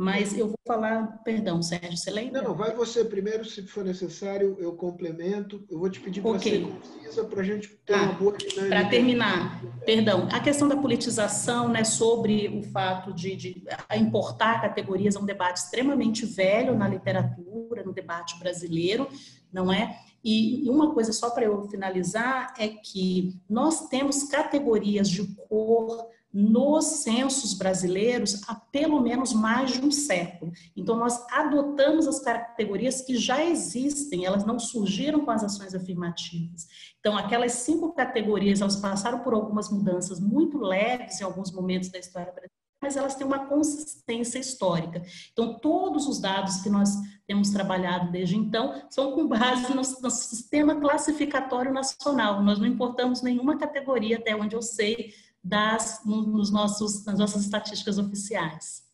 Mas 0.00 0.32
eu 0.34 0.46
vou 0.46 0.56
falar, 0.66 1.20
perdão, 1.22 1.60
Sérgio, 1.60 1.94
você 1.94 2.10
lembra? 2.10 2.40
Não, 2.40 2.54
vai 2.54 2.74
você 2.74 3.04
primeiro, 3.04 3.44
se 3.44 3.66
for 3.66 3.84
necessário, 3.84 4.56
eu 4.58 4.72
complemento. 4.72 5.62
Eu 5.68 5.78
vou 5.78 5.90
te 5.90 6.00
pedir 6.00 6.22
para 6.22 6.30
okay. 6.30 6.64
ser 6.64 6.72
concisa 6.72 7.24
para 7.24 7.40
a 7.42 7.44
gente 7.44 7.68
ter 7.84 7.92
ah, 7.92 8.04
uma 8.04 8.12
boa 8.14 8.34
dinâmica. 8.34 8.68
Para 8.76 8.88
terminar, 8.88 9.62
perdão, 9.84 10.26
a 10.32 10.40
questão 10.40 10.66
da 10.66 10.76
politização, 10.78 11.68
né, 11.68 11.84
sobre 11.84 12.48
o 12.48 12.62
fato 12.62 13.12
de, 13.12 13.36
de 13.36 13.62
importar 13.94 14.62
categorias, 14.62 15.16
é 15.16 15.18
um 15.18 15.26
debate 15.26 15.58
extremamente 15.58 16.24
velho 16.24 16.74
na 16.74 16.88
literatura, 16.88 17.84
no 17.84 17.92
debate 17.92 18.38
brasileiro, 18.38 19.06
não 19.52 19.70
é? 19.70 19.98
E 20.24 20.64
uma 20.70 20.94
coisa 20.94 21.12
só 21.12 21.28
para 21.28 21.44
eu 21.44 21.64
finalizar 21.64 22.54
é 22.58 22.68
que 22.68 23.38
nós 23.46 23.86
temos 23.88 24.22
categorias 24.22 25.10
de 25.10 25.26
cor, 25.46 26.08
nos 26.32 26.84
censos 27.02 27.54
brasileiros 27.54 28.42
há 28.48 28.54
pelo 28.54 29.00
menos 29.00 29.32
mais 29.32 29.72
de 29.72 29.80
um 29.84 29.90
século. 29.90 30.52
Então, 30.76 30.96
nós 30.96 31.20
adotamos 31.32 32.06
as 32.06 32.20
categorias 32.20 33.02
que 33.02 33.16
já 33.16 33.44
existem, 33.44 34.24
elas 34.24 34.44
não 34.44 34.58
surgiram 34.58 35.24
com 35.24 35.30
as 35.30 35.42
ações 35.42 35.74
afirmativas. 35.74 36.68
Então, 37.00 37.16
aquelas 37.16 37.52
cinco 37.52 37.92
categorias, 37.92 38.60
elas 38.60 38.76
passaram 38.76 39.20
por 39.20 39.34
algumas 39.34 39.70
mudanças 39.70 40.20
muito 40.20 40.58
leves 40.58 41.20
em 41.20 41.24
alguns 41.24 41.50
momentos 41.50 41.88
da 41.88 41.98
história 41.98 42.30
brasileira, 42.30 42.50
mas 42.80 42.96
elas 42.96 43.14
têm 43.14 43.26
uma 43.26 43.46
consistência 43.46 44.38
histórica. 44.38 45.02
Então, 45.32 45.58
todos 45.58 46.06
os 46.06 46.20
dados 46.20 46.62
que 46.62 46.70
nós 46.70 46.90
temos 47.26 47.50
trabalhado 47.50 48.10
desde 48.10 48.36
então 48.36 48.82
são 48.88 49.12
com 49.12 49.26
base 49.26 49.74
no, 49.74 49.82
no 49.82 50.10
sistema 50.10 50.76
classificatório 50.80 51.72
nacional. 51.72 52.42
Nós 52.42 52.58
não 52.58 52.66
importamos 52.66 53.20
nenhuma 53.20 53.58
categoria, 53.58 54.16
até 54.16 54.34
onde 54.34 54.54
eu 54.54 54.62
sei, 54.62 55.12
das, 55.42 56.04
nos 56.04 56.50
nossos, 56.50 57.04
nas 57.04 57.18
nossas 57.18 57.42
estatísticas 57.42 57.98
oficiais. 57.98 58.88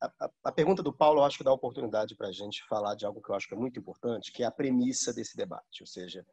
A, 0.00 0.30
a, 0.44 0.52
pergunta 0.52 0.82
do 0.82 0.92
Paulo, 0.92 1.20
eu 1.20 1.24
acho 1.24 1.38
que 1.38 1.44
dá 1.44 1.52
oportunidade 1.52 2.14
para 2.14 2.28
a 2.28 2.32
gente 2.32 2.62
falar 2.68 2.94
de 2.94 3.06
algo 3.06 3.22
que 3.22 3.30
eu 3.30 3.34
acho 3.34 3.48
que 3.48 3.54
é 3.54 3.58
muito 3.58 3.80
importante, 3.80 4.30
que 4.30 4.42
é 4.42 4.46
a 4.46 4.50
premissa 4.50 5.12
desse 5.12 5.36
debate. 5.36 5.82
Ou 5.82 5.86
seja, 5.86 6.24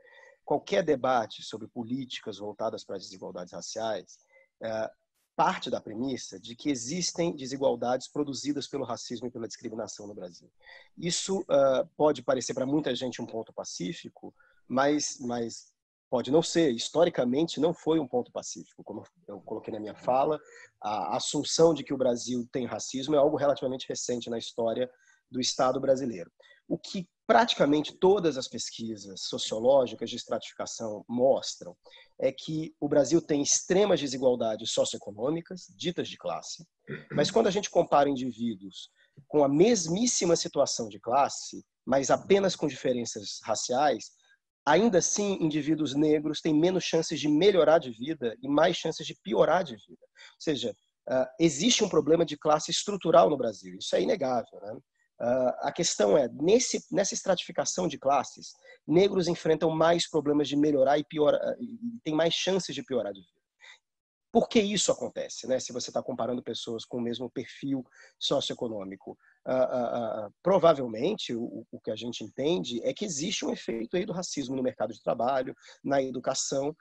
qualquer 0.44 0.84
debate 0.84 1.42
sobre 1.44 1.68
políticas 1.68 2.38
voltadas 2.38 2.84
para 2.84 2.98
as 2.98 3.04
desigualdades 3.04 3.54
raciais 3.54 4.18
é, 4.62 4.92
parte 5.36 5.70
da 5.70 5.82
premissa 5.82 6.40
de 6.40 6.56
que 6.56 6.70
existem 6.70 7.36
desigualdades 7.36 8.08
produzidas 8.08 8.68
pelo 8.68 8.86
racismo 8.86 9.28
e 9.28 9.32
pela 9.32 9.48
discriminação 9.48 10.08
no 10.08 10.14
Brasil. 10.14 10.50
Isso 10.98 11.40
uh, 11.42 11.88
pode 11.98 12.22
parecer 12.22 12.54
para 12.54 12.66
muita 12.66 12.94
gente 12.94 13.22
um 13.22 13.26
ponto 13.26 13.52
pacífico, 13.52 14.34
mas, 14.68 15.18
mas 15.20 15.73
pode 16.14 16.30
não 16.30 16.44
ser, 16.44 16.70
historicamente 16.70 17.60
não 17.60 17.74
foi 17.74 18.00
um 18.00 18.08
ponto 18.08 18.32
pacífico, 18.32 18.84
como 18.84 19.04
eu 19.28 19.42
coloquei 19.42 19.74
na 19.74 19.80
minha 19.80 19.96
fala, 19.96 20.40
a 20.80 21.18
assunção 21.18 21.74
de 21.74 21.84
que 21.84 21.92
o 21.92 21.98
Brasil 21.98 22.48
tem 22.52 22.68
racismo 22.68 23.16
é 23.16 23.18
algo 23.18 23.36
relativamente 23.36 23.88
recente 23.90 24.30
na 24.30 24.38
história 24.38 24.88
do 25.32 25.42
Estado 25.42 25.82
brasileiro. 25.82 26.32
O 26.68 26.78
que 26.78 27.10
praticamente 27.26 27.98
todas 27.98 28.38
as 28.38 28.48
pesquisas 28.48 29.22
sociológicas 29.24 30.08
de 30.08 30.18
estratificação 30.18 31.04
mostram 31.10 31.76
é 32.20 32.32
que 32.32 32.76
o 32.80 32.88
Brasil 32.88 33.20
tem 33.20 33.42
extremas 33.42 34.00
desigualdades 34.00 34.70
socioeconômicas, 34.70 35.66
ditas 35.76 36.08
de 36.08 36.18
classe, 36.20 36.64
mas 37.12 37.32
quando 37.32 37.48
a 37.48 37.52
gente 37.52 37.72
compara 37.72 38.08
indivíduos 38.08 38.92
com 39.28 39.44
a 39.44 39.50
mesmíssima 39.50 40.36
situação 40.36 40.88
de 40.90 41.00
classe, 41.00 41.66
mas 41.84 42.12
apenas 42.12 42.56
com 42.56 42.68
diferenças 42.68 43.40
raciais, 43.44 44.12
ainda 44.66 45.00
assim, 45.00 45.38
indivíduos 45.42 45.94
negros 45.94 46.42
têm 46.42 46.54
menos 46.54 46.84
chances 46.84 47.20
de 47.20 47.28
melhorar 47.28 47.80
de 47.80 47.92
vida 47.92 48.36
e 48.42 48.48
mais 48.48 48.78
chances 48.78 49.06
de 49.06 49.16
piorar 49.24 49.64
de 49.64 49.76
vida. 49.76 50.02
Ou 50.02 50.40
seja, 50.40 50.76
uh, 51.10 51.26
existe 51.40 51.84
um 51.84 51.90
problema 51.90 52.26
de 52.26 52.38
classe 52.38 52.72
estrutural 52.72 53.30
no 53.30 53.38
Brasil, 53.38 53.78
isso 53.80 53.96
é 53.96 54.02
inegável. 54.02 54.60
Né? 54.62 54.74
Uh, 55.22 55.54
a 55.62 55.72
questão 55.72 56.18
é, 56.18 56.28
nesse, 56.30 56.84
nessa 56.92 57.14
estratificação 57.14 57.88
de 57.88 57.98
classes, 57.98 58.54
negros 58.88 59.28
enfrentam 59.28 59.70
mais 59.70 60.10
problemas 60.10 60.48
de 60.48 60.56
melhorar 60.56 60.98
e 60.98 61.04
piorar, 61.04 61.42
e 61.60 62.00
têm 62.04 62.14
mais 62.14 62.34
chances 62.34 62.74
de 62.74 62.84
piorar 62.84 63.14
de 63.14 63.22
vida. 63.22 63.43
Por 64.34 64.50
que 64.50 64.60
isso 64.60 64.92
acontece, 64.92 65.46
né? 65.46 65.60
Se 65.60 65.72
você 65.72 65.92
está 65.92 66.02
comparando 66.02 66.42
pessoas 66.42 66.84
com 66.84 66.98
o 66.98 67.02
mesmo 67.02 67.30
perfil 67.30 67.86
socioeconômico, 68.18 69.12
uh, 69.46 70.26
uh, 70.26 70.34
provavelmente 70.42 71.36
o, 71.36 71.64
o, 71.72 71.80
que 71.80 71.92
a 71.92 71.96
gente 71.96 72.24
entende 72.24 72.82
é 72.84 72.92
que 72.96 73.06
existe 73.06 73.46
um 73.46 73.52
efeito 73.52 73.96
aí 73.96 74.08
do 74.08 74.12
racismo 74.12 74.56
no 74.56 74.64
mercado 74.64 74.92
de 74.92 75.04
trabalho, 75.04 75.56
na 75.84 76.02
educação, 76.02 76.76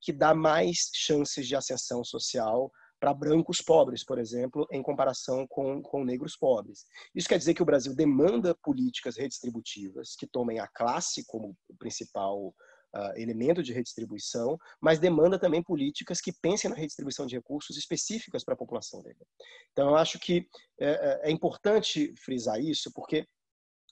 que 0.00 0.12
dá 0.12 0.32
mais 0.34 0.90
chances 0.94 1.46
de 1.46 1.54
ascensão 1.54 2.02
social 2.02 2.70
para 2.98 3.12
brancos 3.12 3.60
pobres, 3.60 4.04
por 4.04 4.18
exemplo, 4.18 4.66
em 4.72 4.82
comparação 4.82 5.46
com, 5.46 5.82
com 5.82 6.04
negros 6.04 6.36
pobres. 6.36 6.86
Isso 7.14 7.28
quer 7.28 7.38
dizer 7.38 7.54
que 7.54 7.62
o 7.62 7.66
Brasil 7.66 7.94
demanda 7.94 8.56
políticas 8.62 9.16
redistributivas 9.16 10.16
que 10.16 10.26
tomem 10.26 10.58
a 10.58 10.66
classe 10.66 11.24
como 11.26 11.56
principal 11.78 12.54
uh, 12.94 13.12
elemento 13.16 13.62
de 13.62 13.72
redistribuição, 13.72 14.58
mas 14.80 14.98
demanda 14.98 15.38
também 15.38 15.62
políticas 15.62 16.20
que 16.20 16.32
pensem 16.32 16.70
na 16.70 16.76
redistribuição 16.76 17.26
de 17.26 17.36
recursos 17.36 17.76
específicas 17.76 18.44
para 18.44 18.54
a 18.54 18.56
população 18.56 19.02
negra. 19.02 19.26
Então, 19.72 19.88
eu 19.88 19.96
acho 19.96 20.18
que 20.18 20.46
é, 20.80 20.90
é, 20.90 21.28
é 21.28 21.30
importante 21.30 22.14
frisar 22.16 22.60
isso, 22.60 22.92
porque 22.92 23.26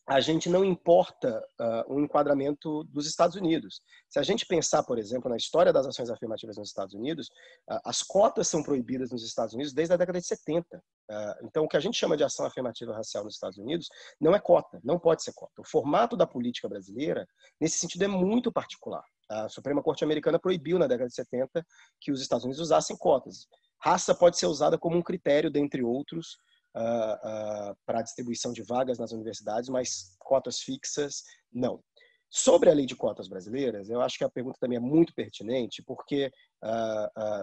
a 0.09 0.21
gente 0.21 0.49
não 0.49 0.65
importa 0.65 1.45
uh, 1.61 1.93
um 1.93 2.05
enquadramento 2.05 2.85
dos 2.85 3.09
Estados 3.09 3.35
Unidos. 3.35 3.81
Se 4.09 4.21
a 4.21 4.23
gente 4.23 4.47
pensar, 4.47 4.85
por 4.85 4.99
exemplo, 4.99 5.29
na 5.29 5.37
história 5.37 5.73
das 5.73 5.85
ações 5.85 6.11
afirmativas 6.11 6.57
nos 6.57 6.69
Estados 6.69 6.95
Unidos, 6.95 7.27
uh, 7.69 7.81
as 7.85 8.05
cotas 8.05 8.47
são 8.47 8.63
proibidas 8.63 9.11
nos 9.11 9.25
Estados 9.25 9.53
Unidos 9.53 9.73
desde 9.73 9.95
a 9.95 9.97
década 9.97 10.21
de 10.21 10.27
70. 10.27 10.81
Uh, 11.09 11.47
então, 11.47 11.65
o 11.65 11.69
que 11.69 11.77
a 11.77 11.81
gente 11.81 11.97
chama 11.97 12.17
de 12.17 12.25
ação 12.25 12.45
afirmativa 12.45 12.93
racial 12.93 13.25
nos 13.25 13.35
Estados 13.35 13.59
Unidos 13.59 13.89
não 14.21 14.35
é 14.35 14.41
cota, 14.41 14.81
não 14.83 14.99
pode 14.99 15.23
ser 15.23 15.33
cota. 15.35 15.61
O 15.61 15.65
formato 15.65 16.17
da 16.17 16.27
política 16.27 16.69
brasileira, 16.69 17.27
nesse 17.61 17.79
sentido, 17.79 18.03
é 18.03 18.09
muito 18.09 18.51
particular. 18.53 19.05
A 19.29 19.49
Suprema 19.49 19.83
Corte 19.83 20.05
Americana 20.05 20.39
proibiu 20.39 20.79
na 20.79 20.87
década 20.87 21.09
de 21.09 21.15
70 21.15 21.65
que 22.01 22.11
os 22.11 22.21
Estados 22.21 22.45
Unidos 22.45 22.61
usassem 22.61 22.97
cotas. 22.97 23.47
Raça 23.81 24.15
pode 24.15 24.39
ser 24.39 24.47
usada 24.47 24.79
como 24.79 24.97
um 24.97 25.03
critério, 25.03 25.51
dentre 25.51 25.83
outros, 25.83 26.39
uh, 26.77 27.71
uh, 27.71 27.77
para 27.85 28.01
a 28.01 28.03
distribuição 28.03 28.53
de 28.53 28.63
vagas 28.63 28.99
nas 28.99 29.13
universidades, 29.13 29.69
mas 29.69 30.17
cotas 30.19 30.59
fixas, 30.59 31.23
não. 31.53 31.81
Sobre 32.29 32.69
a 32.69 32.75
lei 32.75 32.85
de 32.85 32.97
cotas 32.97 33.29
brasileiras, 33.29 33.89
eu 33.89 34.01
acho 34.01 34.19
que 34.19 34.25
a 34.25 34.29
pergunta 34.29 34.59
também 34.61 34.77
é 34.77 34.81
muito 34.81 35.15
pertinente, 35.15 35.83
porque 35.87 36.31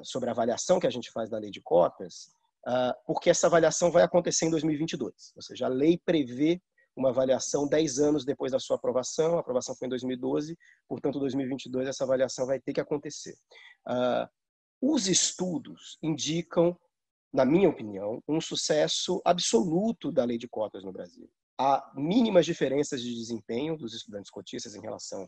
sobre 0.04 0.28
a 0.28 0.34
avaliação 0.34 0.78
que 0.78 0.86
a 0.86 0.90
gente 0.90 1.10
faz 1.10 1.30
da 1.30 1.38
lei 1.38 1.50
de 1.50 1.62
cotas, 1.62 2.34
porque 3.06 3.30
essa 3.30 3.48
avaliação 3.48 3.92
vai 3.92 4.04
acontecer 4.04 4.46
em 4.46 4.50
2022. 4.50 5.34
Ou 5.36 5.42
seja, 5.42 5.66
a 5.66 5.70
lei 5.70 6.00
prevê 6.06 6.62
uma 6.96 7.10
avaliação 7.10 7.68
10 7.68 8.00
anos 8.00 8.26
depois 8.26 8.52
da 8.52 8.60
sua 8.60 8.76
aprovação. 8.76 9.38
A 9.38 9.40
aprovação 9.40 9.76
foi 9.76 9.88
em 9.88 9.90
2012, 9.90 10.58
portanto, 10.88 11.20
2022 11.20 11.88
essa 11.88 12.04
avaliação 12.04 12.46
vai 12.46 12.60
ter 12.60 12.74
que 12.74 12.82
acontecer. 12.82 13.36
Uh, 13.88 14.28
os 14.82 15.08
estudos 15.08 15.98
indicam 16.02 16.78
na 17.34 17.44
minha 17.44 17.68
opinião, 17.68 18.22
um 18.28 18.40
sucesso 18.40 19.20
absoluto 19.26 20.12
da 20.12 20.24
lei 20.24 20.38
de 20.38 20.48
cotas 20.48 20.84
no 20.84 20.92
Brasil. 20.92 21.28
Há 21.58 21.92
mínimas 21.96 22.46
diferenças 22.46 23.02
de 23.02 23.14
desempenho 23.14 23.76
dos 23.76 23.94
estudantes 23.96 24.30
cotistas 24.30 24.76
em 24.76 24.82
relação 24.82 25.28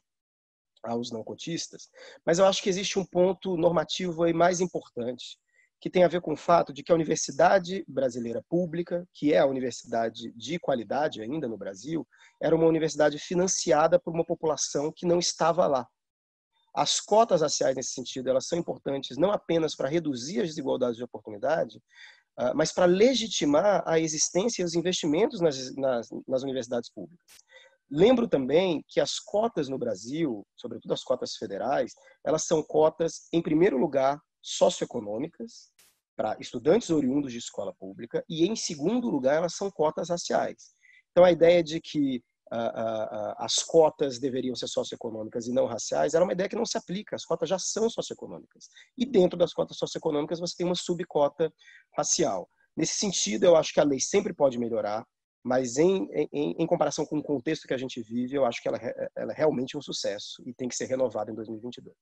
aos 0.83 1.11
não 1.11 1.23
cotistas, 1.23 1.89
mas 2.23 2.37
eu 2.37 2.45
acho 2.45 2.61
que 2.61 2.69
existe 2.69 2.99
um 2.99 3.05
ponto 3.05 3.57
normativo 3.57 4.21
aí 4.21 4.33
mais 4.33 4.61
importante, 4.61 5.39
que 5.85 5.89
tem 5.91 6.03
a 6.03 6.07
ver 6.07 6.19
com 6.19 6.33
o 6.33 6.35
fato 6.35 6.73
de 6.73 6.81
que 6.81 6.91
a 6.91 6.95
universidade 6.95 7.85
brasileira 7.87 8.43
pública, 8.49 9.07
que 9.13 9.31
é 9.31 9.37
a 9.37 9.45
universidade 9.45 10.33
de 10.35 10.57
qualidade 10.57 11.21
ainda 11.21 11.47
no 11.47 11.59
Brasil, 11.59 12.07
era 12.41 12.55
uma 12.55 12.65
universidade 12.65 13.19
financiada 13.19 13.99
por 13.99 14.11
uma 14.11 14.25
população 14.25 14.91
que 14.91 15.05
não 15.05 15.19
estava 15.19 15.67
lá. 15.67 15.87
As 16.73 16.99
cotas 16.99 17.41
raciais, 17.41 17.75
nesse 17.75 17.91
sentido, 17.91 18.31
elas 18.31 18.47
são 18.47 18.57
importantes 18.57 19.15
não 19.15 19.29
apenas 19.29 19.75
para 19.75 19.87
reduzir 19.87 20.41
as 20.41 20.47
desigualdades 20.47 20.97
de 20.97 21.03
oportunidade, 21.03 21.79
ah, 22.35 22.51
mas 22.55 22.71
para 22.71 22.85
legitimar 22.85 23.83
a 23.85 23.99
existência 23.99 24.63
e 24.63 24.65
os 24.65 24.73
investimentos 24.73 25.39
nas, 25.39 25.75
nas, 25.75 26.09
nas 26.27 26.41
universidades 26.41 26.89
públicas. 26.89 27.23
Lembro 27.91 28.27
também 28.27 28.83
que 28.87 28.99
as 28.99 29.19
cotas 29.19 29.69
no 29.69 29.77
Brasil, 29.77 30.43
sobretudo 30.55 30.95
as 30.95 31.03
cotas 31.03 31.35
federais, 31.35 31.93
elas 32.25 32.43
são 32.43 32.63
cotas, 32.63 33.27
em 33.31 33.39
primeiro 33.39 33.77
lugar, 33.77 34.19
socioeconômicas, 34.41 35.71
para 36.15 36.37
estudantes 36.39 36.89
oriundos 36.89 37.31
de 37.31 37.39
escola 37.39 37.73
pública, 37.73 38.23
e 38.29 38.45
em 38.45 38.55
segundo 38.55 39.09
lugar, 39.09 39.37
elas 39.37 39.55
são 39.55 39.69
cotas 39.69 40.09
raciais. 40.09 40.73
Então, 41.11 41.23
a 41.23 41.31
ideia 41.31 41.63
de 41.63 41.79
que 41.79 42.23
as 43.37 43.63
cotas 43.63 44.19
deveriam 44.19 44.55
ser 44.55 44.67
socioeconômicas 44.67 45.47
e 45.47 45.51
não 45.51 45.65
raciais, 45.65 46.13
era 46.13 46.23
uma 46.23 46.33
ideia 46.33 46.47
que 46.47 46.55
não 46.55 46.65
se 46.65 46.77
aplica. 46.77 47.15
As 47.15 47.25
cotas 47.25 47.49
já 47.49 47.57
são 47.57 47.89
socioeconômicas. 47.89 48.69
E 48.97 49.05
dentro 49.05 49.37
das 49.37 49.53
cotas 49.53 49.77
socioeconômicas 49.77 50.39
você 50.39 50.55
tem 50.55 50.65
uma 50.65 50.75
subcota 50.75 51.51
racial. 51.97 52.47
Nesse 52.77 52.95
sentido, 52.95 53.45
eu 53.45 53.55
acho 53.55 53.73
que 53.73 53.79
a 53.79 53.83
lei 53.83 53.99
sempre 53.99 54.33
pode 54.33 54.59
melhorar, 54.59 55.05
mas 55.43 55.77
em, 55.77 56.07
em, 56.31 56.55
em 56.59 56.67
comparação 56.67 57.05
com 57.05 57.17
o 57.17 57.23
contexto 57.23 57.67
que 57.67 57.73
a 57.73 57.77
gente 57.77 58.01
vive, 58.01 58.35
eu 58.35 58.45
acho 58.45 58.61
que 58.61 58.67
ela, 58.67 58.79
ela 59.15 59.31
é 59.31 59.35
realmente 59.35 59.77
um 59.77 59.81
sucesso 59.81 60.43
e 60.45 60.53
tem 60.53 60.67
que 60.67 60.75
ser 60.75 60.85
renovada 60.85 61.31
em 61.31 61.35
2022. 61.35 61.95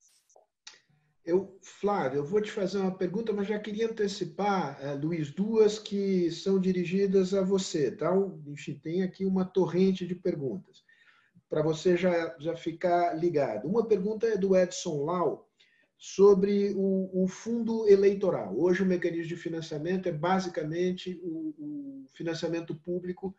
Eu, 1.26 1.58
Flávio, 1.62 2.18
eu 2.18 2.26
vou 2.26 2.42
te 2.42 2.52
fazer 2.52 2.80
uma 2.80 2.96
pergunta, 2.96 3.32
mas 3.32 3.48
já 3.48 3.58
queria 3.58 3.88
antecipar, 3.88 4.78
uh, 4.84 4.98
Luiz, 4.98 5.32
duas 5.32 5.80
que 5.80 6.30
são 6.32 6.60
dirigidas 6.60 7.34
a 7.34 7.42
você, 7.42 7.92
tá? 7.92 8.12
Enfim, 8.48 8.76
tem 8.76 9.04
aqui 9.04 9.26
uma 9.26 9.46
torrente 9.46 10.06
de 10.06 10.16
perguntas, 10.16 10.84
para 11.50 11.62
você 11.62 11.96
já, 11.96 12.36
já 12.40 12.58
ficar 12.58 13.14
ligado. 13.14 13.68
Uma 13.68 13.86
pergunta 13.86 14.28
é 14.28 14.38
do 14.38 14.56
Edson 14.56 15.06
Lau, 15.06 15.50
sobre 16.06 16.74
o, 16.76 17.24
o, 17.24 17.28
fundo 17.30 17.88
eleitoral. 17.88 18.54
Hoje 18.60 18.84
o 18.84 18.86
mecanismo 18.86 19.30
de 19.30 19.38
financiamento 19.38 20.10
é 20.10 20.12
basicamente 20.12 21.18
o, 21.24 21.56
o 21.58 22.06
financiamento 22.12 22.76
público 22.76 23.34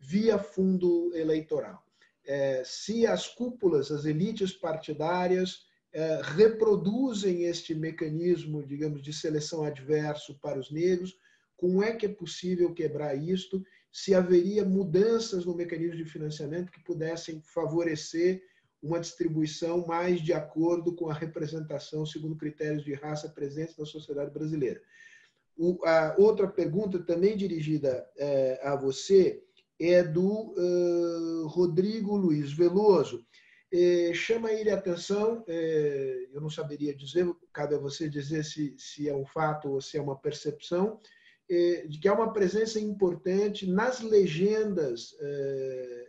via 0.00 0.36
fundo 0.36 1.12
eleitoral. 1.14 1.80
É, 2.26 2.64
se 2.64 3.06
as 3.06 3.28
cúpulas, 3.28 3.92
as 3.92 4.04
elites 4.04 4.52
partidárias 4.52 5.67
é, 5.92 6.20
reproduzem 6.22 7.44
este 7.44 7.74
mecanismo, 7.74 8.66
digamos, 8.66 9.02
de 9.02 9.12
seleção 9.12 9.64
adverso 9.64 10.38
para 10.40 10.58
os 10.58 10.70
negros. 10.70 11.16
Como 11.56 11.82
é 11.82 11.94
que 11.94 12.06
é 12.06 12.08
possível 12.08 12.72
quebrar 12.72 13.16
isto? 13.16 13.62
Se 13.90 14.14
haveria 14.14 14.64
mudanças 14.64 15.44
no 15.44 15.54
mecanismo 15.54 15.96
de 15.96 16.04
financiamento 16.04 16.70
que 16.70 16.84
pudessem 16.84 17.40
favorecer 17.42 18.42
uma 18.82 19.00
distribuição 19.00 19.86
mais 19.86 20.20
de 20.20 20.32
acordo 20.32 20.94
com 20.94 21.10
a 21.10 21.14
representação 21.14 22.06
segundo 22.06 22.36
critérios 22.36 22.84
de 22.84 22.94
raça 22.94 23.28
presentes 23.28 23.76
na 23.76 23.84
sociedade 23.84 24.30
brasileira. 24.30 24.80
O, 25.56 25.84
a 25.84 26.14
outra 26.16 26.46
pergunta, 26.46 27.00
também 27.00 27.36
dirigida 27.36 28.08
é, 28.16 28.60
a 28.62 28.76
você, 28.76 29.42
é 29.80 30.02
do 30.02 30.54
uh, 30.56 31.46
Rodrigo 31.46 32.16
Luiz 32.16 32.52
Veloso 32.52 33.24
eh, 33.70 34.12
chama 34.14 34.50
ele 34.50 34.70
a 34.70 34.76
atenção, 34.76 35.44
eh, 35.46 36.28
eu 36.32 36.40
não 36.40 36.48
saberia 36.48 36.94
dizer, 36.94 37.30
cabe 37.52 37.74
a 37.74 37.78
você 37.78 38.08
dizer 38.08 38.42
se, 38.42 38.74
se 38.78 39.08
é 39.08 39.14
um 39.14 39.26
fato 39.26 39.68
ou 39.68 39.80
se 39.80 39.98
é 39.98 40.00
uma 40.00 40.16
percepção, 40.16 40.98
eh, 41.50 41.86
de 41.86 41.98
que 41.98 42.08
há 42.08 42.14
uma 42.14 42.32
presença 42.32 42.80
importante 42.80 43.66
nas 43.70 44.00
legendas 44.00 45.14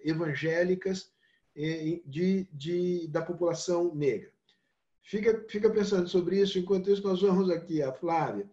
evangélicas 0.03 1.11
de, 2.05 2.47
de, 2.53 3.07
da 3.09 3.21
população 3.21 3.93
negra. 3.93 4.31
Fica, 5.03 5.45
fica 5.49 5.69
pensando 5.69 6.07
sobre 6.07 6.39
isso, 6.39 6.57
enquanto 6.57 6.89
isso 6.89 7.03
nós 7.03 7.21
vamos 7.21 7.49
aqui 7.49 7.81
a 7.81 7.91
Flávia. 7.91 8.49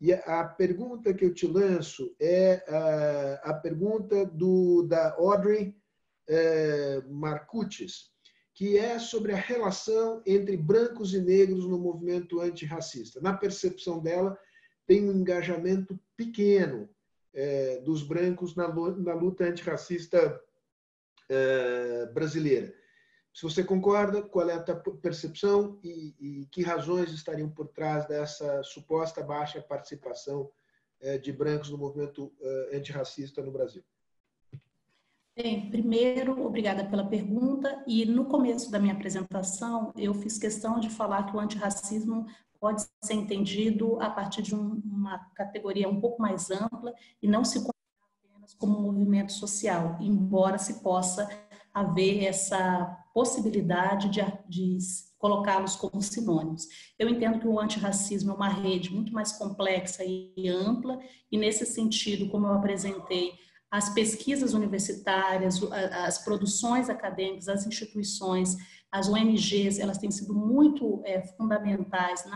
E 0.00 0.12
a, 0.12 0.44
pergunta 0.44 1.12
que 1.14 1.24
eu 1.24 1.34
te 1.34 1.46
lanço 1.46 2.14
é 2.20 2.64
a, 2.68 3.50
a 3.50 3.54
pergunta 3.54 4.24
do, 4.24 4.82
da 4.82 5.14
Audrey 5.14 5.76
Marcutis 7.08 8.12
que 8.58 8.76
é 8.76 8.98
sobre 8.98 9.30
a 9.30 9.36
relação 9.36 10.20
entre 10.26 10.56
brancos 10.56 11.14
e 11.14 11.20
negros 11.20 11.64
no 11.64 11.78
movimento 11.78 12.40
antirracista. 12.40 13.20
Na 13.20 13.32
percepção 13.32 14.00
dela, 14.00 14.36
tem 14.84 15.08
um 15.08 15.12
engajamento 15.12 15.96
pequeno 16.16 16.90
é, 17.32 17.80
dos 17.82 18.02
brancos 18.02 18.56
na, 18.56 18.66
na 18.66 19.14
luta 19.14 19.44
antirracista 19.44 20.42
é, 21.28 22.06
brasileira. 22.06 22.74
Se 23.32 23.44
você 23.44 23.62
concorda, 23.62 24.22
qual 24.22 24.50
é 24.50 24.54
a 24.54 24.60
tua 24.60 24.74
percepção 24.96 25.78
e, 25.84 26.16
e, 26.18 26.46
que 26.46 26.64
razões 26.64 27.12
estariam 27.12 27.48
por 27.48 27.68
trás 27.68 28.08
dessa 28.08 28.64
suposta 28.64 29.22
baixa 29.22 29.62
participação 29.62 30.50
é, 31.00 31.16
de 31.16 31.32
brancos 31.32 31.70
no 31.70 31.78
movimento 31.78 32.34
antirracista 32.72 33.40
no 33.40 33.52
Brasil? 33.52 33.84
Bem, 35.40 35.70
primeiro, 35.70 36.44
obrigada 36.44 36.84
pela 36.84 37.06
pergunta. 37.06 37.84
E 37.86 38.04
no 38.04 38.24
começo 38.24 38.72
da 38.72 38.80
minha 38.80 38.92
apresentação, 38.92 39.92
eu 39.96 40.12
fiz 40.12 40.36
questão 40.36 40.80
de 40.80 40.90
falar 40.90 41.26
que 41.26 41.36
o 41.36 41.38
antirracismo 41.38 42.26
pode 42.58 42.84
ser 43.04 43.14
entendido 43.14 44.02
a 44.02 44.10
partir 44.10 44.42
de 44.42 44.52
um, 44.52 44.82
uma 44.84 45.16
categoria 45.36 45.88
um 45.88 46.00
pouco 46.00 46.20
mais 46.20 46.50
ampla 46.50 46.92
e 47.22 47.28
não 47.28 47.44
se 47.44 47.58
apenas 47.58 48.52
como 48.54 48.78
um 48.78 48.92
movimento 48.92 49.32
social, 49.32 49.96
embora 50.00 50.58
se 50.58 50.82
possa 50.82 51.28
haver 51.72 52.24
essa 52.24 52.98
possibilidade 53.14 54.08
de, 54.08 54.20
de 54.48 54.78
colocá-los 55.18 55.76
como 55.76 56.02
sinônimos. 56.02 56.66
Eu 56.98 57.08
entendo 57.08 57.38
que 57.38 57.46
o 57.46 57.60
antirracismo 57.60 58.32
é 58.32 58.34
uma 58.34 58.48
rede 58.48 58.92
muito 58.92 59.12
mais 59.12 59.30
complexa 59.30 60.02
e 60.04 60.48
ampla, 60.48 60.98
e 61.30 61.38
nesse 61.38 61.64
sentido, 61.64 62.28
como 62.28 62.48
eu 62.48 62.54
apresentei, 62.54 63.34
as 63.70 63.90
pesquisas 63.90 64.54
universitárias, 64.54 65.60
as 65.72 66.18
produções 66.18 66.88
acadêmicas, 66.88 67.48
as 67.48 67.66
instituições, 67.66 68.56
as 68.90 69.08
ONGs, 69.08 69.78
elas 69.78 69.98
têm 69.98 70.10
sido 70.10 70.34
muito 70.34 71.02
é, 71.04 71.22
fundamentais 71.22 72.24
na 72.24 72.34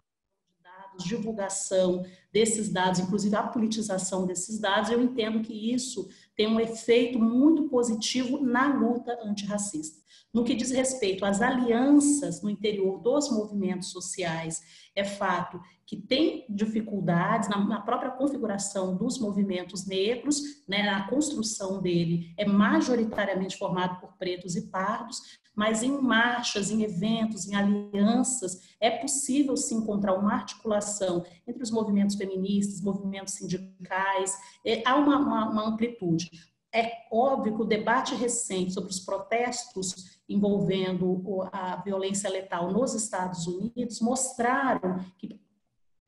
dados, 0.92 1.04
divulgação 1.04 2.04
desses 2.32 2.68
dados, 2.68 3.00
inclusive 3.00 3.34
a 3.34 3.42
politização 3.42 4.26
desses 4.26 4.58
dados. 4.58 4.90
Eu 4.90 5.02
entendo 5.02 5.40
que 5.40 5.72
isso 5.72 6.08
tem 6.36 6.46
um 6.46 6.60
efeito 6.60 7.18
muito 7.18 7.68
positivo 7.68 8.40
na 8.40 8.74
luta 8.74 9.18
antirracista. 9.24 10.02
No 10.32 10.44
que 10.44 10.54
diz 10.54 10.70
respeito 10.70 11.26
às 11.26 11.42
alianças 11.42 12.42
no 12.42 12.48
interior 12.48 12.98
dos 12.98 13.30
movimentos 13.30 13.90
sociais, 13.90 14.62
é 14.96 15.04
fato 15.04 15.60
que 15.84 15.96
tem 15.96 16.46
dificuldades 16.48 17.50
na, 17.50 17.80
própria 17.80 18.10
configuração 18.12 18.96
dos 18.96 19.18
movimentos 19.18 19.86
negros, 19.86 20.40
né, 20.66 20.84
na 20.84 21.06
construção 21.06 21.82
dele 21.82 22.32
é 22.38 22.46
majoritariamente 22.46 23.58
formado 23.58 24.00
por 24.00 24.16
pretos 24.16 24.56
e 24.56 24.70
pardos, 24.70 25.41
mas 25.54 25.82
em 25.82 26.00
marchas, 26.00 26.70
em 26.70 26.82
eventos, 26.82 27.46
em 27.46 27.54
alianças, 27.54 28.60
é 28.80 28.90
possível 28.90 29.56
se 29.56 29.74
encontrar 29.74 30.14
uma 30.14 30.32
articulação 30.32 31.24
entre 31.46 31.62
os 31.62 31.70
movimentos 31.70 32.16
feministas, 32.16 32.80
movimentos 32.80 33.34
sindicais, 33.34 34.34
é, 34.64 34.82
há 34.86 34.96
uma, 34.96 35.18
uma, 35.18 35.50
uma 35.50 35.68
amplitude. 35.68 36.30
É 36.74 36.90
óbvio 37.12 37.54
que 37.54 37.62
o 37.62 37.66
debate 37.66 38.14
recente 38.14 38.72
sobre 38.72 38.90
os 38.90 39.00
protestos 39.00 40.20
envolvendo 40.26 41.22
a 41.52 41.76
violência 41.76 42.30
letal 42.30 42.72
nos 42.72 42.94
Estados 42.94 43.46
Unidos 43.46 44.00
mostraram 44.00 45.04
que 45.18 45.38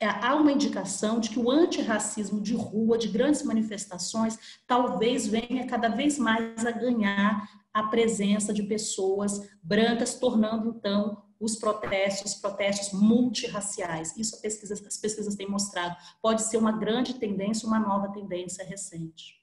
é, 0.01 0.07
há 0.07 0.34
uma 0.34 0.53
indicação 0.53 1.20
de 1.20 1.30
que 1.30 1.38
o 1.38 1.51
antirracismo 1.51 2.40
de 2.40 2.55
rua, 2.55 2.99
de 2.99 3.09
grandes 3.09 3.42
manifestações, 3.42 4.38
talvez 4.66 5.26
venha 5.26 5.66
cada 5.66 5.88
vez 5.88 6.18
mais 6.18 6.64
a 6.66 6.70
ganhar 6.70 7.49
a 7.75 7.83
presença 7.83 8.55
de 8.55 8.62
pessoas 8.62 9.51
brancas, 9.61 10.14
tornando 10.14 10.68
então 10.68 11.25
os 11.41 11.57
protestos, 11.57 12.35
protestos 12.37 12.99
multirraciais. 12.99 14.16
Isso 14.16 14.41
pesquisa, 14.41 14.75
as 14.75 14.97
pesquisas 14.97 15.35
têm 15.35 15.51
mostrado. 15.51 15.97
Pode 16.22 16.43
ser 16.43 16.57
uma 16.57 16.72
grande 16.72 17.14
tendência, 17.14 17.66
uma 17.66 17.81
nova 17.81 18.12
tendência 18.12 18.64
recente. 18.64 19.43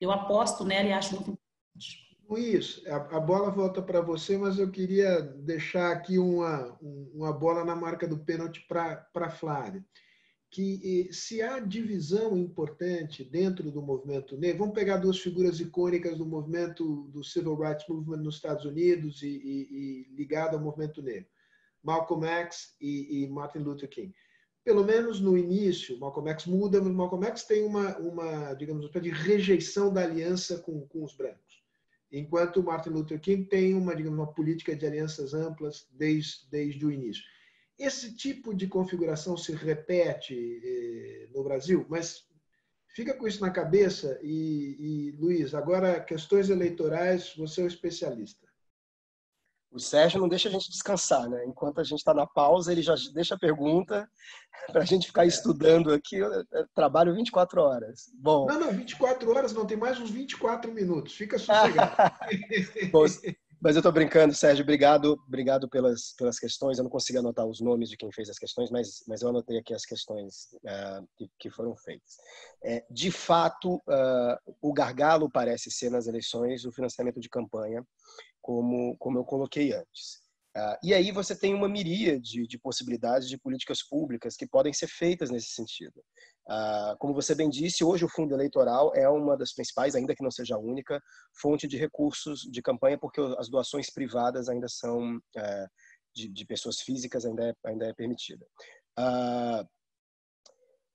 Eu 0.00 0.10
aposto 0.10 0.64
nela 0.64 0.88
e 0.88 0.92
acho 0.92 1.14
muito 1.14 1.30
importante. 1.30 2.06
Luiz, 2.28 2.82
a, 2.86 3.20
bola 3.20 3.50
volta 3.50 3.80
para 3.80 4.00
você, 4.00 4.36
mas 4.36 4.58
eu 4.58 4.68
queria 4.68 5.20
deixar 5.20 5.92
aqui 5.92 6.18
uma, 6.18 6.76
uma 6.82 7.32
bola 7.32 7.64
na 7.64 7.76
marca 7.76 8.08
do 8.08 8.18
pênalti 8.18 8.66
para 8.66 9.30
Flávia. 9.30 9.84
Que 10.56 11.12
se 11.12 11.42
há 11.42 11.58
divisão 11.58 12.34
importante 12.34 13.22
dentro 13.22 13.70
do 13.70 13.82
movimento 13.82 14.38
negro, 14.38 14.60
vamos 14.60 14.74
pegar 14.74 14.96
duas 14.96 15.18
figuras 15.18 15.60
icônicas 15.60 16.16
do 16.16 16.24
movimento 16.24 17.02
do 17.12 17.22
Civil 17.22 17.56
Rights 17.56 17.86
Movement 17.86 18.22
nos 18.22 18.36
Estados 18.36 18.64
Unidos 18.64 19.22
e, 19.22 19.26
e, 19.28 20.08
e 20.08 20.16
ligado 20.16 20.56
ao 20.56 20.62
movimento 20.62 21.02
negro, 21.02 21.28
Malcolm 21.82 22.26
X 22.26 22.74
e, 22.80 23.24
e, 23.24 23.28
Martin 23.28 23.58
Luther 23.58 23.86
King. 23.86 24.14
Pelo 24.64 24.82
menos 24.82 25.20
no 25.20 25.36
início, 25.36 26.00
Malcolm 26.00 26.30
X 26.30 26.46
muda, 26.46 26.80
mas 26.80 26.90
Malcolm 26.90 27.26
X 27.26 27.44
tem 27.44 27.62
uma, 27.62 27.94
uma 27.98 28.54
digamos, 28.54 28.90
de 28.90 29.10
rejeição 29.10 29.92
da 29.92 30.04
aliança 30.04 30.56
com, 30.60 30.86
com 30.88 31.04
os 31.04 31.14
brancos 31.14 31.62
enquanto 32.10 32.62
Martin 32.62 32.90
Luther 32.90 33.20
King 33.20 33.44
tem 33.44 33.74
uma, 33.74 33.94
digamos, 33.94 34.18
uma 34.18 34.32
política 34.32 34.74
de 34.74 34.86
alianças 34.86 35.34
amplas 35.34 35.86
desde, 35.92 36.48
desde 36.50 36.86
o 36.86 36.90
início. 36.90 37.22
Esse 37.78 38.14
tipo 38.14 38.54
de 38.54 38.66
configuração 38.66 39.36
se 39.36 39.52
repete 39.52 40.34
eh, 40.34 41.28
no 41.34 41.44
Brasil, 41.44 41.84
mas 41.88 42.24
fica 42.94 43.14
com 43.14 43.28
isso 43.28 43.42
na 43.42 43.50
cabeça 43.50 44.18
e, 44.22 44.76
e, 44.78 45.10
Luiz, 45.18 45.54
agora 45.54 46.00
questões 46.00 46.48
eleitorais, 46.48 47.34
você 47.36 47.60
é 47.60 47.64
o 47.64 47.68
especialista. 47.68 48.46
O 49.70 49.78
Sérgio 49.78 50.18
não 50.18 50.28
deixa 50.28 50.48
a 50.48 50.52
gente 50.52 50.70
descansar, 50.70 51.28
né? 51.28 51.44
Enquanto 51.44 51.80
a 51.80 51.84
gente 51.84 51.98
está 51.98 52.14
na 52.14 52.26
pausa, 52.26 52.72
ele 52.72 52.80
já 52.80 52.94
deixa 53.12 53.34
a 53.34 53.38
pergunta 53.38 54.08
para 54.72 54.80
a 54.80 54.84
gente 54.86 55.08
ficar 55.08 55.26
estudando 55.26 55.92
aqui. 55.92 56.16
Eu 56.16 56.30
trabalho 56.74 57.14
24 57.14 57.60
horas. 57.60 58.10
Bom. 58.14 58.46
Não, 58.46 58.58
não, 58.58 58.72
24 58.72 59.30
horas 59.30 59.52
não, 59.52 59.66
tem 59.66 59.76
mais 59.76 60.00
uns 60.00 60.08
24 60.08 60.72
minutos. 60.72 61.14
Fica 61.14 61.38
sossegado. 61.38 61.94
Bom, 62.90 63.04
mas 63.60 63.74
eu 63.74 63.80
estou 63.80 63.92
brincando, 63.92 64.34
Sérgio. 64.34 64.62
Obrigado, 64.62 65.18
obrigado 65.26 65.68
pelas, 65.68 66.14
pelas 66.16 66.38
questões. 66.38 66.78
Eu 66.78 66.84
não 66.84 66.90
consegui 66.90 67.18
anotar 67.18 67.46
os 67.46 67.60
nomes 67.60 67.88
de 67.88 67.96
quem 67.96 68.12
fez 68.12 68.28
as 68.28 68.38
questões, 68.38 68.70
mas, 68.70 69.02
mas 69.06 69.22
eu 69.22 69.28
anotei 69.28 69.58
aqui 69.58 69.72
as 69.72 69.84
questões 69.84 70.48
uh, 70.64 71.06
que, 71.16 71.30
que, 71.38 71.50
foram 71.50 71.74
feitas. 71.76 72.16
É, 72.62 72.84
de 72.90 73.10
fato, 73.10 73.76
uh, 73.76 74.54
o 74.60 74.72
gargalo 74.72 75.30
parece 75.30 75.70
ser 75.70 75.90
nas 75.90 76.06
eleições 76.06 76.64
o 76.64 76.72
financiamento 76.72 77.20
de 77.20 77.28
campanha 77.28 77.86
como, 78.42 78.96
como 78.98 79.18
eu 79.18 79.24
coloquei 79.24 79.72
antes. 79.72 80.25
Uh, 80.56 80.78
e 80.82 80.94
aí 80.94 81.12
você 81.12 81.36
tem 81.36 81.52
uma 81.52 81.68
miríade 81.68 82.46
de 82.46 82.58
possibilidades 82.58 83.28
de 83.28 83.36
políticas 83.36 83.82
públicas 83.82 84.36
que 84.36 84.46
podem 84.46 84.72
ser 84.72 84.86
feitas 84.86 85.30
nesse 85.30 85.50
sentido. 85.50 86.02
Uh, 86.48 86.96
como 86.98 87.12
você 87.12 87.34
bem 87.34 87.50
disse, 87.50 87.84
hoje 87.84 88.06
o 88.06 88.08
fundo 88.08 88.34
eleitoral 88.34 88.90
é 88.94 89.06
uma 89.06 89.36
das 89.36 89.52
principais, 89.52 89.94
ainda 89.94 90.14
que 90.14 90.22
não 90.22 90.30
seja 90.30 90.54
a 90.54 90.58
única, 90.58 90.98
fonte 91.38 91.68
de 91.68 91.76
recursos 91.76 92.40
de 92.40 92.62
campanha, 92.62 92.96
porque 92.98 93.20
as 93.36 93.50
doações 93.50 93.90
privadas 93.90 94.48
ainda 94.48 94.66
são, 94.66 95.16
uh, 95.16 95.68
de, 96.14 96.26
de, 96.26 96.46
pessoas 96.46 96.80
físicas, 96.80 97.26
ainda 97.26 97.50
é, 97.50 97.54
ainda 97.66 97.86
é 97.88 97.92
permitida. 97.92 98.46
Uh, 98.98 99.68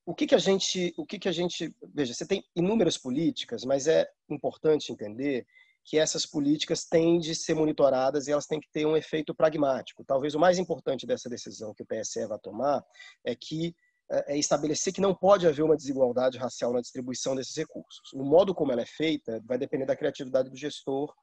o 0.04 0.16
que, 0.16 0.26
que 0.26 0.34
a 0.34 0.40
gente, 0.40 0.92
o 0.98 1.06
que, 1.06 1.20
que 1.20 1.30
a 1.30 1.32
gente, 1.32 1.72
veja, 1.94 2.16
você 2.16 2.26
tem 2.26 2.44
inúmeras 2.56 2.98
políticas, 2.98 3.64
mas 3.64 3.86
é 3.86 4.10
importante 4.28 4.92
entender 4.92 5.46
que 5.84 5.98
essas 5.98 6.26
políticas 6.26 6.86
têm 6.86 7.20
de 7.20 7.34
ser 7.36 7.54
monitoradas 7.54 8.28
e 8.28 8.32
elas 8.32 8.46
têm 8.46 8.60
que 8.60 8.70
ter 8.72 8.86
um 8.86 8.96
efeito 8.96 9.34
pragmático. 9.34 10.04
Talvez 10.06 10.36
o 10.36 10.40
mais 10.40 10.58
importante 10.60 11.08
dessa 11.08 11.30
decisão 11.30 11.74
que 11.74 11.84
o 11.84 11.86
PSE 11.86 12.26
vai 12.28 12.40
tomar 12.40 12.84
é 13.26 13.36
que 13.36 13.76
é, 14.12 14.34
é 14.34 14.38
estabelecer 14.38 14.94
que 14.94 15.02
não 15.02 15.16
pode 15.16 15.48
haver 15.48 15.64
uma 15.64 15.76
desigualdade 15.76 16.38
racial 16.38 16.74
na 16.74 16.82
distribuição 16.82 17.36
desses 17.36 17.56
recursos. 17.56 18.14
O 18.14 18.24
modo 18.24 18.54
como 18.54 18.72
ela 18.72 18.82
é 18.82 18.86
feita 18.86 19.42
vai 19.46 19.58
depender 19.58 19.86
da 19.86 19.96
criatividade 19.96 20.50
do 20.50 20.58
gestor, 20.58 21.14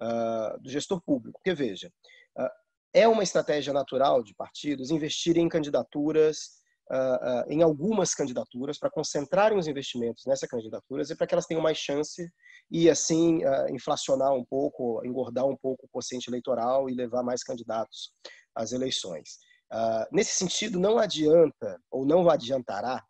uh, 0.00 0.60
do 0.60 0.70
gestor 0.70 1.00
público. 1.00 1.38
Porque 1.38 1.54
veja, 1.54 1.92
uh, 2.38 2.48
é 2.92 3.06
uma 3.06 3.22
estratégia 3.22 3.72
natural 3.72 4.22
de 4.22 4.34
partidos 4.34 4.90
investirem 4.90 5.44
em 5.44 5.48
candidaturas 5.48 6.58
Uh, 6.90 7.44
uh, 7.44 7.52
em 7.52 7.62
algumas 7.62 8.14
candidaturas 8.14 8.78
para 8.78 8.88
concentrarem 8.88 9.58
os 9.58 9.66
investimentos 9.66 10.24
nessas 10.24 10.48
candidaturas 10.48 11.10
e 11.10 11.14
para 11.14 11.26
que 11.26 11.34
elas 11.34 11.44
tenham 11.44 11.62
mais 11.62 11.76
chance 11.76 12.26
e 12.70 12.88
assim 12.88 13.44
uh, 13.44 13.68
inflacionar 13.74 14.32
um 14.32 14.44
pouco, 14.44 15.04
engordar 15.04 15.46
um 15.46 15.56
pouco 15.56 15.86
o 15.86 15.88
quociente 15.88 16.28
eleitoral 16.28 16.88
e 16.88 16.94
levar 16.94 17.22
mais 17.22 17.42
candidatos 17.42 18.12
às 18.54 18.72
eleições. 18.72 19.38
nesse 20.10 20.32
sentido, 20.32 20.80
não 20.80 20.98
adianta 20.98 21.80
ou 21.90 22.04
não 22.04 22.28
adiantará 22.28 23.04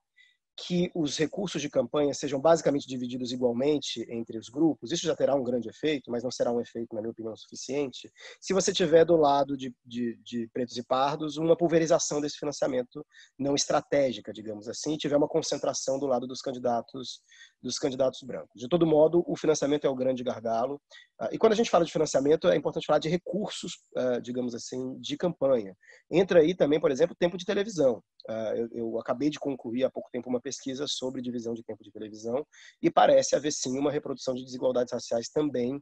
que 0.66 0.90
os 0.92 1.16
recursos 1.16 1.62
de 1.62 1.70
campanha 1.70 2.12
sejam 2.12 2.40
basicamente 2.40 2.88
divididos 2.88 3.30
igualmente 3.30 4.04
entre 4.10 4.36
os 4.36 4.48
grupos, 4.48 4.90
isso 4.90 5.06
já 5.06 5.14
terá 5.14 5.34
um 5.36 5.44
grande 5.44 5.68
efeito, 5.68 6.10
mas 6.10 6.24
não 6.24 6.32
será 6.32 6.50
um 6.50 6.60
efeito, 6.60 6.94
na 6.94 7.00
minha 7.00 7.12
opinião, 7.12 7.36
suficiente, 7.36 8.10
se 8.40 8.52
você 8.52 8.72
tiver 8.72 9.04
do 9.04 9.16
lado 9.16 9.56
de, 9.56 9.72
de, 9.84 10.18
de 10.24 10.48
pretos 10.52 10.76
e 10.76 10.82
pardos 10.82 11.36
uma 11.36 11.56
pulverização 11.56 12.20
desse 12.20 12.38
financiamento 12.38 13.06
não 13.38 13.54
estratégica, 13.54 14.32
digamos 14.32 14.68
assim, 14.68 14.94
e 14.94 14.98
tiver 14.98 15.16
uma 15.16 15.28
concentração 15.28 15.98
do 15.98 16.06
lado 16.06 16.26
dos 16.26 16.40
candidatos 16.40 17.20
dos 17.62 17.78
candidatos 17.78 18.22
brancos. 18.22 18.60
De 18.60 18.68
todo 18.68 18.86
modo, 18.86 19.24
o 19.26 19.36
financiamento 19.36 19.86
é 19.86 19.90
o 19.90 19.94
grande 19.94 20.22
gargalo. 20.22 20.80
Ah, 21.18 21.28
e 21.32 21.38
quando 21.38 21.52
a 21.52 21.56
gente 21.56 21.70
fala 21.70 21.84
de 21.84 21.92
financiamento, 21.92 22.48
é 22.48 22.56
importante 22.56 22.86
falar 22.86 22.98
de 22.98 23.08
recursos, 23.08 23.80
ah, 23.96 24.20
digamos 24.20 24.54
assim, 24.54 24.98
de 25.00 25.16
campanha. 25.16 25.76
Entra 26.10 26.40
aí 26.40 26.54
também, 26.54 26.80
por 26.80 26.90
exemplo, 26.90 27.16
tempo 27.18 27.36
de 27.36 27.44
televisão. 27.44 28.02
Ah, 28.28 28.52
eu 28.72 28.98
acabei 28.98 29.30
de 29.30 29.38
concluir 29.38 29.84
há 29.84 29.90
pouco 29.90 30.08
tempo 30.12 30.28
uma 30.28 30.40
pesquisa 30.40 30.86
sobre 30.86 31.20
divisão 31.20 31.54
de 31.54 31.64
tempo 31.64 31.82
de 31.82 31.90
televisão 31.90 32.46
e 32.82 32.90
parece 32.90 33.34
haver 33.34 33.52
sim 33.52 33.78
uma 33.78 33.90
reprodução 33.90 34.34
de 34.34 34.44
desigualdades 34.44 34.92
raciais 34.92 35.28
também 35.28 35.80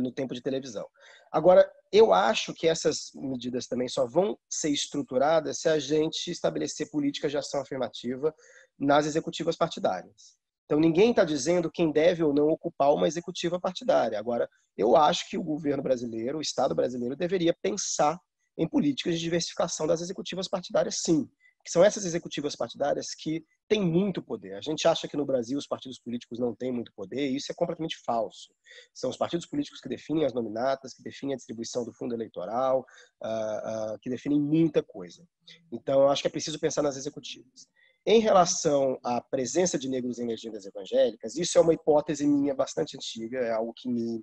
no 0.00 0.12
tempo 0.12 0.32
de 0.34 0.40
televisão. 0.40 0.86
Agora, 1.32 1.68
eu 1.92 2.12
acho 2.12 2.54
que 2.54 2.68
essas 2.68 3.10
medidas 3.12 3.66
também 3.66 3.88
só 3.88 4.06
vão 4.06 4.38
ser 4.48 4.70
estruturadas 4.70 5.58
se 5.58 5.68
a 5.68 5.80
gente 5.80 6.30
estabelecer 6.30 6.88
políticas 6.92 7.32
de 7.32 7.38
ação 7.38 7.60
afirmativa 7.60 8.32
nas 8.78 9.04
executivas 9.04 9.56
partidárias. 9.56 10.38
Então, 10.64 10.80
ninguém 10.80 11.10
está 11.10 11.24
dizendo 11.24 11.70
quem 11.70 11.92
deve 11.92 12.22
ou 12.22 12.32
não 12.32 12.48
ocupar 12.48 12.92
uma 12.92 13.06
executiva 13.06 13.60
partidária. 13.60 14.18
Agora, 14.18 14.48
eu 14.76 14.96
acho 14.96 15.28
que 15.28 15.36
o 15.36 15.42
governo 15.42 15.82
brasileiro, 15.82 16.38
o 16.38 16.42
Estado 16.42 16.74
brasileiro, 16.74 17.16
deveria 17.16 17.54
pensar 17.62 18.18
em 18.56 18.68
políticas 18.68 19.14
de 19.14 19.20
diversificação 19.20 19.86
das 19.86 20.00
executivas 20.00 20.48
partidárias, 20.48 21.00
sim. 21.02 21.28
Que 21.64 21.70
são 21.70 21.82
essas 21.82 22.04
executivas 22.04 22.54
partidárias 22.54 23.14
que 23.14 23.44
têm 23.68 23.82
muito 23.82 24.22
poder. 24.22 24.54
A 24.54 24.60
gente 24.60 24.86
acha 24.86 25.08
que 25.08 25.16
no 25.16 25.24
Brasil 25.24 25.56
os 25.56 25.66
partidos 25.66 25.98
políticos 25.98 26.38
não 26.38 26.54
têm 26.54 26.70
muito 26.70 26.92
poder, 26.94 27.30
e 27.30 27.36
isso 27.36 27.50
é 27.50 27.54
completamente 27.54 27.96
falso. 28.04 28.50
São 28.92 29.08
os 29.08 29.16
partidos 29.16 29.46
políticos 29.46 29.80
que 29.80 29.88
definem 29.88 30.24
as 30.24 30.34
nominatas, 30.34 30.92
que 30.92 31.02
definem 31.02 31.34
a 31.34 31.36
distribuição 31.36 31.84
do 31.84 31.92
fundo 31.92 32.14
eleitoral, 32.14 32.84
uh, 33.22 33.94
uh, 33.94 33.98
que 34.00 34.10
definem 34.10 34.40
muita 34.40 34.82
coisa. 34.82 35.26
Então, 35.72 36.02
eu 36.02 36.08
acho 36.08 36.22
que 36.22 36.28
é 36.28 36.30
preciso 36.30 36.58
pensar 36.60 36.82
nas 36.82 36.96
executivas. 36.96 37.66
Em 38.06 38.20
relação 38.20 38.98
à 39.02 39.20
presença 39.20 39.78
de 39.78 39.88
negros 39.88 40.18
em 40.18 40.26
legendas 40.26 40.66
evangélicas, 40.66 41.36
isso 41.36 41.56
é 41.56 41.60
uma 41.60 41.72
hipótese 41.72 42.26
minha 42.26 42.54
bastante 42.54 42.96
antiga, 42.96 43.38
é 43.38 43.52
algo 43.52 43.72
que 43.74 43.88
me 43.88 44.22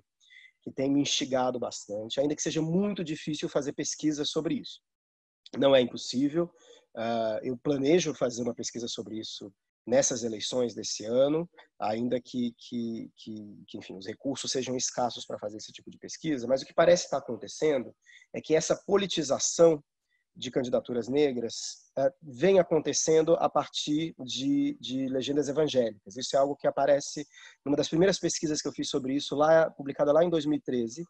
que 0.62 0.70
tem 0.70 0.88
me 0.88 1.00
instigado 1.00 1.58
bastante, 1.58 2.20
ainda 2.20 2.36
que 2.36 2.42
seja 2.42 2.62
muito 2.62 3.02
difícil 3.02 3.48
fazer 3.48 3.72
pesquisa 3.72 4.24
sobre 4.24 4.54
isso. 4.54 4.80
Não 5.58 5.74
é 5.74 5.80
impossível. 5.80 6.44
Uh, 6.96 7.42
eu 7.42 7.58
planejo 7.58 8.14
fazer 8.14 8.42
uma 8.42 8.54
pesquisa 8.54 8.86
sobre 8.86 9.18
isso 9.18 9.52
nessas 9.84 10.22
eleições 10.22 10.74
desse 10.74 11.04
ano, 11.04 11.50
ainda 11.80 12.20
que, 12.20 12.54
que, 12.56 13.10
que, 13.16 13.34
que 13.66 13.78
enfim, 13.78 13.96
os 13.96 14.06
recursos 14.06 14.52
sejam 14.52 14.76
escassos 14.76 15.26
para 15.26 15.38
fazer 15.38 15.56
esse 15.56 15.72
tipo 15.72 15.90
de 15.90 15.98
pesquisa, 15.98 16.46
mas 16.46 16.62
o 16.62 16.66
que 16.66 16.72
parece 16.72 17.04
estar 17.04 17.18
acontecendo 17.18 17.92
é 18.32 18.40
que 18.40 18.54
essa 18.54 18.80
politização 18.86 19.82
de 20.34 20.50
candidaturas 20.50 21.08
negras 21.08 21.90
uh, 21.98 22.10
vem 22.22 22.58
acontecendo 22.58 23.34
a 23.34 23.48
partir 23.48 24.14
de, 24.18 24.76
de, 24.80 25.08
legendas 25.08 25.48
evangélicas. 25.48 26.16
Isso 26.16 26.36
é 26.36 26.38
algo 26.38 26.56
que 26.56 26.66
aparece 26.66 27.26
numa 27.64 27.76
das 27.76 27.88
primeiras 27.88 28.18
pesquisas 28.18 28.60
que 28.60 28.68
eu 28.68 28.72
fiz 28.72 28.88
sobre 28.88 29.14
isso, 29.14 29.34
lá 29.36 29.70
publicada 29.70 30.12
lá 30.12 30.24
em 30.24 30.30
2013. 30.30 31.02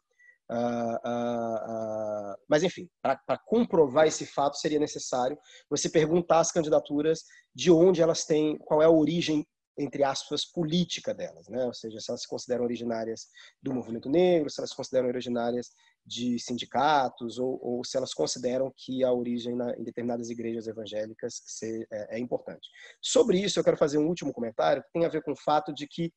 Uh, 0.51 0.55
uh, 0.55 2.35
mas, 2.49 2.63
enfim, 2.63 2.89
para 3.01 3.37
comprovar 3.45 4.07
esse 4.07 4.25
fato, 4.25 4.57
seria 4.57 4.79
necessário 4.79 5.37
você 5.69 5.89
perguntar 5.89 6.39
às 6.39 6.51
candidaturas 6.51 7.23
de 7.55 7.71
onde 7.71 8.01
elas 8.01 8.25
têm, 8.25 8.57
qual 8.59 8.81
é 8.81 8.85
a 8.85 8.89
origem 8.89 9.45
entre 9.77 10.03
aspas, 10.03 10.45
política 10.45 11.13
delas, 11.13 11.47
né? 11.47 11.65
ou 11.65 11.73
seja, 11.73 11.99
se 11.99 12.09
elas 12.09 12.21
se 12.21 12.27
consideram 12.27 12.63
originárias 12.63 13.27
do 13.61 13.73
movimento 13.73 14.09
negro, 14.09 14.49
se 14.49 14.59
elas 14.59 14.69
se 14.69 14.75
consideram 14.75 15.07
originárias 15.07 15.71
de 16.05 16.37
sindicatos, 16.39 17.39
ou, 17.39 17.59
ou 17.61 17.83
se 17.85 17.97
elas 17.97 18.13
consideram 18.13 18.71
que 18.75 19.03
a 19.03 19.11
origem 19.11 19.55
na, 19.55 19.71
em 19.77 19.83
determinadas 19.83 20.29
igrejas 20.29 20.67
evangélicas 20.67 21.41
se, 21.45 21.87
é, 21.91 22.17
é, 22.17 22.19
importante. 22.19 22.69
Sobre 23.01 23.39
isso, 23.39 23.59
eu 23.59 23.63
quero 23.63 23.77
fazer 23.77 23.97
um 23.97 24.07
último 24.07 24.33
comentário, 24.33 24.83
que 24.83 24.91
tem 24.91 25.05
a 25.05 25.09
ver 25.09 25.23
com 25.23 25.31
o 25.31 25.37
fato 25.37 25.73
de 25.73 25.87
que 25.87 26.13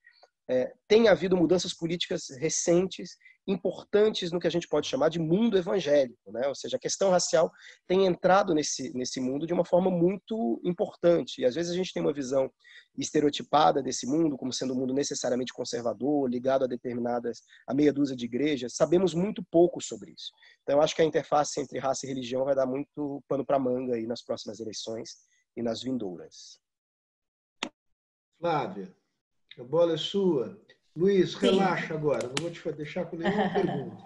é, 0.49 0.73
tem 0.87 1.09
havido 1.09 1.37
mudanças 1.37 1.75
políticas 1.75 2.29
recentes 2.39 3.17
importantes 3.49 4.33
no 4.33 4.41
que 4.41 4.47
a 4.47 4.51
gente 4.51 4.67
pode 4.67 4.89
chamar 4.89 5.09
de 5.09 5.21
mundo 5.21 5.57
evangélico, 5.57 6.33
né? 6.33 6.49
Ou 6.49 6.55
seja, 6.55 6.77
a 6.77 6.81
questão 6.81 7.11
racial 7.11 7.51
tem 7.87 8.05
entrado 8.05 8.53
nesse 8.53 8.93
nesse 8.97 9.21
mundo 9.21 9.47
de 9.47 9.55
uma 9.55 9.65
forma 9.65 9.91
muito 9.91 10.61
importante. 10.65 11.41
E 11.41 11.45
às 11.45 11.55
vezes 11.55 11.71
a 11.71 11.75
gente 11.77 11.93
tem 11.93 12.03
uma 12.03 12.13
visão 12.13 12.51
estereotipada 12.99 13.83
desse 13.83 14.07
mundo 14.07 14.37
como 14.37 14.53
sendo 14.53 14.75
um 14.75 14.77
mundo 14.77 14.93
necessariamente 14.93 15.53
conservador, 15.53 16.29
ligado 16.29 16.65
a 16.65 16.69
determinadas 16.69 17.43
a 17.69 17.75
meia 17.75 17.93
dúzia 17.93 18.17
de 18.17 18.25
igrejas. 18.25 18.75
Sabemos 18.75 19.15
muito 19.15 19.45
pouco 19.51 19.81
sobre 19.81 20.13
isso. 20.13 20.33
Então 20.63 20.77
eu 20.77 20.83
acho 20.83 20.97
que 20.97 21.03
a 21.03 21.05
interface 21.05 21.61
entre 21.61 21.79
raça 21.79 22.05
e 22.05 22.09
religião 22.09 22.45
vai 22.45 22.55
dar 22.55 22.67
muito 22.67 23.23
pano 23.29 23.47
para 23.47 23.59
manga 23.59 23.95
aí 23.95 24.07
nas 24.07 24.23
próximas 24.23 24.59
eleições 24.59 25.19
e 25.57 25.63
nas 25.63 25.83
vindouras. 25.83 26.61
Flávia, 28.39 28.95
a 29.59 29.65
bola 29.65 29.95
é 29.95 29.97
sua. 29.97 30.59
Luiz, 30.97 31.33
Sim. 31.33 31.39
relaxa 31.41 31.93
agora, 31.93 32.27
não 32.27 32.35
vou 32.41 32.51
te 32.51 32.73
deixar 32.73 33.05
com 33.05 33.17
nenhuma 33.17 33.49
pergunta. 33.53 34.05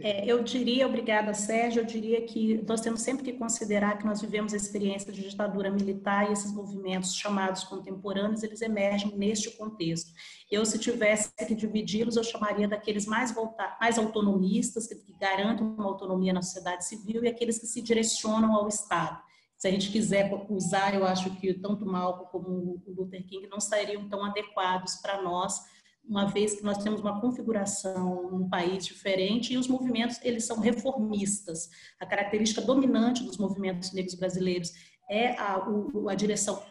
É, 0.00 0.26
eu 0.26 0.42
diria, 0.42 0.86
obrigada, 0.86 1.32
Sérgio, 1.32 1.80
eu 1.80 1.86
diria 1.86 2.20
que 2.26 2.62
nós 2.68 2.82
temos 2.82 3.00
sempre 3.00 3.24
que 3.24 3.32
considerar 3.32 3.96
que 3.96 4.04
nós 4.04 4.20
vivemos 4.20 4.52
a 4.52 4.56
experiência 4.56 5.10
de 5.10 5.26
ditadura 5.26 5.70
militar 5.70 6.28
e 6.28 6.32
esses 6.32 6.52
movimentos 6.52 7.14
chamados 7.14 7.64
contemporâneos, 7.64 8.42
eles 8.42 8.60
emergem 8.60 9.16
neste 9.16 9.50
contexto. 9.52 10.12
Eu, 10.50 10.66
se 10.66 10.78
tivesse 10.78 11.32
que 11.34 11.54
dividi-los, 11.54 12.16
eu 12.16 12.24
chamaria 12.24 12.68
daqueles 12.68 13.06
mais, 13.06 13.32
voltar, 13.32 13.78
mais 13.80 13.98
autonomistas, 13.98 14.86
que, 14.86 14.96
que 14.96 15.12
garantem 15.18 15.66
uma 15.66 15.86
autonomia 15.86 16.32
na 16.32 16.42
sociedade 16.42 16.86
civil, 16.86 17.24
e 17.24 17.28
aqueles 17.28 17.58
que 17.58 17.66
se 17.66 17.80
direcionam 17.80 18.54
ao 18.54 18.68
Estado 18.68 19.27
se 19.58 19.66
a 19.66 19.70
gente 19.72 19.90
quiser 19.90 20.30
usar, 20.48 20.94
eu 20.94 21.04
acho 21.04 21.34
que 21.36 21.52
tanto 21.52 21.84
Malcolm 21.84 22.30
como 22.30 22.80
o 22.86 22.94
Luther 22.96 23.26
King 23.26 23.48
não 23.48 23.58
estariam 23.58 24.08
tão 24.08 24.24
adequados 24.24 24.94
para 24.96 25.20
nós, 25.20 25.60
uma 26.08 26.26
vez 26.26 26.54
que 26.54 26.62
nós 26.62 26.78
temos 26.78 27.00
uma 27.00 27.20
configuração 27.20 28.30
num 28.30 28.48
país 28.48 28.86
diferente 28.86 29.52
e 29.52 29.58
os 29.58 29.66
movimentos 29.66 30.18
eles 30.22 30.46
são 30.46 30.60
reformistas. 30.60 31.68
A 32.00 32.06
característica 32.06 32.62
dominante 32.62 33.24
dos 33.24 33.36
movimentos 33.36 33.92
negros 33.92 34.14
brasileiros 34.14 34.72
é 35.10 35.32
a, 35.32 35.60
a 36.08 36.14
direção 36.14 36.62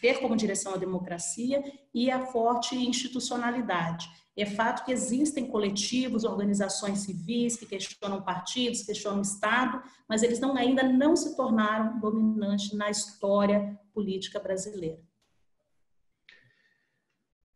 ter 0.00 0.20
como 0.20 0.36
direção 0.36 0.74
a 0.74 0.78
democracia 0.78 1.62
e 1.92 2.08
a 2.08 2.24
forte 2.26 2.76
institucionalidade. 2.76 4.08
É 4.36 4.44
fato 4.44 4.84
que 4.84 4.90
existem 4.90 5.46
coletivos, 5.46 6.24
organizações 6.24 7.00
civis 7.00 7.56
que 7.56 7.66
questionam 7.66 8.22
partidos, 8.22 8.82
questionam 8.82 9.18
o 9.18 9.22
Estado, 9.22 9.80
mas 10.08 10.22
eles 10.24 10.40
não, 10.40 10.56
ainda 10.56 10.82
não 10.82 11.14
se 11.14 11.36
tornaram 11.36 12.00
dominantes 12.00 12.72
na 12.72 12.90
história 12.90 13.78
política 13.92 14.40
brasileira. 14.40 15.00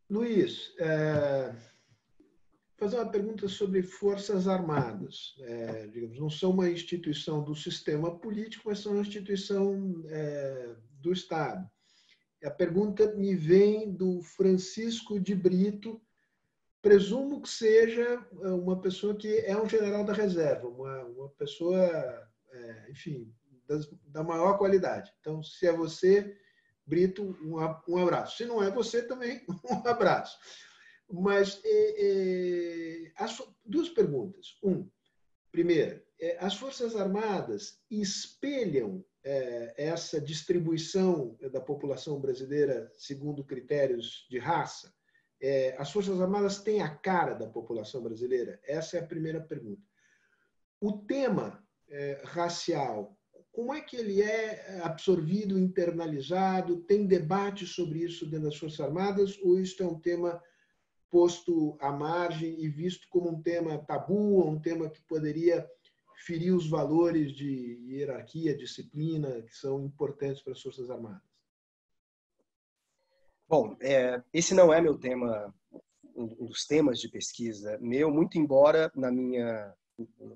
Luiz, 0.08 0.72
é, 0.78 1.54
fazer 2.78 2.96
uma 2.96 3.10
pergunta 3.10 3.48
sobre 3.48 3.82
Forças 3.82 4.46
Armadas. 4.46 5.34
É, 5.40 5.88
digamos, 5.88 6.18
não 6.18 6.30
são 6.30 6.50
uma 6.50 6.70
instituição 6.70 7.42
do 7.42 7.54
sistema 7.54 8.16
político, 8.18 8.64
mas 8.66 8.78
são 8.78 8.92
uma 8.92 9.02
instituição 9.02 10.02
é, 10.06 10.76
do 11.00 11.12
Estado. 11.12 11.68
A 12.42 12.50
pergunta 12.50 13.14
me 13.16 13.34
vem 13.34 13.92
do 13.92 14.22
Francisco 14.22 15.18
de 15.18 15.34
Brito, 15.34 16.00
presumo 16.80 17.42
que 17.42 17.48
seja 17.48 18.24
eh, 18.42 18.48
uma 18.48 18.80
pessoa 18.80 19.16
que 19.16 19.38
é 19.40 19.60
um 19.60 19.68
general 19.68 20.04
da 20.04 20.12
reserva, 20.12 20.68
uma, 20.68 21.04
uma 21.04 21.28
pessoa, 21.30 21.80
é, 22.52 22.90
enfim, 22.90 23.32
das, 23.66 23.88
da 24.06 24.22
maior 24.22 24.56
qualidade. 24.56 25.12
Então, 25.20 25.42
se 25.42 25.66
é 25.66 25.72
você, 25.72 26.36
Brito, 26.86 27.36
um, 27.42 27.56
um 27.92 27.98
abraço. 27.98 28.38
Se 28.38 28.46
não 28.46 28.62
é 28.62 28.70
você, 28.70 29.02
também 29.02 29.44
um 29.70 29.86
abraço. 29.86 30.38
Mas 31.10 31.60
é, 31.64 33.06
é, 33.06 33.12
as, 33.16 33.42
duas 33.64 33.90
perguntas. 33.90 34.58
Um, 34.62 34.88
primeira, 35.52 36.02
é, 36.18 36.38
as 36.40 36.56
Forças 36.56 36.96
Armadas 36.96 37.80
espelham 37.90 39.04
é, 39.22 39.74
essa 39.76 40.20
distribuição 40.20 41.36
da 41.52 41.60
população 41.60 42.20
brasileira 42.20 42.90
segundo 42.94 43.44
critérios 43.44 44.26
de 44.30 44.38
raça? 44.38 44.92
É, 45.40 45.76
as 45.78 45.90
Forças 45.90 46.20
Armadas 46.20 46.60
têm 46.60 46.82
a 46.82 46.88
cara 46.88 47.34
da 47.34 47.46
população 47.46 48.02
brasileira? 48.02 48.60
Essa 48.64 48.96
é 48.96 49.00
a 49.00 49.06
primeira 49.06 49.40
pergunta. 49.40 49.82
O 50.80 50.92
tema 50.92 51.64
é, 51.88 52.20
racial, 52.24 53.16
como 53.52 53.74
é 53.74 53.80
que 53.80 53.96
ele 53.96 54.22
é 54.22 54.80
absorvido, 54.82 55.58
internalizado? 55.58 56.82
Tem 56.82 57.06
debate 57.06 57.66
sobre 57.66 58.00
isso 58.00 58.26
dentro 58.26 58.46
das 58.46 58.56
Forças 58.56 58.80
Armadas 58.80 59.38
ou 59.42 59.58
isso 59.58 59.82
é 59.82 59.86
um 59.86 59.98
tema 59.98 60.42
posto 61.10 61.76
à 61.80 61.90
margem 61.90 62.62
e 62.62 62.68
visto 62.68 63.08
como 63.08 63.30
um 63.30 63.42
tema 63.42 63.78
tabu, 63.78 64.46
um 64.46 64.60
tema 64.60 64.90
que 64.90 65.00
poderia 65.02 65.68
ferir 66.24 66.54
os 66.54 66.68
valores 66.68 67.32
de 67.32 67.80
hierarquia, 67.88 68.56
disciplina, 68.56 69.42
que 69.42 69.56
são 69.56 69.82
importantes 69.82 70.42
para 70.42 70.52
as 70.52 70.60
Forças 70.60 70.90
Armadas? 70.90 71.27
Bom, 73.48 73.74
é, 73.80 74.22
esse 74.30 74.52
não 74.52 74.72
é 74.72 74.78
meu 74.78 74.98
tema, 74.98 75.54
um 76.14 76.46
dos 76.46 76.66
temas 76.66 77.00
de 77.00 77.08
pesquisa 77.08 77.78
meu, 77.80 78.10
muito 78.10 78.36
embora 78.38 78.92
na 78.94 79.10
minha, 79.10 79.74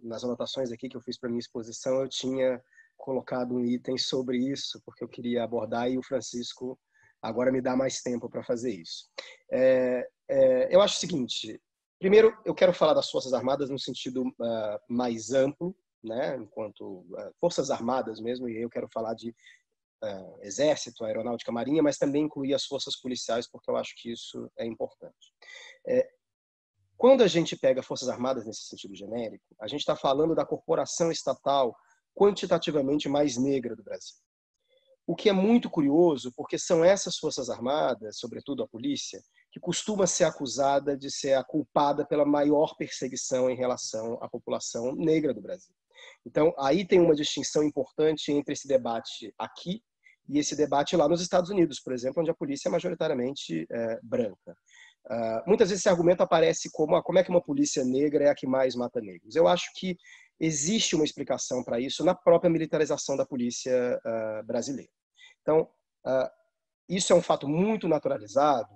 nas 0.03 0.25
anotações 0.25 0.73
aqui 0.73 0.89
que 0.89 0.97
eu 0.97 1.01
fiz 1.03 1.19
para 1.19 1.29
minha 1.29 1.41
exposição 1.41 2.01
eu 2.01 2.09
tinha 2.09 2.59
colocado 2.97 3.55
um 3.55 3.65
item 3.65 3.99
sobre 3.99 4.39
isso, 4.39 4.81
porque 4.87 5.05
eu 5.05 5.09
queria 5.09 5.45
abordar 5.45 5.91
e 5.91 5.99
o 5.99 6.03
Francisco 6.03 6.79
agora 7.21 7.53
me 7.53 7.61
dá 7.61 7.77
mais 7.77 8.01
tempo 8.01 8.31
para 8.31 8.43
fazer 8.43 8.73
isso. 8.73 9.11
É, 9.51 10.09
é, 10.29 10.75
eu 10.75 10.81
acho 10.81 10.97
o 10.97 11.01
seguinte: 11.01 11.61
primeiro, 11.99 12.35
eu 12.47 12.55
quero 12.55 12.73
falar 12.73 12.95
das 12.95 13.11
Forças 13.11 13.35
Armadas 13.35 13.69
no 13.69 13.79
sentido 13.79 14.23
uh, 14.23 14.79
mais 14.89 15.33
amplo, 15.33 15.77
né, 16.03 16.37
enquanto 16.37 17.01
uh, 17.01 17.33
Forças 17.41 17.71
Armadas 17.71 18.21
mesmo, 18.21 18.49
e 18.49 18.63
eu 18.63 18.71
quero 18.71 18.89
falar 18.89 19.15
de 19.15 19.35
uh, 20.03 20.39
Exército, 20.43 21.05
Aeronáutica, 21.05 21.53
Marinha, 21.53 21.83
mas 21.83 21.99
também 21.99 22.25
incluir 22.25 22.55
as 22.55 22.65
forças 22.65 22.97
policiais, 22.97 23.49
porque 23.49 23.71
eu 23.71 23.77
acho 23.77 23.95
que 23.97 24.13
isso 24.13 24.51
é 24.59 24.67
importante. 24.67 25.33
É, 25.87 26.09
quando 26.97 27.23
a 27.23 27.27
gente 27.27 27.57
pega 27.57 27.83
Forças 27.83 28.09
Armadas 28.09 28.47
nesse 28.47 28.63
sentido 28.63 28.95
genérico, 28.95 29.45
a 29.61 29.67
gente 29.67 29.81
está 29.81 29.97
falando 29.97 30.35
da 30.35 30.47
corporação 30.47 31.11
estatal 31.11 31.75
quantitativamente 32.15 33.09
mais 33.09 33.37
negra 33.37 33.75
do 33.75 33.83
Brasil. 33.83 34.17
o 35.05 35.17
que 35.17 35.29
é 35.29 35.33
muito 35.33 35.69
curioso, 35.69 36.33
porque 36.37 36.57
são 36.57 36.85
essas 36.85 37.17
forças 37.17 37.51
armadas, 37.51 38.19
sobretudo 38.19 38.63
a 38.63 38.69
polícia, 38.69 39.21
que 39.51 39.59
costuma 39.59 40.07
ser 40.07 40.25
acusada 40.25 40.97
de 40.97 41.11
ser 41.11 41.35
a 41.35 41.43
culpada 41.43 42.07
pela 42.07 42.25
maior 42.25 42.77
perseguição 42.77 43.51
em 43.51 43.57
relação 43.57 44.17
à 44.23 44.29
população 44.29 44.95
negra 44.95 45.35
do 45.35 45.43
Brasil. 45.43 45.75
Então, 46.25 46.55
aí 46.57 46.87
tem 46.87 47.01
uma 47.01 47.17
distinção 47.17 47.65
importante 47.65 48.31
entre 48.31 48.53
esse 48.53 48.69
debate 48.69 49.35
aqui 49.37 49.83
e 50.33 50.39
esse 50.39 50.57
debate 50.57 50.97
lá 50.97 51.07
nos 51.09 51.21
Estados 51.21 51.51
Unidos, 51.51 51.79
por 51.79 51.93
exemplo, 51.93 52.23
onde 52.23 52.31
a 52.31 52.35
polícia 52.35 52.69
é 52.69 52.73
majoritariamente 52.73 53.67
é, 53.71 54.01
branca. 54.03 54.57
Uh, 55.05 55.43
muitas 55.47 55.69
vezes 55.69 55.83
esse 55.83 55.89
argumento 55.89 56.23
aparece 56.23 56.71
como 56.71 56.95
ah, 56.95 57.03
como 57.03 57.19
é 57.19 57.25
que 57.25 57.31
uma 57.31 57.43
polícia 57.43 57.85
negra 57.85 58.25
é 58.25 58.29
a 58.29 58.35
que 58.35 58.47
mais 58.47 58.77
mata 58.77 59.01
negros. 59.01 59.35
Eu 59.35 59.49
acho 59.49 59.69
que 59.75 59.97
existe 60.39 60.95
uma 60.95 61.05
explicação 61.05 61.63
para 61.63 61.81
isso 61.81 62.05
na 62.05 62.15
própria 62.15 62.51
militarização 62.51 63.17
da 63.17 63.27
polícia 63.27 64.01
uh, 64.05 64.47
brasileira. 64.47 64.91
Então, 65.43 65.69
uh, 66.07 66.31
isso 66.89 67.13
é 67.13 67.17
um 67.17 67.23
fato 67.23 67.49
muito 67.49 67.89
naturalizado 67.89 68.73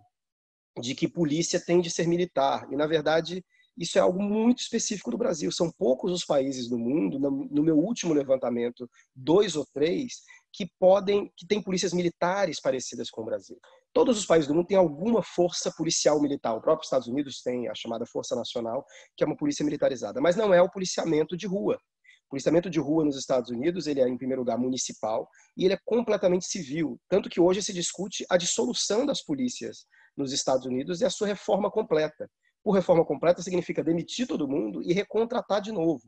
de 0.81 0.95
que 0.95 1.09
polícia 1.09 1.61
tem 1.61 1.81
de 1.81 1.91
ser 1.91 2.07
militar. 2.07 2.67
E, 2.71 2.77
na 2.77 2.87
verdade, 2.87 3.45
isso 3.79 3.99
é 3.99 4.01
algo 4.01 4.23
muito 4.23 4.61
específico 4.61 5.11
do 5.11 5.19
Brasil. 5.19 5.51
São 5.53 5.71
poucos 5.71 6.13
os 6.13 6.25
países 6.25 6.69
do 6.69 6.79
mundo, 6.79 7.19
no 7.19 7.63
meu 7.63 7.79
último 7.79 8.15
levantamento, 8.15 8.89
dois 9.15 9.55
ou 9.55 9.67
três, 9.73 10.23
que 10.53 10.69
podem, 10.79 11.31
que 11.37 11.47
têm 11.47 11.63
polícias 11.63 11.93
militares 11.93 12.61
parecidas 12.61 13.11
com 13.11 13.23
o 13.23 13.25
Brasil. 13.25 13.59
Todos 13.93 14.19
os 14.19 14.27
países 14.27 14.47
do 14.49 14.55
mundo 14.55 14.67
têm 14.67 14.77
alguma 14.77 15.23
força 15.23 15.73
policial 15.77 16.21
militar. 16.21 16.55
O 16.55 16.61
próprio 16.61 16.85
Estados 16.85 17.09
Unidos 17.09 17.43
tem 17.43 17.69
a 17.69 17.75
chamada 17.75 18.05
Força 18.07 18.37
Nacional, 18.37 18.85
que 19.17 19.25
é 19.25 19.27
uma 19.27 19.37
polícia 19.37 19.65
militarizada, 19.65 20.21
mas 20.21 20.37
não 20.37 20.53
é 20.53 20.61
o 20.61 20.71
policiamento 20.71 21.37
de 21.37 21.47
rua. 21.47 21.79
O 22.27 22.31
policiamento 22.31 22.69
de 22.69 22.81
rua 22.81 23.05
nos 23.05 23.17
Estados 23.17 23.51
Unidos, 23.51 23.87
ele 23.87 24.01
é 24.01 24.09
em 24.09 24.19
primeiro 24.19 24.43
lugar 24.43 24.59
municipal 24.59 25.29
e 25.57 25.65
ele 25.65 25.75
é 25.75 25.79
completamente 25.85 26.45
civil, 26.45 27.01
tanto 27.09 27.31
que 27.31 27.41
hoje 27.41 27.63
se 27.63 27.73
discute 27.73 28.27
a 28.29 28.37
dissolução 28.37 29.07
das 29.07 29.23
polícias 29.23 29.87
nos 30.17 30.33
Estados 30.33 30.67
Unidos 30.67 31.01
e 31.01 31.05
a 31.05 31.11
sua 31.11 31.29
reforma 31.29 31.71
completa. 31.71 32.29
Por 32.65 32.73
reforma 32.73 33.05
completa 33.05 33.43
significa 33.43 33.85
demitir 33.85 34.27
todo 34.27 34.49
mundo 34.49 34.83
e 34.83 34.93
recontratar 34.93 35.61
de 35.61 35.71
novo. 35.71 36.03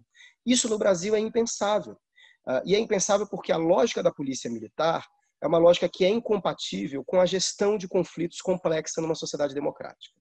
Isso 0.45 0.69
no 0.69 0.77
Brasil 0.77 1.15
é 1.15 1.21
impensável. 1.21 1.97
Uh, 2.47 2.63
e 2.65 2.75
é 2.75 2.79
impensável 2.79 3.27
porque 3.27 3.53
a 3.53 3.57
lógica 3.57 4.03
da 4.03 4.13
polícia 4.13 4.51
militar 4.51 5.07
é 5.41 5.47
uma 5.47 5.59
lógica 5.59 5.89
que 5.89 6.05
é 6.05 6.09
incompatível 6.09 7.05
com 7.05 7.21
a 7.21 7.27
gestão 7.27 7.77
de 7.77 7.87
conflitos 7.87 8.41
complexa 8.41 9.01
numa 9.01 9.15
sociedade 9.15 9.55
democrática. 9.55 10.17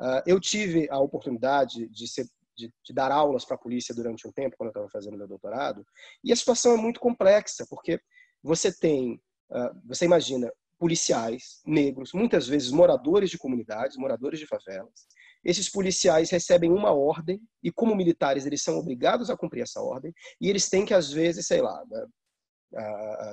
Uh, 0.00 0.22
eu 0.26 0.40
tive 0.40 0.88
a 0.90 0.98
oportunidade 0.98 1.88
de, 1.88 2.08
ser, 2.08 2.26
de, 2.56 2.72
de 2.82 2.92
dar 2.92 3.12
aulas 3.12 3.44
para 3.44 3.56
a 3.56 3.58
polícia 3.58 3.94
durante 3.94 4.26
um 4.26 4.32
tempo, 4.32 4.56
quando 4.56 4.68
eu 4.68 4.72
estava 4.72 4.88
fazendo 4.88 5.18
meu 5.18 5.28
doutorado, 5.28 5.84
e 6.24 6.32
a 6.32 6.36
situação 6.36 6.72
é 6.72 6.76
muito 6.76 7.00
complexa, 7.00 7.66
porque 7.68 8.00
você 8.42 8.72
tem, 8.72 9.20
uh, 9.50 9.80
você 9.84 10.04
imagina, 10.04 10.50
policiais 10.78 11.60
negros, 11.64 12.12
muitas 12.12 12.48
vezes 12.48 12.72
moradores 12.72 13.30
de 13.30 13.38
comunidades, 13.38 13.96
moradores 13.96 14.40
de 14.40 14.46
favelas. 14.46 15.06
Esses 15.44 15.68
policiais 15.68 16.30
recebem 16.30 16.70
uma 16.70 16.92
ordem 16.92 17.40
e, 17.62 17.70
como 17.70 17.96
militares, 17.96 18.46
eles 18.46 18.62
são 18.62 18.78
obrigados 18.78 19.28
a 19.30 19.36
cumprir 19.36 19.62
essa 19.62 19.80
ordem 19.80 20.12
e 20.40 20.48
eles 20.48 20.68
têm 20.68 20.84
que, 20.84 20.94
às 20.94 21.10
vezes, 21.10 21.46
sei 21.46 21.60
lá, 21.60 21.82
né, 21.90 22.06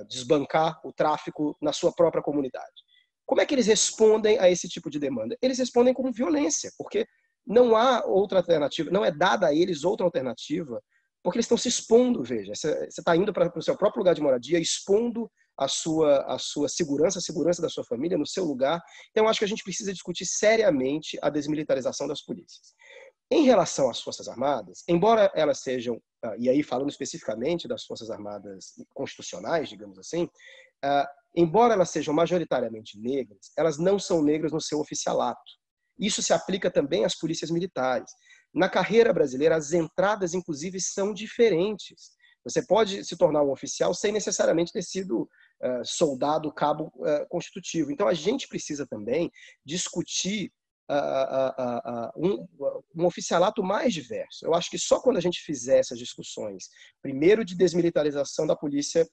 desbancar 0.08 0.80
o 0.84 0.92
tráfico 0.92 1.56
na 1.62 1.72
sua 1.72 1.94
própria 1.94 2.22
comunidade. 2.22 2.84
Como 3.26 3.42
é 3.42 3.46
que 3.46 3.54
eles 3.54 3.68
respondem 3.68 4.40
a 4.40 4.50
esse 4.50 4.68
tipo 4.68 4.90
de 4.90 5.00
demanda? 5.00 5.38
Eles 5.42 5.60
respondem 5.60 5.94
com 5.94 6.12
violência, 6.12 6.72
porque 6.78 7.06
não 7.46 7.76
há 7.76 8.04
outra 8.06 8.40
alternativa, 8.40 8.92
não 8.92 9.06
é 9.06 9.12
dada 9.12 9.48
a 9.48 9.56
eles 9.56 9.84
outra 9.84 10.06
alternativa, 10.06 10.82
porque 11.24 11.38
eles 11.38 11.46
estão 11.46 11.58
se 11.58 11.68
expondo, 11.68 12.24
veja, 12.24 12.54
você 12.56 12.88
está 12.88 13.16
indo 13.16 13.32
para 13.32 13.52
o 13.56 13.62
seu 13.62 13.78
próprio 13.78 14.00
lugar 14.00 14.16
de 14.16 14.22
moradia, 14.22 14.60
expondo 14.60 15.30
a 15.60 15.68
sua, 15.68 16.24
a 16.24 16.40
sua 16.40 16.70
segurança, 16.70 17.20
a 17.20 17.22
segurança 17.22 17.62
da 17.62 17.68
sua 17.68 17.84
família 17.84 18.18
no 18.18 18.26
seu 18.26 18.46
lugar. 18.46 18.82
Então, 19.12 19.28
acho 19.28 19.40
que 19.40 19.46
a 19.46 19.48
gente 19.48 19.64
precisa 19.64 19.92
discutir 19.92 20.26
seriamente 20.26 21.20
a 21.22 21.30
desmilitarização 21.30 22.08
das 22.08 22.22
polícias. 22.22 22.74
Em 23.30 23.44
relação 23.44 23.90
às 23.90 24.02
Forças 24.02 24.28
Armadas, 24.28 24.84
embora 24.88 25.30
elas 25.36 25.60
sejam, 25.60 26.02
ah, 26.24 26.36
e 26.40 26.50
aí 26.50 26.64
falando 26.64 26.90
especificamente 26.90 27.68
das 27.68 27.84
Forças 27.84 28.10
Armadas 28.10 28.74
constitucionais, 28.94 29.70
digamos 29.70 30.00
assim, 30.00 30.28
ah, 30.82 31.08
embora 31.36 31.74
elas 31.74 31.90
sejam 31.90 32.14
majoritariamente 32.14 32.98
negras, 32.98 33.52
elas 33.58 33.78
não 33.78 34.00
são 34.00 34.24
negras 34.24 34.52
no 34.52 34.62
seu 34.62 34.80
oficialato. 34.80 35.52
Isso 36.00 36.24
se 36.24 36.32
aplica 36.32 36.72
também 36.72 37.04
às 37.04 37.16
polícias 37.16 37.52
militares. 37.52 38.10
Na 38.54 38.70
carreira 38.70 39.12
brasileira, 39.12 39.58
as 39.58 39.74
entradas, 39.74 40.34
inclusive, 40.34 40.80
são 40.80 41.14
diferentes. 41.14 42.12
Você 42.44 42.66
pode 42.66 43.04
se 43.04 43.18
tornar 43.18 43.44
um 43.44 43.52
oficial 43.52 43.94
sem 43.94 44.12
necessariamente 44.12 44.72
ter 44.72 44.82
sido 44.82 45.30
uh, 45.62 45.86
soldado, 45.86 46.52
cabo 46.52 46.92
uh, 46.98 47.28
constitutivo. 47.30 47.92
Então, 47.92 48.08
a 48.08 48.14
gente 48.14 48.48
precisa 48.48 48.86
também 48.86 49.32
discutir 49.66 50.52
um, 52.18 52.48
um 52.96 53.06
oficialato 53.06 53.62
mais 53.62 53.94
diverso. 53.94 54.44
Eu 54.44 54.56
acho 54.56 54.72
que 54.72 54.80
só 54.80 55.00
quando 55.00 55.18
a 55.18 55.22
gente 55.22 55.40
fizer 55.40 55.78
essas 55.78 56.00
discussões, 56.00 56.68
primeiro 57.00 57.46
de 57.46 57.56
desmilitarização 57.56 58.48
da 58.48 58.56
polícia 58.56 59.08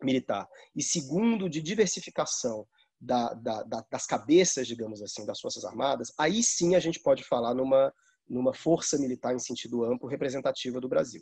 militar 0.00 0.46
e 0.72 0.84
segundo 0.84 1.50
de 1.50 1.60
diversificação 1.60 2.64
da, 3.00 3.34
da, 3.34 3.64
da, 3.64 3.84
das 3.90 4.06
cabeças, 4.06 4.68
digamos 4.68 5.02
assim, 5.02 5.26
das 5.26 5.40
forças 5.40 5.64
armadas, 5.64 6.12
aí 6.16 6.44
sim 6.44 6.76
a 6.76 6.80
gente 6.80 7.00
pode 7.00 7.24
falar 7.24 7.54
numa 7.54 7.92
numa 8.30 8.54
força 8.54 8.96
militar 8.96 9.34
em 9.34 9.38
sentido 9.40 9.84
amplo 9.84 10.08
representativa 10.08 10.80
do 10.80 10.88
Brasil. 10.88 11.20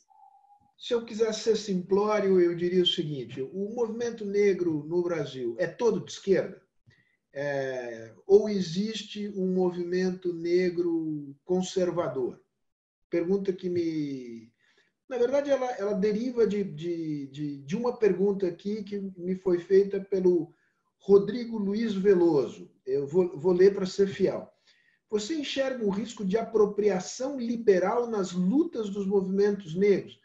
Se 0.79 0.95
eu 0.95 1.05
quisesse 1.05 1.41
ser 1.41 1.57
simplório, 1.57 2.41
eu 2.41 2.55
diria 2.55 2.85
o 2.85 2.87
seguinte: 2.87 3.43
o 3.43 3.75
movimento 3.75 4.25
negro 4.25 4.85
no 4.87 5.03
Brasil 5.03 5.57
é 5.59 5.67
todo 5.67 6.05
de 6.05 6.13
esquerda? 6.13 6.63
É, 7.35 8.15
ou 8.27 8.49
existe 8.49 9.29
um 9.31 9.53
movimento 9.53 10.33
negro 10.33 11.35
conservador? 11.45 12.41
Pergunta 13.11 13.53
que 13.53 13.69
me. 13.69 14.53
Na 15.09 15.19
verdade, 15.19 15.51
ela, 15.51 15.67
ela 15.73 15.95
deriva 15.95 16.47
de, 16.47 16.63
de, 16.63 17.27
de, 17.27 17.59
de 17.59 17.77
uma 17.77 17.99
pergunta 17.99 18.47
aqui 18.47 18.85
que 18.85 19.01
me 19.17 19.35
foi 19.35 19.59
feita 19.59 20.01
pelo 20.01 20.55
Rodrigo 21.01 21.59
Luiz 21.59 21.93
Veloso. 21.95 22.71
Eu 22.87 23.07
vou, 23.07 23.37
vou 23.37 23.53
ler 23.53 23.75
para 23.75 23.87
ser 23.87 24.07
fiel. 24.07 24.49
Você 25.11 25.35
enxerga 25.35 25.85
um 25.85 25.91
risco 25.91 26.25
de 26.25 26.37
apropriação 26.37 27.41
liberal 27.41 28.09
nas 28.09 28.31
lutas 28.33 28.91
dos 28.91 29.07
movimentos 29.07 29.75
negros? 29.75 30.21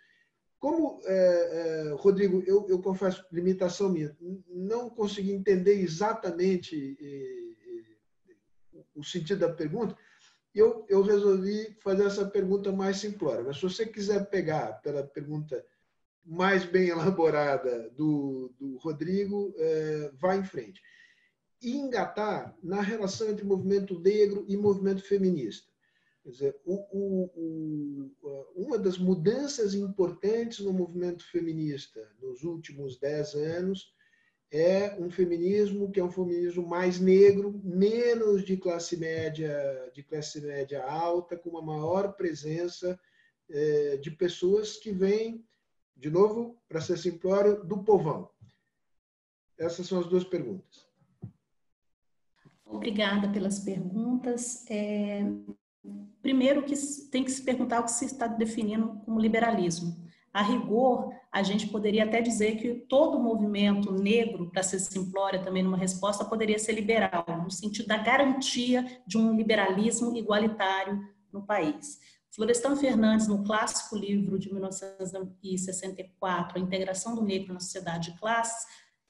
Como, 0.63 1.01
é, 1.03 1.89
é, 1.89 1.93
Rodrigo, 1.95 2.41
eu, 2.47 2.65
eu, 2.69 2.81
confesso, 2.81 3.25
limitação 3.29 3.89
minha, 3.89 4.15
não 4.47 4.89
consegui 4.89 5.33
entender 5.33 5.81
exatamente 5.81 6.97
o 8.95 9.03
sentido 9.03 9.39
da 9.39 9.53
pergunta, 9.53 9.93
eu, 10.55 10.85
eu 10.87 11.01
resolvi 11.01 11.75
fazer 11.81 12.05
essa 12.05 12.25
pergunta 12.25 12.71
mais 12.71 12.95
simplória. 12.95 13.43
Mas 13.43 13.57
se 13.57 13.63
você 13.63 13.85
quiser 13.85 14.29
pegar 14.29 14.79
pela 14.81 15.03
pergunta 15.03 15.61
mais 16.25 16.63
bem 16.63 16.87
elaborada 16.95 17.89
do, 17.89 18.49
do 18.57 18.77
Rodrigo, 18.77 19.53
é, 19.57 20.11
vá 20.13 20.37
em 20.37 20.45
frente. 20.45 20.81
E 21.61 21.75
engatar 21.75 22.57
na 22.63 22.79
relação 22.79 23.29
entre 23.29 23.43
movimento 23.43 23.99
negro 23.99 24.45
e 24.47 24.55
movimento 24.55 25.03
feminista. 25.03 25.72
Quer 26.23 26.29
dizer, 26.29 26.61
o, 26.65 26.75
o, 26.75 28.11
o, 28.21 28.45
uma 28.55 28.79
das 28.79 28.97
mudanças 28.97 29.73
importantes 29.73 30.59
no 30.59 30.71
movimento 30.71 31.29
feminista 31.29 32.09
nos 32.21 32.43
últimos 32.43 32.97
dez 32.97 33.35
anos 33.35 33.93
é 34.49 34.95
um 35.01 35.09
feminismo 35.09 35.91
que 35.91 35.99
é 35.99 36.03
um 36.03 36.11
feminismo 36.11 36.65
mais 36.65 36.97
negro, 36.99 37.59
menos 37.63 38.45
de 38.45 38.55
classe 38.55 38.95
média, 38.95 39.91
de 39.93 40.01
classe 40.03 40.39
média 40.39 40.85
alta, 40.85 41.35
com 41.35 41.49
uma 41.49 41.61
maior 41.61 42.13
presença 42.13 42.97
é, 43.49 43.97
de 43.97 44.11
pessoas 44.11 44.77
que 44.77 44.91
vêm, 44.91 45.43
de 45.97 46.09
novo, 46.09 46.57
para 46.69 46.79
ser 46.79 46.97
simplório, 46.97 47.63
do 47.65 47.83
povão. 47.83 48.29
Essas 49.57 49.87
são 49.87 49.99
as 49.99 50.07
duas 50.07 50.23
perguntas. 50.23 50.87
Obrigada 52.65 53.31
pelas 53.31 53.59
perguntas. 53.59 54.69
É, 54.69 55.23
Primeiro 56.21 56.63
que 56.63 56.75
tem 57.11 57.23
que 57.23 57.31
se 57.31 57.43
perguntar 57.43 57.81
o 57.81 57.83
que 57.83 57.91
se 57.91 58.05
está 58.05 58.27
definindo 58.27 59.01
como 59.05 59.19
liberalismo. 59.19 60.03
A 60.33 60.41
rigor, 60.41 61.13
a 61.31 61.43
gente 61.43 61.67
poderia 61.67 62.03
até 62.05 62.21
dizer 62.21 62.55
que 62.55 62.73
todo 62.89 63.19
movimento 63.19 63.91
negro, 63.91 64.49
para 64.49 64.63
ser 64.63 64.79
simplória 64.79 65.43
também 65.43 65.61
numa 65.61 65.77
resposta, 65.77 66.25
poderia 66.25 66.57
ser 66.57 66.71
liberal, 66.71 67.23
no 67.43 67.51
sentido 67.51 67.87
da 67.87 67.97
garantia 67.97 68.83
de 69.05 69.15
um 69.17 69.35
liberalismo 69.35 70.17
igualitário 70.17 70.99
no 71.31 71.45
país. 71.45 71.99
Florestan 72.31 72.75
Fernandes, 72.75 73.27
no 73.27 73.43
clássico 73.43 73.95
livro 73.95 74.39
de 74.39 74.51
1964, 74.51 76.57
A 76.57 76.61
Integração 76.61 77.13
do 77.13 77.21
Negro 77.21 77.53
na 77.53 77.59
Sociedade 77.59 78.11
de 78.11 78.19
Classes, 78.19 78.65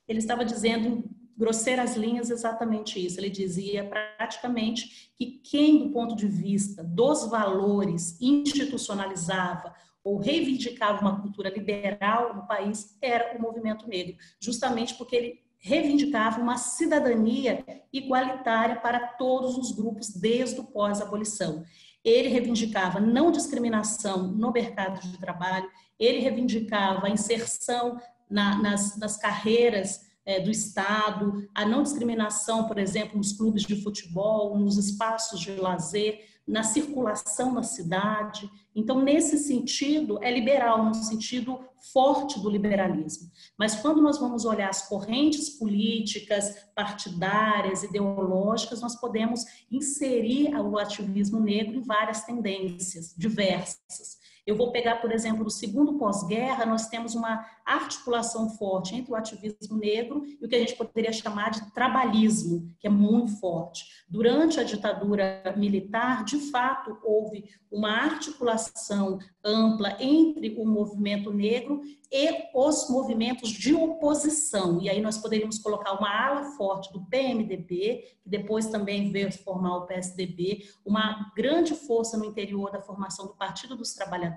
ele 0.06 0.20
estava 0.20 0.44
dizendo 0.44 1.10
grosseiras 1.38 1.96
linhas 1.96 2.30
exatamente 2.30 3.04
isso. 3.04 3.20
Ele 3.20 3.30
dizia 3.30 3.84
praticamente 3.84 5.12
que 5.16 5.42
quem, 5.44 5.80
do 5.80 5.90
ponto 5.90 6.16
de 6.16 6.28
vista 6.28 6.84
dos 6.84 7.30
valores, 7.30 8.18
institucionalizava 8.22 9.74
ou 10.04 10.18
reivindicava 10.18 11.02
uma 11.02 11.22
cultura 11.22 11.50
liberal 11.50 12.36
no 12.36 12.46
país 12.46 12.98
era 13.02 13.38
o 13.38 13.42
movimento 13.42 13.88
negro, 13.88 14.18
justamente 14.40 14.96
porque 14.96 15.16
ele 15.16 15.44
reivindicava 15.58 16.42
uma 16.42 16.58
cidadania 16.58 17.64
igualitária 17.92 18.76
para 18.76 19.08
todos 19.08 19.58
os 19.58 19.72
grupos 19.72 20.10
desde 20.10 20.60
o 20.60 20.66
pós-abolição. 20.66 21.64
Ele 22.04 22.28
reivindicava 22.28 23.00
não 23.00 23.32
discriminação 23.32 24.28
no 24.28 24.52
mercado 24.52 25.00
de 25.00 25.18
trabalho, 25.18 25.70
ele 25.98 26.20
reivindicava 26.20 27.08
a 27.08 27.10
inserção 27.10 27.98
na, 28.30 28.62
nas, 28.62 28.98
nas 28.98 29.16
carreiras 29.16 30.02
é, 30.26 30.40
do 30.40 30.50
Estado, 30.50 31.48
a 31.54 31.66
não 31.66 31.84
discriminação, 31.84 32.68
por 32.68 32.78
exemplo, 32.78 33.18
nos 33.18 33.34
clubes 33.34 33.64
de 33.64 33.82
futebol, 33.82 34.58
nos 34.58 34.78
espaços 34.78 35.40
de 35.40 35.52
lazer, 35.56 36.34
na 36.46 36.64
circulação 36.64 37.54
na 37.54 37.64
cidade. 37.64 38.50
Então, 38.76 39.02
nesse 39.02 39.38
sentido, 39.38 40.22
é 40.22 40.32
liberal, 40.32 40.84
no 40.84 40.94
sentido 40.94 41.60
forte 41.94 42.40
do 42.40 42.50
liberalismo. 42.50 43.30
Mas 43.58 43.76
quando 43.76 44.02
nós 44.02 44.20
vamos 44.20 44.46
olhar 44.46 44.70
as 44.70 44.88
correntes 44.88 45.50
políticas, 45.52 46.70
partidárias, 46.76 47.84
ideológicas, 47.84 48.82
nós 48.82 49.00
podemos 49.00 49.46
inserir 49.72 50.56
o 50.56 50.78
ativismo 50.78 51.40
negro 51.40 51.76
em 51.78 51.82
várias 51.82 52.24
tendências 52.24 53.14
diversas. 53.18 54.23
Eu 54.46 54.58
vou 54.58 54.72
pegar, 54.72 54.98
por 54.98 55.12
exemplo, 55.12 55.44
no 55.44 55.50
segundo 55.50 55.98
pós-guerra, 55.98 56.66
nós 56.66 56.88
temos 56.88 57.16
uma 57.16 57.46
articulação 57.66 58.50
forte 58.50 58.94
entre 58.96 59.12
o 59.12 59.16
ativismo 59.16 59.78
negro 59.78 60.24
e 60.26 60.46
o 60.46 60.50
que 60.50 60.56
a 60.56 60.60
gente 60.60 60.76
poderia 60.76 61.14
chamar 61.14 61.52
de 61.52 61.72
trabalhismo, 61.74 62.70
que 62.80 62.88
é 62.88 62.90
muito 62.90 63.40
forte. 63.40 63.86
Durante 64.10 64.60
a 64.60 64.64
ditadura 64.64 65.54
militar, 65.56 66.26
de 66.26 66.38
fato, 66.52 66.98
houve 67.04 67.46
uma 67.72 67.90
articulação 67.90 69.18
ampla 69.44 69.98
entre 70.00 70.56
o 70.60 70.66
movimento 70.66 71.34
negro 71.34 71.82
e 72.12 72.52
os 72.54 72.88
movimentos 72.90 73.50
de 73.50 73.74
oposição. 73.74 74.80
E 74.80 74.88
aí 74.88 75.02
nós 75.02 75.18
poderíamos 75.18 75.58
colocar 75.58 75.94
uma 75.94 76.08
ala 76.08 76.44
forte 76.52 76.94
do 76.94 77.04
PMDB, 77.06 78.04
que 78.22 78.30
depois 78.30 78.68
também 78.68 79.12
veio 79.12 79.32
formar 79.32 79.78
o 79.78 79.88
PSDB, 79.88 80.64
uma 80.86 81.32
grande 81.36 81.74
força 81.74 82.16
no 82.16 82.26
interior 82.26 82.72
da 82.72 82.80
formação 82.80 83.26
do 83.26 83.34
Partido 83.34 83.76
dos 83.76 83.94
Trabalhadores, 83.94 84.33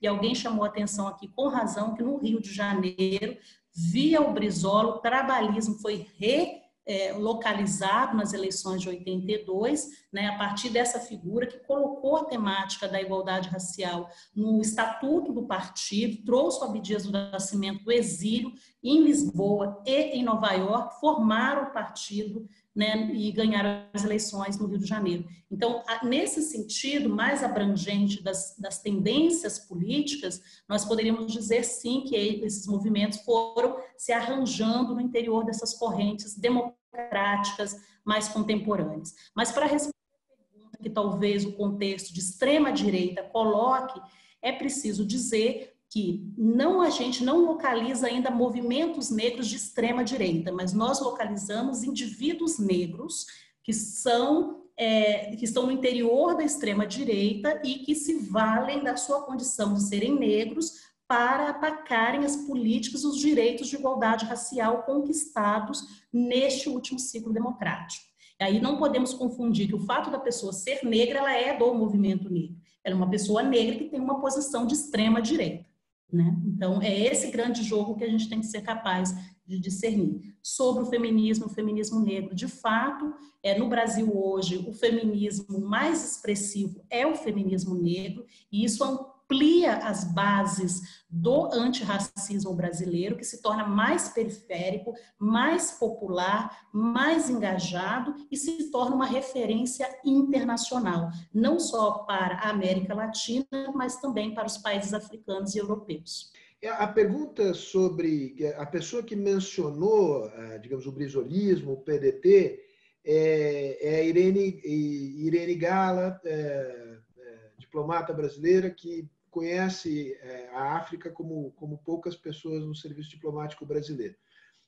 e 0.00 0.06
alguém 0.06 0.34
chamou 0.34 0.64
atenção 0.64 1.08
aqui 1.08 1.28
com 1.28 1.48
razão 1.48 1.94
que 1.94 2.02
no 2.02 2.16
Rio 2.16 2.40
de 2.40 2.52
Janeiro, 2.52 3.36
via 3.74 4.20
o 4.20 4.32
Brizola, 4.32 4.96
o 4.96 4.98
trabalhismo 4.98 5.78
foi 5.80 6.06
re 6.18 6.62
é, 6.84 7.12
localizado 7.12 8.16
nas 8.16 8.32
eleições 8.32 8.82
de 8.82 8.88
82, 8.88 9.88
né, 10.12 10.28
a 10.28 10.36
partir 10.36 10.70
dessa 10.70 10.98
figura 10.98 11.46
que 11.46 11.58
colocou 11.58 12.16
a 12.16 12.24
temática 12.24 12.88
da 12.88 13.00
igualdade 13.00 13.48
racial 13.48 14.10
no 14.34 14.60
estatuto 14.60 15.32
do 15.32 15.46
partido, 15.46 16.24
trouxe 16.24 16.60
o 16.60 16.64
Abdias 16.64 17.04
do 17.04 17.12
Nascimento 17.12 17.84
do 17.84 17.92
exílio 17.92 18.52
em 18.82 19.02
Lisboa 19.02 19.80
e 19.86 20.18
em 20.18 20.24
Nova 20.24 20.52
York, 20.52 20.98
formaram 20.98 21.68
o 21.68 21.72
partido 21.72 22.48
né, 22.74 23.10
e 23.12 23.30
ganharam 23.32 23.86
as 23.92 24.04
eleições 24.04 24.58
no 24.58 24.66
Rio 24.66 24.78
de 24.78 24.86
Janeiro. 24.86 25.28
Então, 25.50 25.82
nesse 26.02 26.40
sentido 26.42 27.08
mais 27.08 27.44
abrangente 27.44 28.22
das, 28.22 28.56
das 28.58 28.80
tendências 28.80 29.58
políticas, 29.58 30.40
nós 30.66 30.84
poderíamos 30.84 31.32
dizer 31.32 31.64
sim 31.64 32.02
que 32.02 32.16
esses 32.16 32.66
movimentos 32.66 33.18
foram 33.20 33.76
se 33.96 34.12
arranjando 34.12 34.94
no 34.94 35.00
interior 35.00 35.44
dessas 35.44 35.74
correntes 35.74 36.34
democráticas 36.34 37.76
mais 38.04 38.28
contemporâneas. 38.28 39.14
Mas 39.34 39.52
para 39.52 39.66
responder 39.66 39.94
a 40.14 40.50
pergunta 40.50 40.78
que 40.82 40.90
talvez 40.90 41.44
o 41.44 41.52
contexto 41.52 42.12
de 42.12 42.20
extrema 42.20 42.72
direita 42.72 43.22
coloque, 43.22 44.00
é 44.40 44.50
preciso 44.50 45.06
dizer 45.06 45.71
que 45.92 46.32
não 46.38 46.80
a 46.80 46.88
gente 46.88 47.22
não 47.22 47.44
localiza 47.44 48.06
ainda 48.06 48.30
movimentos 48.30 49.10
negros 49.10 49.46
de 49.46 49.56
extrema 49.56 50.02
direita, 50.02 50.50
mas 50.50 50.72
nós 50.72 51.02
localizamos 51.02 51.82
indivíduos 51.82 52.58
negros 52.58 53.26
que 53.62 53.74
são 53.74 54.62
é, 54.74 55.36
que 55.36 55.44
estão 55.44 55.66
no 55.66 55.72
interior 55.72 56.34
da 56.34 56.42
extrema 56.42 56.86
direita 56.86 57.60
e 57.62 57.80
que 57.80 57.94
se 57.94 58.14
valem 58.14 58.82
da 58.82 58.96
sua 58.96 59.20
condição 59.20 59.74
de 59.74 59.82
serem 59.82 60.18
negros 60.18 60.80
para 61.06 61.50
atacarem 61.50 62.24
as 62.24 62.36
políticas, 62.36 63.04
os 63.04 63.18
direitos 63.18 63.68
de 63.68 63.76
igualdade 63.76 64.24
racial 64.24 64.84
conquistados 64.84 65.84
neste 66.10 66.70
último 66.70 66.98
ciclo 66.98 67.34
democrático. 67.34 68.06
E 68.40 68.44
aí 68.44 68.60
não 68.62 68.78
podemos 68.78 69.12
confundir 69.12 69.68
que 69.68 69.74
o 69.74 69.84
fato 69.84 70.10
da 70.10 70.18
pessoa 70.18 70.54
ser 70.54 70.82
negra, 70.84 71.18
ela 71.18 71.36
é 71.36 71.54
do 71.54 71.74
movimento 71.74 72.30
negro. 72.30 72.56
Ela 72.82 72.94
é 72.94 72.96
uma 72.96 73.10
pessoa 73.10 73.42
negra 73.42 73.76
que 73.76 73.90
tem 73.90 74.00
uma 74.00 74.22
posição 74.22 74.66
de 74.66 74.72
extrema 74.72 75.20
direita. 75.20 75.70
Né? 76.12 76.36
Então, 76.44 76.82
é 76.82 77.06
esse 77.06 77.30
grande 77.30 77.62
jogo 77.62 77.94
que 77.94 78.04
a 78.04 78.08
gente 78.08 78.28
tem 78.28 78.40
que 78.40 78.46
ser 78.46 78.60
capaz 78.60 79.14
de 79.46 79.58
discernir. 79.58 80.34
Sobre 80.42 80.82
o 80.82 80.86
feminismo, 80.86 81.46
o 81.46 81.48
feminismo 81.48 82.00
negro, 82.00 82.34
de 82.34 82.46
fato, 82.46 83.14
é, 83.42 83.58
no 83.58 83.68
Brasil 83.68 84.14
hoje, 84.14 84.64
o 84.68 84.72
feminismo 84.72 85.58
mais 85.60 86.12
expressivo 86.12 86.84
é 86.90 87.06
o 87.06 87.14
feminismo 87.14 87.74
negro, 87.74 88.26
e 88.50 88.62
isso 88.62 88.84
amplia 89.32 89.76
as 89.78 90.04
bases 90.04 91.02
do 91.08 91.46
antirracismo 91.52 92.54
brasileiro, 92.54 93.16
que 93.16 93.24
se 93.24 93.40
torna 93.40 93.66
mais 93.66 94.10
periférico, 94.10 94.92
mais 95.18 95.72
popular, 95.72 96.68
mais 96.72 97.30
engajado 97.30 98.14
e 98.30 98.36
se 98.36 98.70
torna 98.70 98.94
uma 98.94 99.06
referência 99.06 99.88
internacional, 100.04 101.10
não 101.32 101.58
só 101.58 102.00
para 102.00 102.36
a 102.36 102.50
América 102.50 102.94
Latina, 102.94 103.46
mas 103.74 103.96
também 104.00 104.34
para 104.34 104.46
os 104.46 104.58
países 104.58 104.92
africanos 104.92 105.54
e 105.54 105.58
europeus. 105.58 106.30
É, 106.60 106.68
a 106.68 106.86
pergunta 106.86 107.54
sobre 107.54 108.36
a 108.56 108.66
pessoa 108.66 109.02
que 109.02 109.16
mencionou, 109.16 110.26
eh, 110.28 110.58
digamos, 110.58 110.86
o 110.86 110.92
brisolismo, 110.92 111.72
o 111.72 111.80
PDT, 111.80 112.60
é, 113.04 113.78
é 113.80 113.96
a 113.96 114.04
Irene, 114.04 114.60
Irene 114.64 115.56
Gala, 115.56 116.20
é, 116.24 116.98
é, 117.18 117.50
diplomata 117.58 118.12
brasileira, 118.12 118.70
que 118.70 119.08
conhece 119.32 120.12
é, 120.20 120.50
a 120.50 120.76
África 120.76 121.10
como, 121.10 121.52
como 121.52 121.78
poucas 121.78 122.14
pessoas 122.14 122.62
no 122.64 122.74
serviço 122.74 123.08
diplomático 123.08 123.64
brasileiro. 123.64 124.14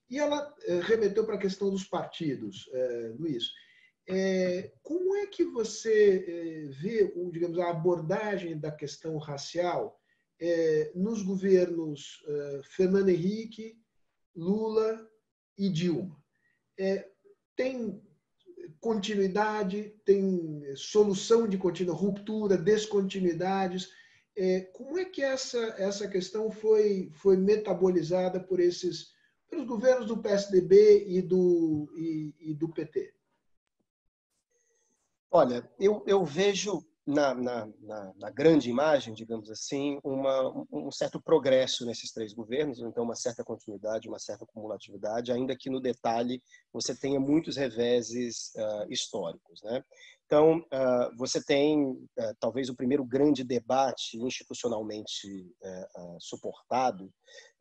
E 0.08 0.18
ela 0.18 0.52
é, 0.62 0.80
remeteu 0.80 1.24
para 1.26 1.34
a 1.34 1.40
questão 1.40 1.70
dos 1.70 1.84
partidos, 1.84 2.68
é, 2.72 3.14
Luiz. 3.18 3.52
como 4.82 5.16
é 5.16 5.26
que 5.26 5.44
você 5.44 6.70
vê, 6.80 7.12
digamos, 7.30 7.58
a 7.58 7.70
abordagem 7.70 8.58
da 8.58 8.70
questão 8.70 9.16
racial 9.18 9.98
nos 10.94 11.22
governos 11.22 12.22
Fernando 12.76 13.08
Henrique, 13.08 13.78
Lula 14.36 15.08
e 15.56 15.70
Dilma? 15.70 16.22
tem 17.56 18.02
continuidade, 18.80 19.94
tem 20.04 20.62
solução 20.76 21.48
de 21.48 21.56
contínua 21.56 21.94
ruptura, 21.94 22.58
descontinuidades? 22.58 23.88
É, 24.36 24.60
como 24.72 24.98
é 24.98 25.04
que 25.04 25.22
essa, 25.22 25.58
essa 25.78 26.08
questão 26.08 26.50
foi, 26.50 27.10
foi 27.12 27.36
metabolizada 27.36 28.40
por 28.40 28.58
esses 28.58 29.14
pelos 29.48 29.66
governos 29.66 30.06
do 30.06 30.20
PSDB 30.20 31.04
e 31.06 31.22
do, 31.22 31.88
e, 31.96 32.34
e 32.40 32.54
do 32.54 32.68
PT? 32.68 33.14
Olha, 35.30 35.68
eu, 35.78 36.02
eu 36.06 36.24
vejo 36.24 36.84
na, 37.06 37.34
na, 37.34 37.68
na, 37.80 38.14
na, 38.16 38.30
grande 38.30 38.70
imagem, 38.70 39.12
digamos 39.12 39.50
assim, 39.50 39.98
uma, 40.02 40.66
um 40.72 40.90
certo 40.90 41.20
progresso 41.20 41.84
nesses 41.84 42.10
três 42.12 42.32
governos, 42.32 42.80
então 42.80 43.04
uma 43.04 43.14
certa 43.14 43.44
continuidade, 43.44 44.08
uma 44.08 44.18
certa 44.18 44.46
cumulatividade, 44.46 45.30
ainda 45.30 45.56
que 45.56 45.68
no 45.68 45.80
detalhe 45.80 46.42
você 46.72 46.94
tenha 46.94 47.20
muitos 47.20 47.56
reveses 47.56 48.52
uh, 48.56 48.90
históricos. 48.90 49.62
Né? 49.62 49.84
Então, 50.34 50.60
você 51.16 51.40
tem 51.40 51.96
talvez 52.40 52.68
o 52.68 52.74
primeiro 52.74 53.04
grande 53.04 53.44
debate 53.44 54.18
institucionalmente 54.18 55.46
suportado 56.18 57.08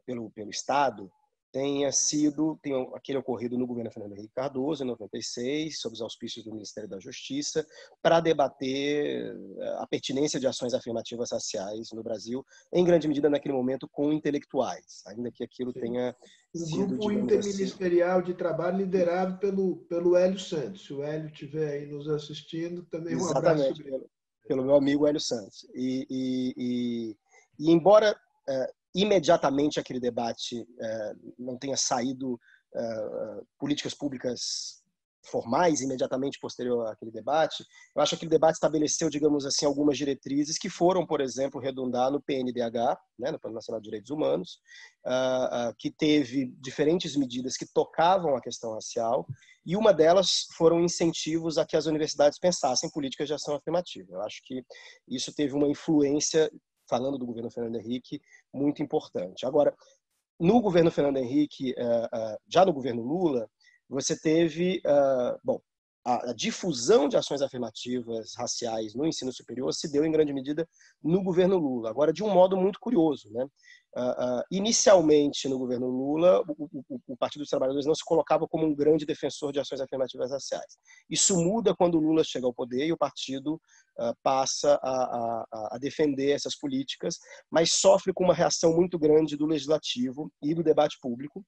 pelo, 0.08 0.32
pelo 0.32 0.50
Estado 0.50 1.08
tenha 1.54 1.92
sido 1.92 2.58
tem 2.64 2.74
aquele 2.96 3.20
ocorrido 3.20 3.58
no 3.60 3.68
governo 3.68 3.92
Fernando 3.92 4.18
Henrique 4.18 4.34
Cardoso, 4.34 4.84
em 4.84 4.88
96, 4.88 5.80
sob 5.80 5.94
os 5.94 6.02
auspícios 6.02 6.44
do 6.44 6.52
Ministério 6.52 6.90
da 6.90 7.00
Justiça, 7.00 7.66
para 8.02 8.20
debater 8.20 9.38
a 9.78 9.86
pertinência 9.86 10.40
de 10.40 10.48
ações 10.48 10.74
afirmativas 10.74 11.32
raciais 11.32 11.92
no 11.94 12.02
Brasil, 12.02 12.44
em 12.74 12.84
grande 12.84 13.08
medida 13.08 13.30
naquele 13.30 13.54
momento 13.54 13.88
com 13.88 14.12
intelectuais, 14.12 15.04
ainda 15.06 15.32
que 15.32 15.44
aquilo 15.44 15.72
Sim. 15.72 15.82
tenha 15.82 16.16
um 16.56 16.88
grupo 16.88 17.10
assim, 17.10 17.20
interministerial 17.20 18.20
assim. 18.20 18.32
de 18.32 18.34
trabalho 18.34 18.78
liderado 18.78 19.38
pelo, 19.38 19.78
pelo 19.88 20.18
Hélio 20.18 20.40
Santos. 20.40 20.86
Se 20.86 20.94
o 20.94 21.04
Hélio 21.04 21.28
estiver 21.28 21.74
aí 21.74 21.86
nos 21.86 22.10
assistindo, 22.10 22.84
também 22.86 23.16
um 23.16 23.30
abraço. 23.30 23.76
Pelo, 23.76 24.10
pelo 24.48 24.64
meu 24.66 24.76
amigo 24.76 25.06
Hélio 25.06 25.22
Santos. 25.22 25.68
E, 25.76 26.08
e, 26.10 26.54
e, 26.58 27.18
e 27.60 27.72
embora 27.72 28.16
é, 28.50 28.74
imediatamente 28.94 29.80
aquele 29.80 30.00
debate 30.00 30.66
é, 30.80 31.14
não 31.38 31.58
tenha 31.58 31.78
saído 31.78 32.40
é, 32.76 33.42
políticas 33.58 33.94
públicas 33.94 34.84
formais 35.26 35.82
imediatamente 35.82 36.40
posterior 36.40 36.86
àquele 36.88 37.12
debate, 37.12 37.66
eu 37.96 38.02
acho 38.02 38.10
que 38.10 38.16
aquele 38.16 38.32
debate 38.32 38.56
estabeleceu, 38.56 39.10
digamos 39.10 39.46
assim, 39.46 39.66
algumas 39.66 39.98
diretrizes 39.98 40.58
que 40.58 40.70
foram, 40.70 41.06
por 41.06 41.22
exemplo, 41.22 41.62
redundar 41.62 42.12
no 42.12 42.22
PNDH, 42.22 42.98
né, 43.18 43.32
no 43.32 43.40
Plano 43.40 43.56
Nacional 43.56 43.80
de 43.80 43.86
Direitos 43.86 44.12
Humanos, 44.12 44.60
uh, 45.06 45.70
uh, 45.70 45.76
que 45.78 45.90
teve 45.92 46.54
diferentes 46.60 47.16
medidas 47.16 47.56
que 47.56 47.66
tocavam 47.66 48.36
a 48.36 48.42
questão 48.42 48.74
racial, 48.74 49.26
e 49.66 49.78
uma 49.78 49.94
delas 49.94 50.48
foram 50.58 50.82
incentivos 50.82 51.58
a 51.58 51.66
que 51.66 51.78
as 51.78 51.86
universidades 51.86 52.38
pensassem 52.38 52.90
políticas 52.92 53.28
de 53.28 53.34
ação 53.34 53.56
afirmativa. 53.56 54.10
Eu 54.12 54.22
acho 54.22 54.42
que 54.44 54.64
isso 55.08 55.34
teve 55.34 55.54
uma 55.54 55.70
influência, 55.70 56.52
falando 56.88 57.18
do 57.18 57.26
governo 57.26 57.50
Fernando 57.50 57.76
Henrique, 57.76 58.22
muito 58.54 58.82
importante. 58.82 59.46
Agora, 59.46 59.76
no 60.40 60.62
governo 60.62 60.92
Fernando 60.92 61.18
Henrique, 61.18 61.72
uh, 61.72 62.38
já 62.48 62.66
no 62.66 62.74
governo 62.74 63.02
Lula, 63.02 63.50
você 63.88 64.18
teve, 64.20 64.82
uh, 64.86 65.40
bom, 65.44 65.62
a, 66.06 66.34
difusão 66.34 67.08
de 67.08 67.16
ações 67.16 67.42
afirmativas 67.42 68.34
raciais 68.36 68.94
no 68.94 69.06
ensino 69.06 69.32
superior 69.32 69.74
se 69.74 69.90
deu 69.90 70.04
em 70.04 70.12
grande 70.12 70.34
medida 70.34 70.68
no 71.02 71.24
governo 71.24 71.58
Lula. 71.58 71.90
Agora, 71.90 72.12
de 72.12 72.24
um 72.24 72.30
modo 72.30 72.58
muito 72.58 72.80
curioso, 72.80 73.30
né? 73.32 73.48
Uh, 73.96 74.40
uh, 74.40 74.44
inicialmente, 74.50 75.48
no 75.48 75.60
governo 75.60 75.88
Lula, 75.88 76.42
o, 76.48 76.84
o, 76.90 77.00
o, 77.10 77.18
Partido 77.18 77.42
dos 77.42 77.50
Trabalhadores 77.50 77.86
não 77.86 77.94
se 77.94 78.04
colocava 78.04 78.48
como 78.48 78.66
um 78.66 78.74
grande 78.74 79.06
defensor 79.06 79.52
de 79.52 79.60
ações 79.60 79.80
afirmativas 79.82 80.32
raciais. 80.32 80.78
Isso 81.08 81.38
muda 81.38 81.76
quando 81.76 82.00
Lula 82.00 82.24
chega 82.24 82.48
ao 82.48 82.54
poder 82.54 82.88
e 82.88 82.92
o 82.92 82.98
partido 82.98 83.54
uh, 83.54 84.16
passa 84.24 84.80
a, 84.82 85.46
a, 85.52 85.76
a, 85.76 85.78
defender 85.78 86.32
essas 86.32 86.58
políticas, 86.58 87.20
mas 87.52 87.74
sofre 87.74 88.12
com 88.12 88.24
uma 88.24 88.34
reação 88.34 88.76
muito 88.76 88.98
grande 88.98 89.38
do 89.38 89.46
legislativo 89.46 90.32
e 90.42 90.56
do 90.56 90.64
debate 90.64 90.98
público. 91.00 91.46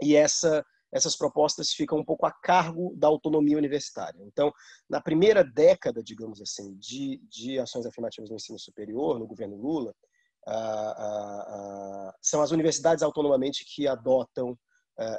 E 0.00 0.14
essa 0.14 0.64
essas 0.94 1.16
propostas 1.16 1.72
ficam 1.72 1.98
um 1.98 2.04
pouco 2.04 2.24
a 2.24 2.30
cargo 2.30 2.94
da 2.96 3.08
autonomia 3.08 3.58
universitária. 3.58 4.22
Então, 4.22 4.52
na 4.88 5.00
primeira 5.00 5.42
década, 5.42 6.00
digamos 6.00 6.40
assim, 6.40 6.72
de, 6.76 7.20
de 7.28 7.58
ações 7.58 7.84
afirmativas 7.84 8.30
no 8.30 8.36
ensino 8.36 8.60
superior, 8.60 9.18
no 9.18 9.26
governo 9.26 9.56
Lula, 9.56 9.92
ah, 10.46 10.94
ah, 10.96 11.44
ah, 11.48 12.14
são 12.20 12.42
as 12.42 12.50
universidades 12.50 13.02
autonomamente 13.02 13.64
que 13.64 13.86
adotam 13.88 14.56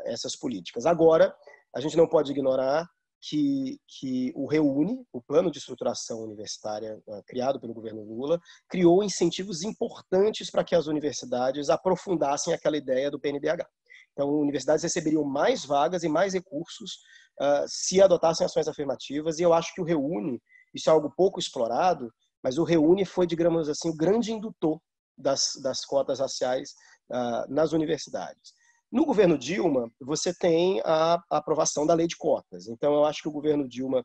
essas 0.06 0.38
políticas. 0.38 0.86
Agora, 0.86 1.36
a 1.76 1.82
gente 1.82 1.98
não 1.98 2.08
pode 2.08 2.32
ignorar 2.32 2.88
que, 3.22 3.78
que 3.86 4.32
o 4.34 4.46
REUNE, 4.48 5.06
o 5.12 5.22
Plano 5.22 5.52
de 5.52 5.58
Estruturação 5.58 6.22
Universitária 6.22 6.98
criado 7.28 7.60
pelo 7.60 7.74
governo 7.74 8.02
Lula, 8.02 8.40
criou 8.70 9.04
incentivos 9.04 9.64
importantes 9.64 10.50
para 10.50 10.64
que 10.64 10.76
as 10.76 10.88
universidades 10.88 11.70
aprofundassem 11.70 12.54
aquela 12.54 12.78
ideia 12.78 13.12
do 13.12 13.20
PNDH. 13.20 13.68
Então, 14.14 14.30
universidades 14.30 14.84
receberiam 14.84 15.26
mais 15.26 15.66
vagas 15.66 16.04
e 16.04 16.08
mais 16.08 16.34
recursos 16.34 16.94
uh, 17.42 17.66
se 17.68 18.02
adotassem 18.02 18.46
ações 18.46 18.68
afirmativas, 18.68 19.40
e 19.40 19.44
eu 19.44 19.54
acho 19.54 19.74
que 19.74 19.82
o 19.82 19.84
Reúne, 19.84 20.42
isso 20.74 20.90
é 20.90 20.94
algo 20.94 21.14
pouco 21.16 21.38
explorado, 21.38 22.10
mas 22.42 22.58
o 22.58 22.64
Reúne 22.64 23.06
foi, 23.06 23.28
digamos 23.28 23.68
assim, 23.68 23.90
o 23.90 23.96
grande 23.96 24.32
indutor 24.32 24.80
das, 25.18 25.54
das 25.62 25.86
cotas 25.86 26.20
raciais 26.20 26.74
uh, 27.12 27.52
nas 27.54 27.72
universidades. 27.72 28.54
No 28.92 29.06
governo 29.06 29.38
Dilma, 29.38 29.92
você 30.00 30.34
tem 30.34 30.82
a, 30.86 31.16
a, 31.16 31.38
aprovação 31.38 31.86
da 31.86 31.94
lei 31.94 32.08
de 32.08 32.16
cotas. 32.16 32.68
Então, 32.68 32.94
eu 32.94 33.06
acho 33.06 33.22
que 33.22 33.28
o 33.28 33.32
governo 33.32 33.68
Dilma, 33.68 34.00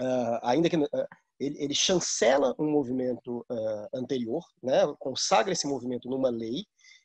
uh, 0.00 0.38
ainda 0.42 0.68
que 0.68 0.76
ele, 0.76 1.58
ele, 1.58 1.74
chancela 1.74 2.54
um 2.58 2.70
movimento 2.70 3.44
anterior, 3.92 4.44
né, 4.62 4.80
consagra 4.98 5.52
esse 5.52 5.66
movimento 5.66 6.08
numa 6.08 6.30
lei, 6.30 6.64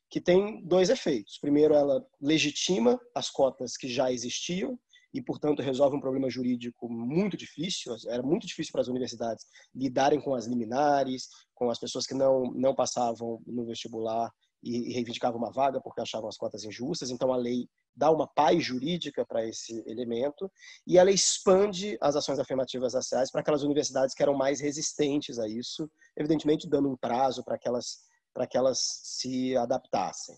que 0.10 0.20
tem 0.20 0.64
dois 0.66 0.90
efeitos. 0.90 1.38
Primeiro, 1.40 1.74
ela 1.74 2.06
legitima 2.20 3.00
as 3.14 3.30
cotas 3.30 3.78
que 3.78 3.88
já 3.88 4.12
existiam 4.12 4.78
e, 5.14 5.22
portanto, 5.22 5.62
resolve 5.62 5.96
um 5.96 6.02
problema 6.02 6.30
jurídico 6.30 6.88
muito 6.90 7.36
difícil. 7.36 7.96
Era 8.08 8.22
muito 8.22 8.46
difícil 8.46 8.72
para 8.72 8.82
as 8.82 8.88
universidades 8.88 9.46
lidarem 9.74 10.22
com 10.22 10.34
as 10.36 10.46
liminares, 10.46 11.28
com 11.56 11.70
as 11.70 11.80
pessoas 11.80 12.06
que 12.06 12.14
não, 12.14 12.52
não 12.54 12.76
passavam 12.76 13.42
no 13.46 13.66
vestibular 13.66 14.32
e, 14.64 14.94
reivindicavam 14.94 15.40
uma 15.40 15.52
vaga 15.52 15.82
porque 15.82 16.02
achavam 16.02 16.30
as 16.30 16.38
cotas 16.38 16.64
injustas. 16.64 17.10
Então, 17.10 17.34
a 17.34 17.38
lei 17.38 17.68
dá 17.96 18.12
uma 18.12 18.28
paz 18.28 18.64
jurídica 18.64 19.26
para 19.26 19.46
esse 19.46 19.84
elemento 19.88 20.52
e 20.86 20.98
ela 20.98 21.12
expande 21.12 21.98
as 22.00 22.16
ações 22.16 22.40
afirmativas 22.40 22.94
raciais 22.94 23.32
para 23.32 23.42
aquelas 23.42 23.64
universidades 23.64 24.14
que 24.14 24.24
eram 24.24 24.36
mais 24.36 24.60
resistentes 24.60 25.40
a 25.40 25.48
isso, 25.48 25.90
evidentemente 26.16 26.70
dando 26.70 26.90
um 26.90 26.98
prazo 26.98 27.44
para 27.44 27.58
que 27.58 27.68
elas 27.68 28.08
para 28.32 28.46
que 28.46 28.56
elas 28.56 28.80
se 29.04 29.58
adaptassem. 29.58 30.38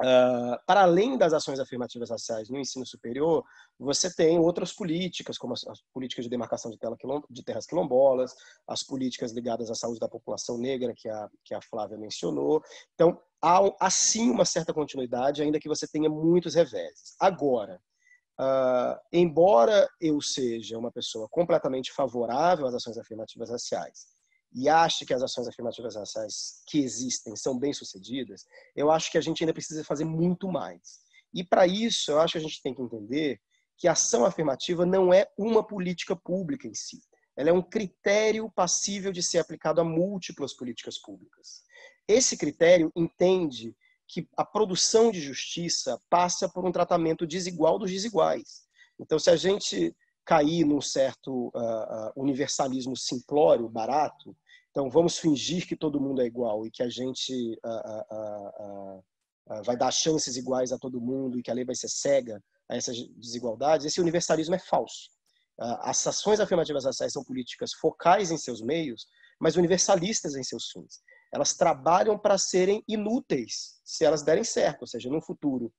Uh, 0.00 0.56
para 0.66 0.82
além 0.82 1.18
das 1.18 1.34
ações 1.34 1.60
afirmativas 1.60 2.08
raciais 2.08 2.48
no 2.48 2.58
ensino 2.58 2.86
superior, 2.86 3.44
você 3.78 4.10
tem 4.10 4.38
outras 4.38 4.72
políticas, 4.72 5.36
como 5.36 5.52
as, 5.52 5.66
as 5.66 5.82
políticas 5.92 6.24
de 6.24 6.30
demarcação 6.30 6.70
de, 6.70 6.78
quilom, 6.78 7.20
de, 7.28 7.44
terras 7.44 7.66
quilombolas, 7.66 8.34
as 8.66 8.82
políticas 8.82 9.30
ligadas 9.32 9.70
à 9.70 9.74
saúde 9.74 10.00
da 10.00 10.08
população 10.08 10.56
negra, 10.56 10.94
que 10.96 11.06
a, 11.06 11.28
que 11.44 11.54
a 11.54 11.60
Flávia 11.60 11.98
mencionou. 11.98 12.62
Então, 12.94 13.20
há, 13.42 13.60
há 13.78 13.90
sim 13.90 14.30
uma 14.30 14.46
certa 14.46 14.72
continuidade, 14.72 15.42
ainda 15.42 15.60
que 15.60 15.68
você 15.68 15.86
tenha 15.86 16.08
muitos 16.08 16.54
reveses. 16.54 17.14
Agora, 17.20 17.78
uh, 18.40 18.98
embora 19.12 19.86
eu 20.00 20.18
seja 20.22 20.78
uma 20.78 20.90
pessoa 20.90 21.28
completamente 21.28 21.92
favorável 21.92 22.66
às 22.66 22.74
ações 22.74 22.96
afirmativas 22.96 23.50
raciais, 23.50 24.06
e 24.52 24.68
acha 24.68 25.04
que 25.04 25.14
as 25.14 25.22
ações 25.22 25.46
afirmativas 25.46 25.94
raciais 25.96 26.62
que 26.66 26.78
existem 26.78 27.36
são 27.36 27.58
bem-sucedidas, 27.58 28.44
eu 28.74 28.90
acho 28.90 29.10
que 29.10 29.18
a 29.18 29.20
gente 29.20 29.42
ainda 29.42 29.52
precisa 29.52 29.84
fazer 29.84 30.04
muito 30.04 30.48
mais. 30.48 31.00
E 31.32 31.44
para 31.44 31.66
isso, 31.66 32.10
eu 32.10 32.20
acho 32.20 32.32
que 32.32 32.38
a 32.38 32.42
gente 32.42 32.60
tem 32.62 32.74
que 32.74 32.82
entender 32.82 33.40
que 33.76 33.86
a 33.86 33.92
ação 33.92 34.24
afirmativa 34.24 34.84
não 34.84 35.14
é 35.14 35.26
uma 35.38 35.66
política 35.66 36.14
pública 36.16 36.66
em 36.66 36.74
si. 36.74 37.00
Ela 37.36 37.50
é 37.50 37.52
um 37.52 37.62
critério 37.62 38.50
passível 38.50 39.12
de 39.12 39.22
ser 39.22 39.38
aplicado 39.38 39.80
a 39.80 39.84
múltiplas 39.84 40.52
políticas 40.52 40.98
públicas. 40.98 41.62
Esse 42.06 42.36
critério 42.36 42.92
entende 42.94 43.74
que 44.06 44.28
a 44.36 44.44
produção 44.44 45.12
de 45.12 45.20
justiça 45.20 46.00
passa 46.10 46.48
por 46.48 46.66
um 46.66 46.72
tratamento 46.72 47.26
desigual 47.26 47.78
dos 47.78 47.90
desiguais. 47.90 48.64
Então, 48.98 49.18
se 49.18 49.30
a 49.30 49.36
gente 49.36 49.96
cair 50.30 50.64
num 50.64 50.80
certo 50.80 51.48
uh, 51.48 52.12
universalismo 52.14 52.96
simplório, 52.96 53.68
barato. 53.68 54.36
Então, 54.70 54.88
vamos 54.88 55.18
fingir 55.18 55.66
que 55.66 55.74
todo 55.74 56.00
mundo 56.00 56.22
é 56.22 56.24
igual 56.24 56.64
e 56.64 56.70
que 56.70 56.84
a 56.84 56.88
gente 56.88 57.58
uh, 57.64 59.02
vai 59.64 59.76
dar 59.76 59.90
chances 59.90 60.36
iguais 60.36 60.70
a 60.70 60.78
todo 60.78 61.00
mundo 61.00 61.36
e 61.36 61.42
que 61.42 61.50
a 61.50 61.54
lei 61.54 61.64
vai 61.64 61.74
ser 61.74 61.88
cega 61.88 62.40
a 62.68 62.76
essas 62.76 62.96
desigualdades. 63.16 63.84
Esse 63.84 64.00
universalismo 64.00 64.54
é 64.54 64.58
falso. 64.60 65.10
As 65.58 66.06
ações 66.06 66.38
afirmativas 66.38 66.84
raciais 66.84 67.12
são 67.12 67.24
políticas 67.24 67.72
focais 67.72 68.30
em 68.30 68.38
seus 68.38 68.62
meios, 68.62 69.08
mas 69.40 69.56
universalistas 69.56 70.36
em 70.36 70.44
seus 70.44 70.70
fins. 70.70 71.00
Elas 71.32 71.54
trabalham 71.54 72.16
para 72.16 72.38
serem 72.38 72.84
inúteis 72.86 73.80
se 73.84 74.04
elas 74.04 74.22
derem 74.22 74.44
certo, 74.44 74.82
ou 74.82 74.86
seja, 74.86 75.10
num 75.10 75.20
futuro 75.20 75.72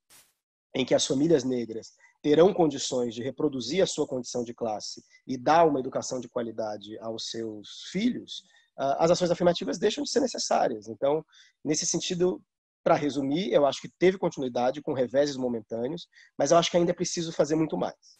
em 0.75 0.85
que 0.85 0.93
as 0.93 1.07
famílias 1.07 1.45
negras 1.45 1.93
terão 2.21 2.53
condições 2.53 3.15
de 3.15 3.23
reproduzir 3.23 3.81
a 3.81 3.87
sua 3.87 4.07
condição 4.07 4.43
de 4.43 4.53
classe 4.53 5.03
e 5.25 5.37
dar 5.37 5.65
uma 5.65 5.79
educação 5.79 6.19
de 6.19 6.29
qualidade 6.29 6.97
aos 6.99 7.29
seus 7.29 7.89
filhos, 7.91 8.43
ah, 8.77 9.03
as 9.03 9.11
ações 9.11 9.31
afirmativas 9.31 9.79
deixam 9.79 10.03
de 10.03 10.09
ser 10.09 10.19
necessárias. 10.19 10.87
Então, 10.87 11.25
nesse 11.63 11.85
sentido, 11.85 12.41
para 12.83 12.95
resumir, 12.95 13.51
eu 13.51 13.65
acho 13.65 13.81
que 13.81 13.89
teve 13.89 14.17
continuidade 14.17 14.81
com 14.81 14.93
reveses 14.93 15.35
momentâneos, 15.35 16.07
mas 16.37 16.51
eu 16.51 16.57
acho 16.57 16.69
que 16.69 16.77
ainda 16.77 16.91
é 16.91 16.95
preciso 16.95 17.31
fazer 17.31 17.55
muito 17.55 17.77
mais. 17.77 18.19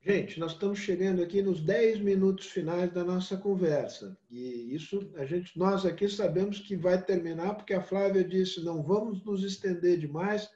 Gente, 0.00 0.38
nós 0.38 0.52
estamos 0.52 0.78
chegando 0.78 1.20
aqui 1.20 1.42
nos 1.42 1.60
10 1.60 1.98
minutos 1.98 2.46
finais 2.46 2.92
da 2.92 3.02
nossa 3.02 3.36
conversa. 3.36 4.16
E 4.30 4.72
isso 4.72 5.10
a 5.16 5.24
gente 5.24 5.58
nós 5.58 5.84
aqui 5.84 6.08
sabemos 6.08 6.60
que 6.60 6.76
vai 6.76 7.02
terminar 7.02 7.56
porque 7.56 7.74
a 7.74 7.82
Flávia 7.82 8.22
disse: 8.22 8.62
"Não 8.62 8.84
vamos 8.84 9.24
nos 9.24 9.42
estender 9.42 9.98
demais, 9.98 10.48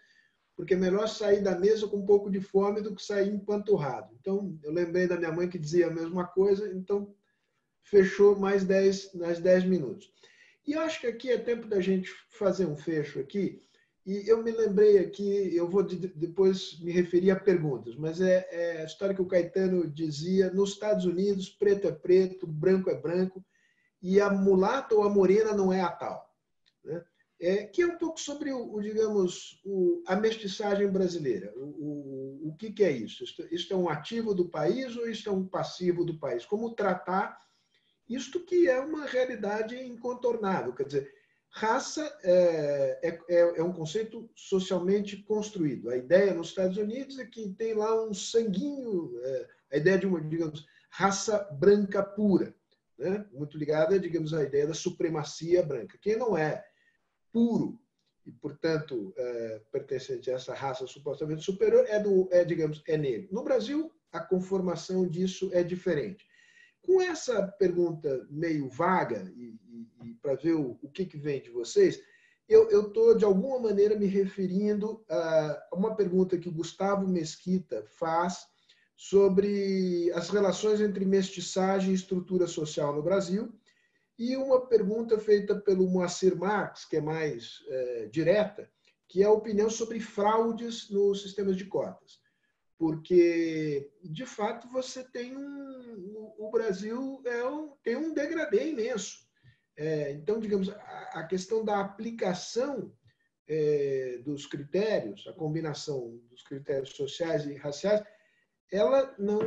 porque 0.61 0.75
é 0.75 0.77
melhor 0.77 1.09
sair 1.09 1.41
da 1.41 1.59
mesa 1.59 1.89
com 1.89 1.97
um 1.97 2.05
pouco 2.05 2.31
de 2.31 2.39
fome 2.39 2.83
do 2.83 2.95
que 2.95 3.03
sair 3.03 3.31
empanturrado. 3.31 4.15
Então, 4.21 4.59
eu 4.63 4.71
lembrei 4.71 5.07
da 5.07 5.17
minha 5.17 5.33
mãe 5.33 5.49
que 5.49 5.59
dizia 5.59 5.87
a 5.87 5.91
mesma 5.91 6.27
coisa, 6.27 6.71
então 6.75 7.15
fechou 7.83 8.39
mais 8.39 8.63
10, 8.63 9.15
mais 9.15 9.41
10 9.41 9.65
minutos. 9.65 10.13
E 10.67 10.75
acho 10.75 11.01
que 11.01 11.07
aqui 11.07 11.31
é 11.31 11.39
tempo 11.39 11.67
da 11.67 11.81
gente 11.81 12.11
fazer 12.29 12.67
um 12.67 12.77
fecho 12.77 13.21
aqui. 13.21 13.63
E 14.05 14.29
eu 14.29 14.43
me 14.43 14.51
lembrei 14.51 14.99
aqui, 14.99 15.57
eu 15.57 15.67
vou 15.67 15.83
depois 15.83 16.79
me 16.83 16.93
referir 16.93 17.31
a 17.31 17.41
perguntas, 17.41 17.97
mas 17.97 18.21
é, 18.21 18.47
é, 18.51 18.83
a 18.83 18.85
história 18.85 19.15
que 19.15 19.23
o 19.23 19.27
Caetano 19.27 19.89
dizia: 19.89 20.53
nos 20.53 20.73
Estados 20.73 21.07
Unidos, 21.07 21.49
preto 21.49 21.89
é 21.89 21.93
preto, 21.93 22.47
branco 22.47 22.91
é 22.91 23.01
branco, 23.01 23.43
e 24.03 24.21
a 24.21 24.29
mulata 24.29 24.95
ou 24.95 25.05
a 25.05 25.09
morena 25.09 25.55
não 25.55 25.73
é 25.73 25.81
a 25.81 25.91
tal. 25.91 26.31
Né? 26.85 27.03
É, 27.41 27.65
que 27.65 27.81
é 27.83 27.87
um 27.87 27.97
pouco 27.97 28.21
sobre, 28.21 28.53
o, 28.53 28.75
o 28.75 28.83
digamos, 28.83 29.61
o, 29.65 30.03
a 30.07 30.15
mestiçagem 30.15 30.89
brasileira. 30.89 31.53
O, 31.57 32.49
o, 32.49 32.57
que, 32.57 32.71
que 32.71 32.85
é 32.85 32.91
isso? 32.91 33.25
Isto 33.51 33.73
é 33.73 33.77
um 33.77 33.89
ativo 33.89 34.35
do 34.35 34.49
país 34.49 34.95
ou 34.97 35.09
isto 35.09 35.31
é 35.31 35.33
um 35.33 35.47
passivo 35.47 36.05
do 36.05 36.19
país? 36.19 36.45
Como 36.45 36.75
tratar 36.75 37.39
isto 38.09 38.41
que 38.41 38.69
é 38.69 38.79
uma 38.79 39.07
realidade 39.07 39.75
incontornável? 39.75 40.75
Quer 40.75 40.85
dizer, 40.85 41.15
Raça 41.53 42.17
é, 42.23 43.01
é, 43.03 43.19
é, 43.29 43.59
é, 43.59 43.63
um 43.63 43.73
conceito 43.73 44.31
socialmente 44.37 45.17
construído. 45.17 45.91
A 45.91 45.97
ideia 45.97 46.33
nos 46.33 46.49
Estados 46.49 46.77
Unidos 46.77 47.19
é 47.19 47.25
que 47.25 47.49
tem 47.55 47.75
lá 47.75 48.05
um 48.05 48.15
sanguinho, 48.15 49.19
é, 49.21 49.49
a 49.73 49.77
ideia 49.79 49.99
de 49.99 50.07
uma, 50.07 50.21
digamos, 50.21 50.65
raça 50.91 51.39
branca 51.59 52.05
pura, 52.05 52.55
né? 52.97 53.27
muito 53.33 53.59
ligada, 53.59 53.99
digamos, 53.99 54.33
à 54.33 54.45
ideia 54.45 54.67
da 54.67 54.75
supremacia 54.75 55.61
branca. 55.63 55.99
Quem 56.01 56.17
não 56.17 56.39
é 56.39 56.65
puro 57.33 57.79
e, 58.27 58.33
portanto, 58.33 59.13
é, 59.17 59.61
pertencente 59.73 60.31
a 60.31 60.35
essa 60.35 60.55
raça 60.55 60.87
supostamente 60.87 61.43
superior 61.43 61.85
é, 61.89 61.99
do, 61.99 62.29
é, 62.31 62.45
digamos, 62.45 62.83
é 62.87 62.97
negro. 62.97 63.29
No 63.33 63.43
Brasil, 63.43 63.91
a 64.13 64.21
conformação 64.21 65.07
disso 65.07 65.51
é 65.53 65.63
diferente. 65.63 66.27
Com 66.83 67.01
essa 67.01 67.47
pergunta 67.47 68.27
meio 68.31 68.69
vaga, 68.69 69.31
e, 69.37 69.59
e, 69.69 70.11
e 70.11 70.15
para 70.15 70.35
ver 70.35 70.55
o, 70.55 70.79
o 70.83 70.91
que, 70.91 71.05
que 71.05 71.19
vem 71.19 71.41
de 71.41 71.51
vocês, 71.51 72.03
eu 72.51 72.89
estou, 72.89 73.17
de 73.17 73.25
alguma 73.25 73.61
maneira, 73.61 73.97
me 73.97 74.07
referindo 74.07 75.05
a 75.09 75.69
uma 75.73 75.95
pergunta 75.95 76.37
que 76.37 76.49
o 76.49 76.53
Gustavo 76.53 77.07
Mesquita 77.07 77.87
faz 77.97 78.45
sobre 78.97 80.11
as 80.15 80.31
relações 80.31 80.81
entre 80.81 81.05
mestiçagem 81.05 81.93
e 81.93 81.95
estrutura 81.95 82.49
social 82.49 82.93
no 82.93 83.03
Brasil, 83.03 83.55
e 84.21 84.37
uma 84.37 84.67
pergunta 84.67 85.19
feita 85.19 85.59
pelo 85.59 85.89
Moacir 85.89 86.37
Marx, 86.37 86.85
que 86.85 86.99
é 86.99 87.01
mais 87.01 87.65
é, 87.69 88.07
direta, 88.13 88.71
que 89.09 89.23
é 89.23 89.25
a 89.25 89.33
opinião 89.33 89.71
sobre 89.71 89.99
fraudes 89.99 90.91
nos 90.91 91.23
sistemas 91.23 91.57
de 91.57 91.65
cotas. 91.65 92.21
Porque 92.77 93.91
de 94.03 94.27
fato 94.27 94.69
você 94.69 95.03
tem 95.05 95.35
um 95.35 96.35
o 96.39 96.51
Brasil 96.51 97.23
é 97.25 97.45
um, 97.47 97.75
tem 97.83 97.97
um 97.97 98.13
degradê 98.13 98.69
imenso. 98.69 99.27
É, 99.75 100.13
então 100.13 100.39
digamos 100.39 100.69
a, 100.69 101.21
a, 101.21 101.27
questão 101.27 101.65
da 101.65 101.81
aplicação 101.81 102.95
é, 103.49 104.19
dos 104.23 104.45
critérios 104.47 105.27
a 105.29 105.33
combinação 105.33 106.21
dos 106.29 106.43
critérios 106.43 106.91
sociais 106.91 107.47
e 107.47 107.55
raciais 107.55 108.03
ela 108.71 109.15
não 109.19 109.41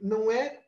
não 0.00 0.32
é 0.32 0.65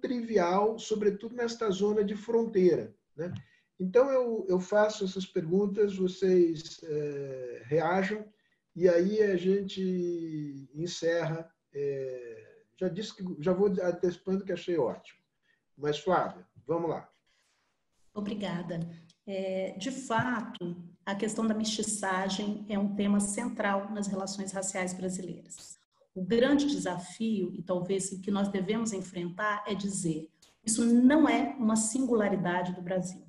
trivial 0.00 0.78
sobretudo 0.78 1.34
nesta 1.34 1.70
zona 1.70 2.02
de 2.02 2.16
fronteira 2.16 2.94
né? 3.16 3.32
então 3.78 4.10
eu, 4.10 4.46
eu 4.48 4.60
faço 4.60 5.04
essas 5.04 5.26
perguntas 5.26 5.96
vocês 5.96 6.80
é, 6.82 7.62
reajam 7.66 8.24
e 8.74 8.88
aí 8.88 9.20
a 9.22 9.36
gente 9.36 10.70
encerra. 10.74 11.50
É, 11.72 12.62
já 12.78 12.88
disse 12.88 13.14
que 13.14 13.42
já 13.42 13.52
vou 13.52 13.68
antecipando 13.68 14.44
que 14.44 14.52
achei 14.52 14.78
ótimo. 14.78 15.18
Mas, 15.76 15.98
Flávia, 15.98 16.46
vamos 16.66 16.90
lá. 16.90 17.10
Obrigada. 18.14 18.80
É, 19.26 19.72
de 19.78 19.90
fato, 19.90 20.76
a 21.04 21.14
questão 21.14 21.46
da 21.46 21.54
mestiçagem 21.54 22.66
é 22.68 22.78
um 22.78 22.94
tema 22.94 23.20
central 23.20 23.90
nas 23.90 24.06
relações 24.06 24.52
raciais 24.52 24.92
brasileiras. 24.92 25.78
O 26.14 26.24
grande 26.24 26.66
desafio, 26.66 27.52
e 27.54 27.62
talvez 27.62 28.10
o 28.12 28.20
que 28.20 28.30
nós 28.30 28.48
devemos 28.48 28.92
enfrentar, 28.92 29.64
é 29.66 29.74
dizer: 29.74 30.28
isso 30.64 30.84
não 30.84 31.28
é 31.28 31.54
uma 31.58 31.76
singularidade 31.76 32.72
do 32.72 32.82
Brasil. 32.82 33.22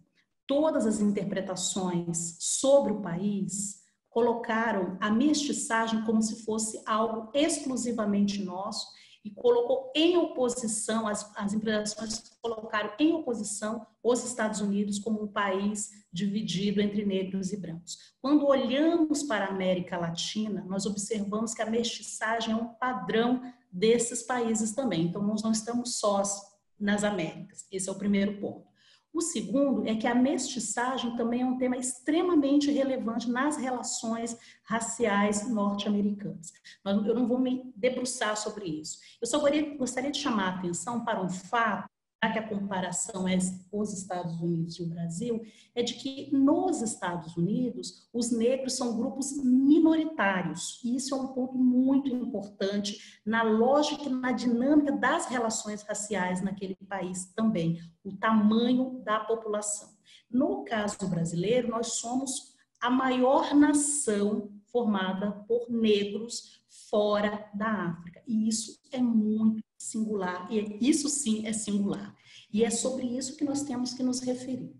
Todas 0.47 0.85
as 0.85 0.99
interpretações 0.99 2.37
sobre 2.39 2.91
o 2.91 3.01
país 3.01 3.81
colocaram 4.09 4.97
a 4.99 5.09
mestiçagem 5.09 6.03
como 6.03 6.21
se 6.21 6.43
fosse 6.43 6.81
algo 6.85 7.31
exclusivamente 7.33 8.43
nosso 8.43 8.87
e 9.23 9.29
colocou 9.29 9.91
em 9.95 10.17
oposição, 10.17 11.07
as, 11.07 11.31
as 11.35 11.53
interpretações 11.53 12.31
colocaram 12.41 12.91
em 12.99 13.13
oposição 13.13 13.85
os 14.03 14.23
Estados 14.23 14.61
Unidos 14.61 14.97
como 14.97 15.23
um 15.23 15.27
país 15.27 15.91
dividido 16.11 16.81
entre 16.81 17.05
negros 17.05 17.53
e 17.53 17.57
brancos. 17.57 17.97
Quando 18.21 18.47
olhamos 18.47 19.23
para 19.23 19.45
a 19.45 19.49
América 19.49 19.97
Latina, 19.97 20.65
nós 20.67 20.85
observamos 20.85 21.53
que 21.53 21.61
a 21.61 21.69
mestiçagem 21.69 22.53
é 22.53 22.57
um 22.57 22.67
padrão 22.67 23.41
desses 23.71 24.23
países 24.23 24.73
também. 24.73 25.03
Então, 25.03 25.21
nós 25.21 25.43
não 25.43 25.51
estamos 25.51 25.99
sós 25.99 26.41
nas 26.79 27.03
Américas. 27.03 27.65
Esse 27.71 27.89
é 27.89 27.91
o 27.91 27.97
primeiro 27.97 28.39
ponto. 28.39 28.70
O 29.13 29.21
segundo 29.21 29.85
é 29.85 29.95
que 29.95 30.07
a 30.07 30.15
mestiçagem 30.15 31.15
também 31.15 31.41
é 31.41 31.45
um 31.45 31.57
tema 31.57 31.75
extremamente 31.75 32.71
relevante 32.71 33.29
nas 33.29 33.57
relações 33.57 34.37
raciais 34.63 35.49
norte-americanas. 35.49 36.53
Eu 36.85 37.13
não 37.13 37.27
vou 37.27 37.37
me 37.37 37.71
debruçar 37.75 38.37
sobre 38.37 38.65
isso. 38.65 38.99
Eu 39.21 39.27
só 39.27 39.39
gostaria 39.77 40.11
de 40.11 40.17
chamar 40.17 40.45
a 40.45 40.55
atenção 40.59 41.03
para 41.03 41.21
um 41.21 41.29
fato 41.29 41.89
que 42.29 42.37
a 42.37 42.47
comparação 42.47 43.27
é 43.27 43.37
os 43.71 43.93
Estados 43.93 44.39
Unidos 44.39 44.77
e 44.77 44.83
o 44.83 44.89
Brasil, 44.89 45.41
é 45.73 45.81
de 45.81 45.95
que 45.95 46.29
nos 46.31 46.81
Estados 46.81 47.35
Unidos 47.35 48.07
os 48.13 48.31
negros 48.31 48.75
são 48.75 48.95
grupos 48.95 49.43
minoritários. 49.43 50.79
E 50.83 50.95
isso 50.95 51.15
é 51.15 51.17
um 51.17 51.29
ponto 51.29 51.57
muito 51.57 52.07
importante 52.09 53.19
na 53.25 53.41
lógica 53.41 54.03
e 54.03 54.09
na 54.09 54.31
dinâmica 54.31 54.91
das 54.91 55.25
relações 55.25 55.81
raciais 55.81 56.43
naquele 56.43 56.75
país 56.87 57.25
também, 57.33 57.79
o 58.03 58.15
tamanho 58.15 59.01
da 59.03 59.19
população. 59.21 59.89
No 60.29 60.63
caso 60.63 61.09
brasileiro, 61.09 61.69
nós 61.69 61.95
somos 61.95 62.55
a 62.79 62.89
maior 62.89 63.55
nação 63.55 64.49
formada 64.71 65.31
por 65.47 65.69
negros 65.69 66.60
fora 66.91 67.49
da 67.55 67.67
África. 67.67 68.21
E 68.27 68.47
isso 68.47 68.79
é 68.91 68.99
muito 68.99 69.63
singular, 69.79 70.47
e 70.51 70.77
isso 70.87 71.09
sim 71.09 71.47
é 71.47 71.53
singular. 71.53 72.13
E 72.53 72.63
é 72.63 72.69
sobre 72.69 73.07
isso 73.07 73.37
que 73.37 73.45
nós 73.45 73.63
temos 73.63 73.93
que 73.93 74.03
nos 74.03 74.19
referir. 74.19 74.75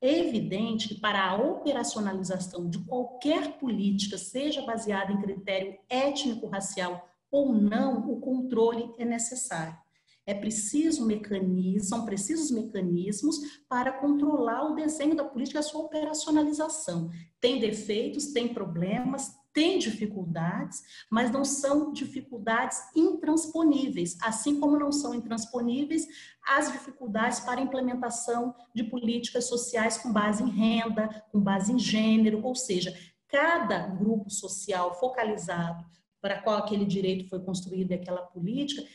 É 0.00 0.18
evidente 0.18 0.88
que 0.88 1.00
para 1.00 1.30
a 1.30 1.36
operacionalização 1.36 2.70
de 2.70 2.78
qualquer 2.84 3.58
política, 3.58 4.16
seja 4.16 4.62
baseada 4.62 5.12
em 5.12 5.20
critério 5.20 5.76
étnico-racial 5.88 7.08
ou 7.30 7.52
não, 7.52 8.08
o 8.08 8.20
controle 8.20 8.94
é 8.98 9.04
necessário. 9.04 9.76
É 10.24 10.34
preciso 10.34 11.06
mecanismo, 11.06 11.88
são 11.88 12.04
precisos 12.04 12.50
mecanismos 12.50 13.38
para 13.68 13.92
controlar 13.92 14.70
o 14.70 14.74
desenho 14.74 15.14
da 15.14 15.24
política, 15.24 15.60
a 15.60 15.62
sua 15.62 15.82
operacionalização. 15.82 17.10
Tem 17.40 17.60
defeitos, 17.60 18.32
tem 18.32 18.52
problemas, 18.52 19.32
tem 19.56 19.78
dificuldades, 19.78 20.82
mas 21.08 21.30
não 21.30 21.42
são 21.42 21.90
dificuldades 21.90 22.78
intransponíveis, 22.94 24.14
assim 24.20 24.60
como 24.60 24.78
não 24.78 24.92
são 24.92 25.14
intransponíveis 25.14 26.06
as 26.46 26.70
dificuldades 26.70 27.40
para 27.40 27.62
implementação 27.62 28.54
de 28.74 28.84
políticas 28.84 29.46
sociais 29.46 29.96
com 29.96 30.12
base 30.12 30.42
em 30.42 30.50
renda, 30.50 31.24
com 31.32 31.40
base 31.40 31.72
em 31.72 31.78
gênero, 31.78 32.44
ou 32.44 32.54
seja, 32.54 32.94
cada 33.28 33.86
grupo 33.86 34.28
social 34.28 35.00
focalizado 35.00 35.82
para 36.20 36.42
qual 36.42 36.58
aquele 36.58 36.84
direito 36.84 37.26
foi 37.30 37.40
construído 37.40 37.92
e 37.92 37.94
aquela 37.94 38.20
política 38.20 38.86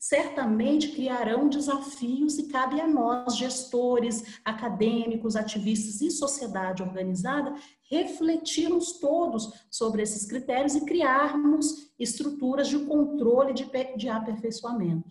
certamente 0.00 0.92
criarão 0.92 1.46
desafios 1.46 2.38
e 2.38 2.48
cabe 2.48 2.80
a 2.80 2.88
nós, 2.88 3.36
gestores, 3.36 4.40
acadêmicos, 4.42 5.36
ativistas 5.36 6.00
e 6.00 6.10
sociedade 6.10 6.82
organizada, 6.82 7.54
refletirmos 7.82 8.92
todos 8.98 9.52
sobre 9.70 10.02
esses 10.02 10.24
critérios 10.24 10.74
e 10.74 10.86
criarmos 10.86 11.92
estruturas 11.98 12.68
de 12.68 12.78
controle 12.86 13.52
de, 13.52 13.66
de 13.96 14.08
aperfeiçoamento. 14.08 15.06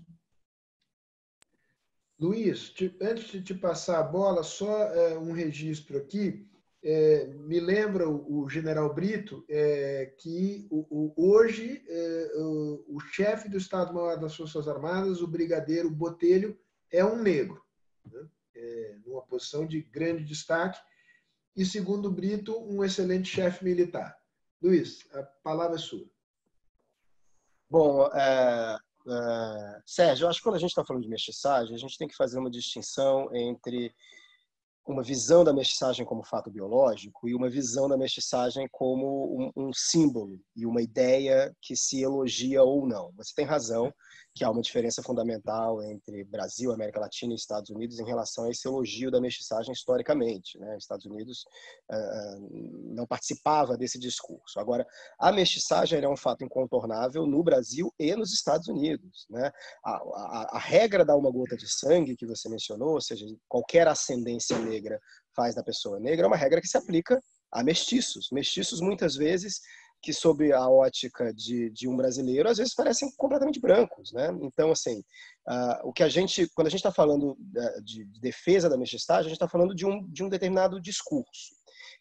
Luiz, 2.19 2.73
antes 2.99 3.27
de 3.27 3.43
te 3.43 3.53
passar 3.53 3.99
a 3.99 4.03
bola, 4.03 4.41
só 4.41 4.85
é, 4.85 5.17
um 5.19 5.31
registro 5.31 5.97
aqui 5.99 6.49
é, 6.83 7.27
me 7.27 7.59
lembra 7.59 8.07
o, 8.07 8.43
o 8.43 8.49
general 8.49 8.93
Brito 8.93 9.43
é, 9.49 10.13
que 10.17 10.67
o, 10.69 10.85
o, 10.89 11.31
hoje 11.31 11.83
é, 11.87 12.31
o, 12.87 12.99
chefe 13.11 13.49
do 13.49 13.57
Estado-Maior 13.57 14.17
das 14.17 14.35
Forças 14.35 14.67
Armadas, 14.67 15.21
o 15.21 15.27
brigadeiro 15.27 15.89
Botelho, 15.89 16.57
é 16.91 17.03
um 17.03 17.21
negro, 17.21 17.63
né? 18.05 18.27
É, 18.55 18.97
numa 19.05 19.21
posição 19.21 19.65
de 19.65 19.81
grande 19.81 20.23
destaque, 20.23 20.79
e 21.55 21.65
segundo 21.65 22.11
Brito, 22.11 22.57
um 22.57 22.83
excelente 22.83 23.29
chefe 23.29 23.63
militar. 23.63 24.17
Luiz, 24.61 25.07
a 25.13 25.23
palavra 25.23 25.75
é 25.75 25.79
sua. 25.79 26.05
Bom, 27.69 28.07
é, 28.07 28.77
Sérgio, 29.85 30.27
acho 30.27 30.39
que 30.39 30.43
quando 30.43 30.55
a 30.55 30.59
gente 30.59 30.71
está 30.71 30.83
falando 30.85 31.03
de 31.03 31.09
mestiçagem, 31.09 31.75
a 31.75 31.79
gente 31.79 31.97
tem 31.97 32.07
que 32.07 32.15
fazer 32.15 32.39
uma 32.39 32.49
distinção 32.49 33.33
entre 33.33 33.93
uma 34.91 35.03
visão 35.03 35.43
da 35.43 35.53
mestiçagem 35.53 36.03
como 36.03 36.23
fato 36.23 36.49
biológico 36.49 37.29
e 37.29 37.35
uma 37.35 37.47
visão 37.47 37.87
da 37.87 37.95
mestiçagem 37.95 38.67
como 38.71 39.51
um, 39.55 39.67
um, 39.67 39.71
símbolo 39.71 40.41
e 40.55 40.65
uma 40.65 40.81
ideia 40.81 41.55
que 41.61 41.75
se 41.75 42.01
elogia 42.01 42.63
ou 42.63 42.87
não. 42.87 43.11
Você 43.15 43.31
tem 43.35 43.45
razão 43.45 43.93
que 44.39 44.45
há 44.45 44.49
uma 44.49 44.61
diferença 44.61 45.03
fundamental 45.03 45.83
entre 45.83 46.23
Brasil, 46.23 46.71
América 46.71 46.97
Latina 46.97 47.33
e 47.33 47.35
Estados 47.35 47.69
Unidos 47.71 47.99
em 47.99 48.05
relação 48.05 48.45
a 48.45 48.49
esse 48.49 48.65
elogio 48.65 49.11
da 49.11 49.19
mestiçagem 49.19 49.73
historicamente. 49.73 50.57
Né? 50.57 50.77
Os 50.77 50.85
Estados 50.85 51.05
Unidos 51.05 51.43
uh, 51.91 52.95
não 52.95 53.05
participava 53.05 53.75
desse 53.75 53.99
discurso. 53.99 54.57
Agora, 54.57 54.87
a 55.19 55.29
mestiçagem 55.33 56.01
é 56.01 56.07
um 56.07 56.15
fato 56.15 56.45
incontornável 56.45 57.27
no 57.27 57.43
Brasil 57.43 57.93
e 57.99 58.15
nos 58.15 58.31
Estados 58.31 58.69
Unidos. 58.69 59.25
Né? 59.29 59.51
A, 59.83 59.91
a, 59.91 60.49
a 60.53 60.59
regra 60.59 61.03
da 61.03 61.17
uma 61.17 61.29
gota 61.29 61.57
de 61.57 61.67
sangue 61.67 62.15
que 62.15 62.25
você 62.25 62.47
mencionou, 62.47 62.93
ou 62.93 63.01
seja, 63.01 63.25
qualquer 63.45 63.89
ascendência 63.89 64.57
negra 64.57 65.01
faz 65.35 65.53
da 65.53 65.63
pessoa 65.63 65.99
negra 65.99 66.25
é 66.25 66.27
uma 66.27 66.37
regra 66.37 66.61
que 66.61 66.67
se 66.67 66.77
aplica 66.77 67.21
a 67.51 67.61
mestiços. 67.61 68.29
Mestiços, 68.31 68.79
muitas 68.79 69.17
vezes, 69.17 69.59
que 70.01 70.13
sob 70.13 70.51
a 70.51 70.67
ótica 70.69 71.33
de, 71.33 71.69
de 71.71 71.87
um 71.87 71.95
brasileiro, 71.95 72.49
às 72.49 72.57
vezes 72.57 72.73
parecem 72.73 73.11
completamente 73.17 73.59
brancos, 73.59 74.11
né? 74.13 74.29
Então, 74.41 74.71
assim, 74.71 74.99
uh, 75.47 75.87
o 75.87 75.93
que 75.93 76.03
a 76.03 76.09
gente, 76.09 76.47
quando 76.55 76.67
a 76.67 76.69
gente 76.69 76.79
está 76.79 76.91
falando 76.91 77.37
de, 77.83 78.05
de, 78.05 78.19
defesa 78.19 78.69
da 78.69 78.77
mestiçagem, 78.77 79.25
a 79.25 79.29
gente 79.29 79.33
está 79.33 79.47
falando 79.47 79.75
de 79.75 79.85
um, 79.85 80.07
de 80.07 80.23
um 80.23 80.29
determinado 80.29 80.79
discurso. 80.79 81.53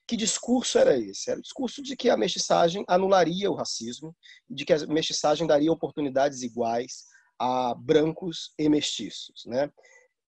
Que 0.06 0.16
discurso 0.16 0.78
era 0.78 0.96
esse? 0.96 1.30
Era 1.30 1.38
o 1.38 1.42
discurso 1.42 1.82
de 1.82 1.96
que 1.96 2.08
a 2.08 2.16
mestiçagem 2.16 2.84
anularia 2.88 3.50
o 3.50 3.54
racismo, 3.54 4.16
de 4.48 4.64
que 4.64 4.72
a 4.72 4.86
mestiçagem 4.86 5.46
daria 5.46 5.72
oportunidades 5.72 6.42
iguais 6.42 7.04
a 7.38 7.74
brancos 7.74 8.52
e 8.58 8.68
mestiços, 8.68 9.44
né? 9.46 9.70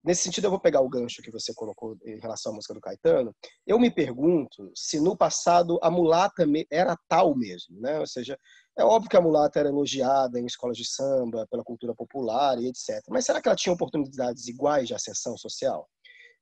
Nesse 0.05 0.25
sentido, 0.25 0.47
eu 0.47 0.51
vou 0.51 0.59
pegar 0.59 0.81
o 0.81 0.89
gancho 0.89 1.23
que 1.23 1.31
você 1.31 1.55
colocou 1.55 1.97
em 2.05 2.19
relação 2.19 2.51
à 2.51 2.55
música 2.57 2.75
do 2.75 2.81
Caetano. 2.81 3.35
Eu 3.65 3.79
me 3.79 3.89
pergunto 3.89 4.73
se 4.75 4.99
no 4.99 5.17
passado 5.17 5.79
a 5.81 5.91
mulata 5.91 6.45
era 6.71 6.97
tal 7.09 7.37
mesmo, 7.37 7.81
né? 7.81 8.01
Ou 8.01 8.07
seja, 8.07 8.37
é 8.77 8.85
óbvio 8.85 9.09
que 9.09 9.17
a 9.17 9.21
mulata 9.21 9.61
era 9.61 9.69
elogiada 9.69 10.41
em 10.41 10.47
escolas 10.47 10.77
de 10.77 10.85
samba, 10.85 11.47
pela 11.49 11.63
cultura 11.63 11.95
popular 11.95 12.59
e 12.59 12.67
etc. 12.67 13.01
Mas 13.11 13.27
será 13.27 13.41
que 13.41 13.49
ela 13.49 13.57
tinha 13.57 13.73
oportunidades 13.73 14.49
iguais 14.49 14.89
de 14.89 14.95
ascensão 14.95 15.37
social? 15.37 15.89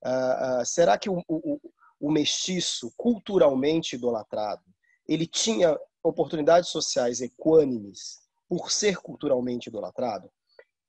Uh, 0.03 0.63
uh, 0.63 0.65
será 0.65 0.97
que 0.97 1.11
o, 1.11 1.23
o, 1.29 1.61
o 2.01 2.11
mestiço, 2.11 2.91
culturalmente 2.97 3.97
idolatrado, 3.97 4.63
ele 5.07 5.27
tinha 5.27 5.79
oportunidades 6.03 6.71
sociais 6.71 7.21
equânimes 7.21 8.21
por 8.49 8.73
ser 8.73 8.97
culturalmente 8.97 9.69
idolatrado? 9.69 10.31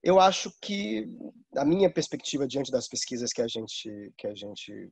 Eu 0.03 0.19
acho 0.19 0.52
que 0.61 1.07
a 1.56 1.64
minha 1.64 1.91
perspectiva 1.91 2.48
diante 2.48 2.72
das 2.72 2.88
pesquisas 2.88 3.32
que 3.32 3.41
a 3.41 3.48
gente 3.48 4.11
que 4.18 4.28
a 4.28 4.34
gente 4.34 4.91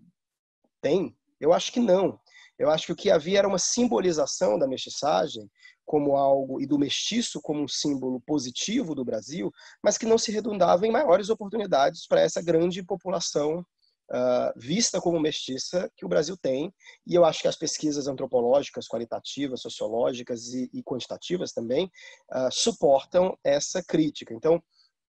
tem, 0.82 1.16
eu 1.40 1.54
acho 1.54 1.72
que 1.72 1.80
não. 1.80 2.20
Eu 2.58 2.70
acho 2.70 2.88
que 2.88 2.92
o 2.92 2.96
que 2.96 3.10
havia 3.10 3.40
era 3.40 3.48
uma 3.48 3.58
simbolização 3.58 4.60
da 4.60 4.68
mestiçagem 4.68 5.50
como 5.86 6.16
algo 6.16 6.62
e 6.62 6.68
do 6.68 6.78
mestiço 6.78 7.42
como 7.42 7.64
um 7.64 7.68
símbolo 7.68 8.22
positivo 8.22 8.94
do 8.94 9.06
Brasil, 9.06 9.52
mas 9.82 9.98
que 9.98 10.06
não 10.06 10.18
se 10.18 10.32
redundava 10.32 10.86
em 10.86 10.92
maiores 10.92 11.30
oportunidades 11.30 12.06
para 12.06 12.22
essa 12.22 12.42
grande 12.42 12.84
população 12.84 13.66
uh, 14.12 14.54
vista 14.56 15.00
como 15.00 15.20
mestiça 15.20 15.90
que 15.96 16.06
o 16.06 16.10
Brasil 16.10 16.38
tem. 16.38 16.72
E 17.08 17.16
eu 17.16 17.24
acho 17.26 17.42
que 17.42 17.48
as 17.48 17.56
pesquisas 17.56 18.08
antropológicas, 18.08 18.88
qualitativas, 18.88 19.62
sociológicas 19.62 20.54
e, 20.54 20.70
e 20.74 20.84
quantitativas 20.84 21.54
também 21.54 21.86
uh, 22.32 22.52
suportam 22.52 23.38
essa 23.44 23.82
crítica. 23.82 24.34
Então, 24.34 24.62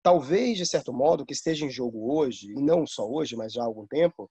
talvez, 0.02 0.58
de 0.58 0.66
certo 0.66 0.94
modo, 0.94 1.26
que 1.26 1.34
esteja 1.34 1.66
em 1.66 1.70
jogo 1.70 2.14
hoje, 2.14 2.52
e 2.52 2.62
não 2.62 2.86
só 2.86 3.08
hoje, 3.08 3.36
mas 3.36 3.54
já 3.54 3.62
há 3.62 3.66
algum 3.66 3.86
tempo, 3.86 4.30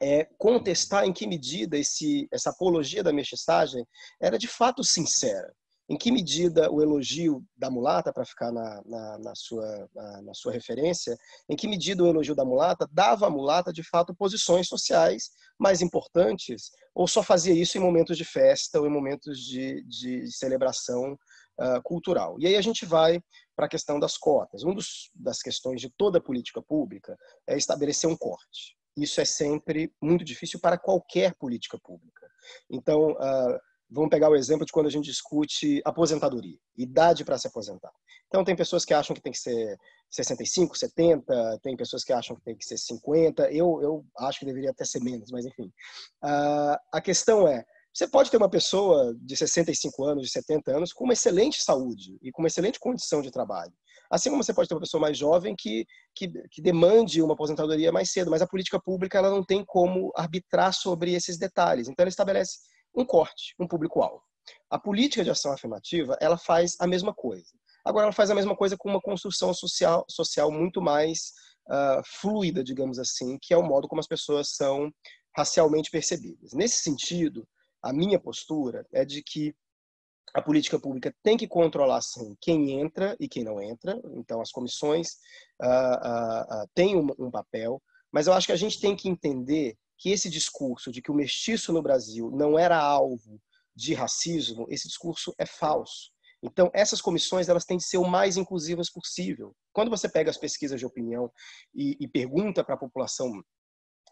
é 0.00 0.24
contestar 0.36 1.04
em 1.04 1.12
que 1.12 1.26
medida 1.26 1.78
esse, 1.78 2.28
essa 2.32 2.50
apologia 2.50 3.02
da 3.02 3.12
mestiçagem 3.12 3.86
era 4.20 4.36
de 4.36 4.48
fato 4.48 4.82
sincera. 4.82 5.54
Em 5.88 5.96
que 5.96 6.10
medida 6.10 6.70
o 6.70 6.80
elogio 6.80 7.44
da 7.56 7.70
mulata, 7.70 8.12
para 8.12 8.24
ficar 8.24 8.50
na, 8.50 8.82
na, 8.86 9.18
na 9.18 9.34
sua, 9.34 9.88
na, 9.94 10.22
na, 10.22 10.34
sua 10.34 10.52
referência, 10.52 11.16
em 11.48 11.56
que 11.56 11.68
medida 11.68 12.02
o 12.02 12.06
elogio 12.06 12.34
da 12.34 12.44
mulata 12.44 12.88
dava 12.90 13.26
à 13.26 13.30
mulata, 13.30 13.72
de 13.72 13.82
fato, 13.82 14.14
posições 14.14 14.68
sociais 14.68 15.30
mais 15.58 15.82
importantes, 15.82 16.70
ou 16.94 17.06
só 17.06 17.22
fazia 17.22 17.52
isso 17.52 17.76
em 17.76 17.80
momentos 17.80 18.16
de 18.16 18.24
festa 18.24 18.80
ou 18.80 18.86
em 18.86 18.90
momentos 18.90 19.38
de, 19.38 19.84
de 19.84 20.30
celebração 20.32 21.12
uh, 21.60 21.82
cultural. 21.82 22.36
E 22.38 22.46
aí 22.46 22.56
a 22.56 22.62
gente 22.62 22.86
vai 22.86 23.20
para 23.54 23.66
a 23.66 23.68
questão 23.68 23.98
das 23.98 24.16
cotas. 24.16 24.62
Uma 24.62 24.76
das 25.14 25.40
questões 25.40 25.80
de 25.80 25.90
toda 25.90 26.20
política 26.20 26.62
pública 26.62 27.16
é 27.46 27.56
estabelecer 27.56 28.08
um 28.08 28.16
corte. 28.16 28.76
Isso 28.96 29.20
é 29.20 29.24
sempre 29.24 29.92
muito 30.00 30.24
difícil 30.24 30.60
para 30.60 30.78
qualquer 30.78 31.34
política 31.34 31.78
pública. 31.82 32.26
Então, 32.70 33.12
uh, 33.12 33.58
vamos 33.90 34.10
pegar 34.10 34.30
o 34.30 34.36
exemplo 34.36 34.66
de 34.66 34.72
quando 34.72 34.86
a 34.86 34.90
gente 34.90 35.04
discute 35.04 35.80
aposentadoria, 35.84 36.58
idade 36.76 37.24
para 37.24 37.38
se 37.38 37.46
aposentar. 37.46 37.92
Então, 38.26 38.44
tem 38.44 38.56
pessoas 38.56 38.84
que 38.84 38.94
acham 38.94 39.14
que 39.14 39.22
tem 39.22 39.32
que 39.32 39.38
ser 39.38 39.78
65, 40.10 40.76
70, 40.76 41.60
tem 41.62 41.76
pessoas 41.76 42.04
que 42.04 42.12
acham 42.12 42.36
que 42.36 42.42
tem 42.42 42.56
que 42.56 42.64
ser 42.64 42.78
50, 42.78 43.50
eu, 43.50 43.80
eu 43.82 44.04
acho 44.18 44.40
que 44.40 44.46
deveria 44.46 44.70
até 44.70 44.84
ser 44.84 45.00
menos, 45.00 45.30
mas 45.30 45.46
enfim. 45.46 45.72
Uh, 46.22 46.76
a 46.92 47.00
questão 47.00 47.46
é, 47.48 47.64
você 47.92 48.08
pode 48.08 48.30
ter 48.30 48.38
uma 48.38 48.48
pessoa 48.48 49.14
de 49.20 49.36
65 49.36 50.04
anos, 50.04 50.24
de 50.24 50.30
70 50.32 50.76
anos, 50.76 50.92
com 50.92 51.04
uma 51.04 51.12
excelente 51.12 51.62
saúde 51.62 52.16
e 52.22 52.32
com 52.32 52.40
uma 52.40 52.48
excelente 52.48 52.80
condição 52.80 53.20
de 53.20 53.30
trabalho. 53.30 53.72
Assim 54.10 54.30
como 54.30 54.42
você 54.42 54.54
pode 54.54 54.68
ter 54.68 54.74
uma 54.74 54.80
pessoa 54.80 55.00
mais 55.00 55.16
jovem 55.16 55.54
que, 55.56 55.86
que, 56.14 56.28
que, 56.50 56.62
demande 56.62 57.22
uma 57.22 57.34
aposentadoria 57.34 57.92
mais 57.92 58.10
cedo, 58.10 58.30
mas 58.30 58.42
a 58.42 58.46
política 58.46 58.80
pública 58.80 59.18
ela 59.18 59.30
não 59.30 59.44
tem 59.44 59.64
como 59.64 60.10
arbitrar 60.16 60.72
sobre 60.72 61.12
esses 61.12 61.38
detalhes. 61.38 61.88
Então, 61.88 62.02
ela 62.02 62.08
estabelece 62.08 62.58
um 62.94 63.04
corte, 63.04 63.54
um 63.58 63.66
público-alvo. 63.66 64.22
A 64.70 64.78
política 64.78 65.22
de 65.22 65.30
ação 65.30 65.52
afirmativa 65.52 66.16
ela 66.20 66.36
faz 66.36 66.76
a 66.80 66.86
mesma 66.86 67.14
coisa. 67.14 67.52
Agora, 67.84 68.06
ela 68.06 68.12
faz 68.12 68.30
a 68.30 68.34
mesma 68.34 68.56
coisa 68.56 68.76
com 68.76 68.88
uma 68.88 69.00
construção 69.00 69.52
social, 69.52 70.04
social 70.08 70.50
muito 70.50 70.80
mais 70.80 71.32
uh, 71.68 72.02
fluida, 72.20 72.62
digamos 72.62 72.98
assim, 72.98 73.38
que 73.40 73.52
é 73.52 73.56
o 73.56 73.62
modo 73.62 73.88
como 73.88 74.00
as 74.00 74.06
pessoas 74.06 74.50
são 74.50 74.90
racialmente 75.36 75.90
percebidas. 75.90 76.52
Nesse 76.52 76.82
sentido, 76.82 77.46
a 77.82 77.92
minha 77.92 78.18
postura 78.18 78.86
é 78.92 79.04
de 79.04 79.22
que 79.22 79.54
a 80.34 80.40
política 80.40 80.78
pública 80.78 81.14
tem 81.22 81.36
que 81.36 81.46
controlar 81.46 82.00
sim 82.00 82.36
quem 82.40 82.80
entra 82.80 83.16
e 83.20 83.28
quem 83.28 83.44
não 83.44 83.60
entra. 83.60 84.00
Então 84.14 84.40
as 84.40 84.50
comissões 84.50 85.16
uh, 85.60 85.66
uh, 85.66 86.62
uh, 86.62 86.68
têm 86.74 86.96
um, 86.96 87.06
um, 87.18 87.30
papel, 87.30 87.82
mas 88.10 88.26
eu 88.26 88.32
acho 88.32 88.46
que 88.46 88.52
a 88.52 88.56
gente 88.56 88.80
tem 88.80 88.96
que 88.96 89.08
entender 89.08 89.76
que 89.98 90.10
esse 90.10 90.30
discurso 90.30 90.90
de 90.90 91.02
que 91.02 91.10
o 91.10 91.14
mestiço 91.14 91.72
no 91.72 91.82
Brasil 91.82 92.30
não 92.30 92.58
era 92.58 92.78
alvo 92.78 93.40
de 93.74 93.94
racismo, 93.94 94.66
esse 94.70 94.88
discurso 94.88 95.34
é 95.38 95.44
falso. 95.44 96.10
Então 96.42 96.70
essas 96.74 97.00
comissões 97.00 97.48
elas 97.48 97.64
têm 97.64 97.76
que 97.76 97.84
ser 97.84 97.98
o 97.98 98.08
mais 98.08 98.36
inclusivas 98.36 98.90
possível. 98.90 99.54
Quando 99.72 99.90
você 99.90 100.08
pega 100.08 100.30
as 100.30 100.38
pesquisas 100.38 100.80
de 100.80 100.86
opinião 100.86 101.30
e, 101.74 101.96
e 102.00 102.08
pergunta 102.08 102.64
para 102.64 102.74
a 102.74 102.78
população 102.78 103.42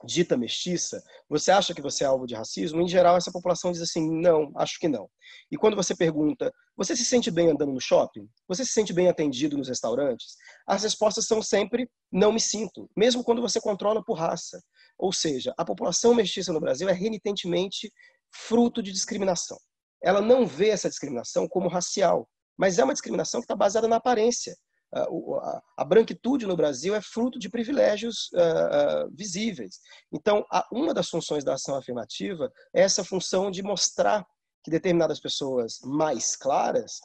dita 0.04 0.36
mestiça, 0.36 1.02
você 1.28 1.50
acha 1.50 1.74
que 1.74 1.82
você 1.82 2.04
é 2.04 2.06
alvo 2.06 2.26
de 2.26 2.34
racismo? 2.34 2.80
Em 2.80 2.88
geral, 2.88 3.16
essa 3.16 3.30
população 3.30 3.72
diz 3.72 3.80
assim: 3.80 4.10
não, 4.20 4.50
acho 4.56 4.78
que 4.78 4.88
não. 4.88 5.08
E 5.50 5.56
quando 5.56 5.76
você 5.76 5.94
pergunta, 5.94 6.52
você 6.76 6.96
se 6.96 7.04
sente 7.04 7.30
bem 7.30 7.50
andando 7.50 7.72
no 7.72 7.80
shopping? 7.80 8.28
Você 8.48 8.64
se 8.64 8.72
sente 8.72 8.92
bem 8.92 9.08
atendido 9.08 9.56
nos 9.56 9.68
restaurantes? 9.68 10.36
As 10.66 10.82
respostas 10.82 11.26
são 11.26 11.42
sempre: 11.42 11.88
não 12.10 12.32
me 12.32 12.40
sinto, 12.40 12.88
mesmo 12.96 13.24
quando 13.24 13.42
você 13.42 13.60
controla 13.60 14.02
por 14.04 14.14
raça. 14.14 14.60
Ou 14.98 15.12
seja, 15.12 15.54
a 15.56 15.64
população 15.64 16.14
mestiça 16.14 16.52
no 16.52 16.60
Brasil 16.60 16.88
é 16.88 16.92
renitentemente 16.92 17.90
fruto 18.32 18.82
de 18.82 18.92
discriminação. 18.92 19.58
Ela 20.02 20.20
não 20.20 20.46
vê 20.46 20.68
essa 20.68 20.88
discriminação 20.88 21.48
como 21.48 21.68
racial, 21.68 22.28
mas 22.56 22.78
é 22.78 22.84
uma 22.84 22.92
discriminação 22.92 23.40
que 23.40 23.44
está 23.44 23.56
baseada 23.56 23.88
na 23.88 23.96
aparência 23.96 24.54
a, 24.92 25.84
branquitude 25.84 26.46
no 26.46 26.56
Brasil 26.56 26.94
é 26.94 27.00
fruto 27.00 27.38
de 27.38 27.48
privilégios 27.48 28.30
uh, 28.32 29.06
uh, 29.06 29.10
visíveis. 29.16 29.80
Então, 30.12 30.44
uma 30.72 30.92
das 30.92 31.08
funções 31.08 31.44
da 31.44 31.54
ação 31.54 31.76
afirmativa 31.76 32.52
é 32.74 32.82
essa 32.82 33.04
função 33.04 33.50
de 33.50 33.62
mostrar 33.62 34.26
que 34.64 34.70
determinadas 34.70 35.20
pessoas 35.20 35.78
mais 35.82 36.36
claras 36.36 37.00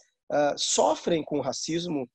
sofrem 0.58 1.24
com 1.24 1.38
o 1.38 1.42
racismo 1.42 2.10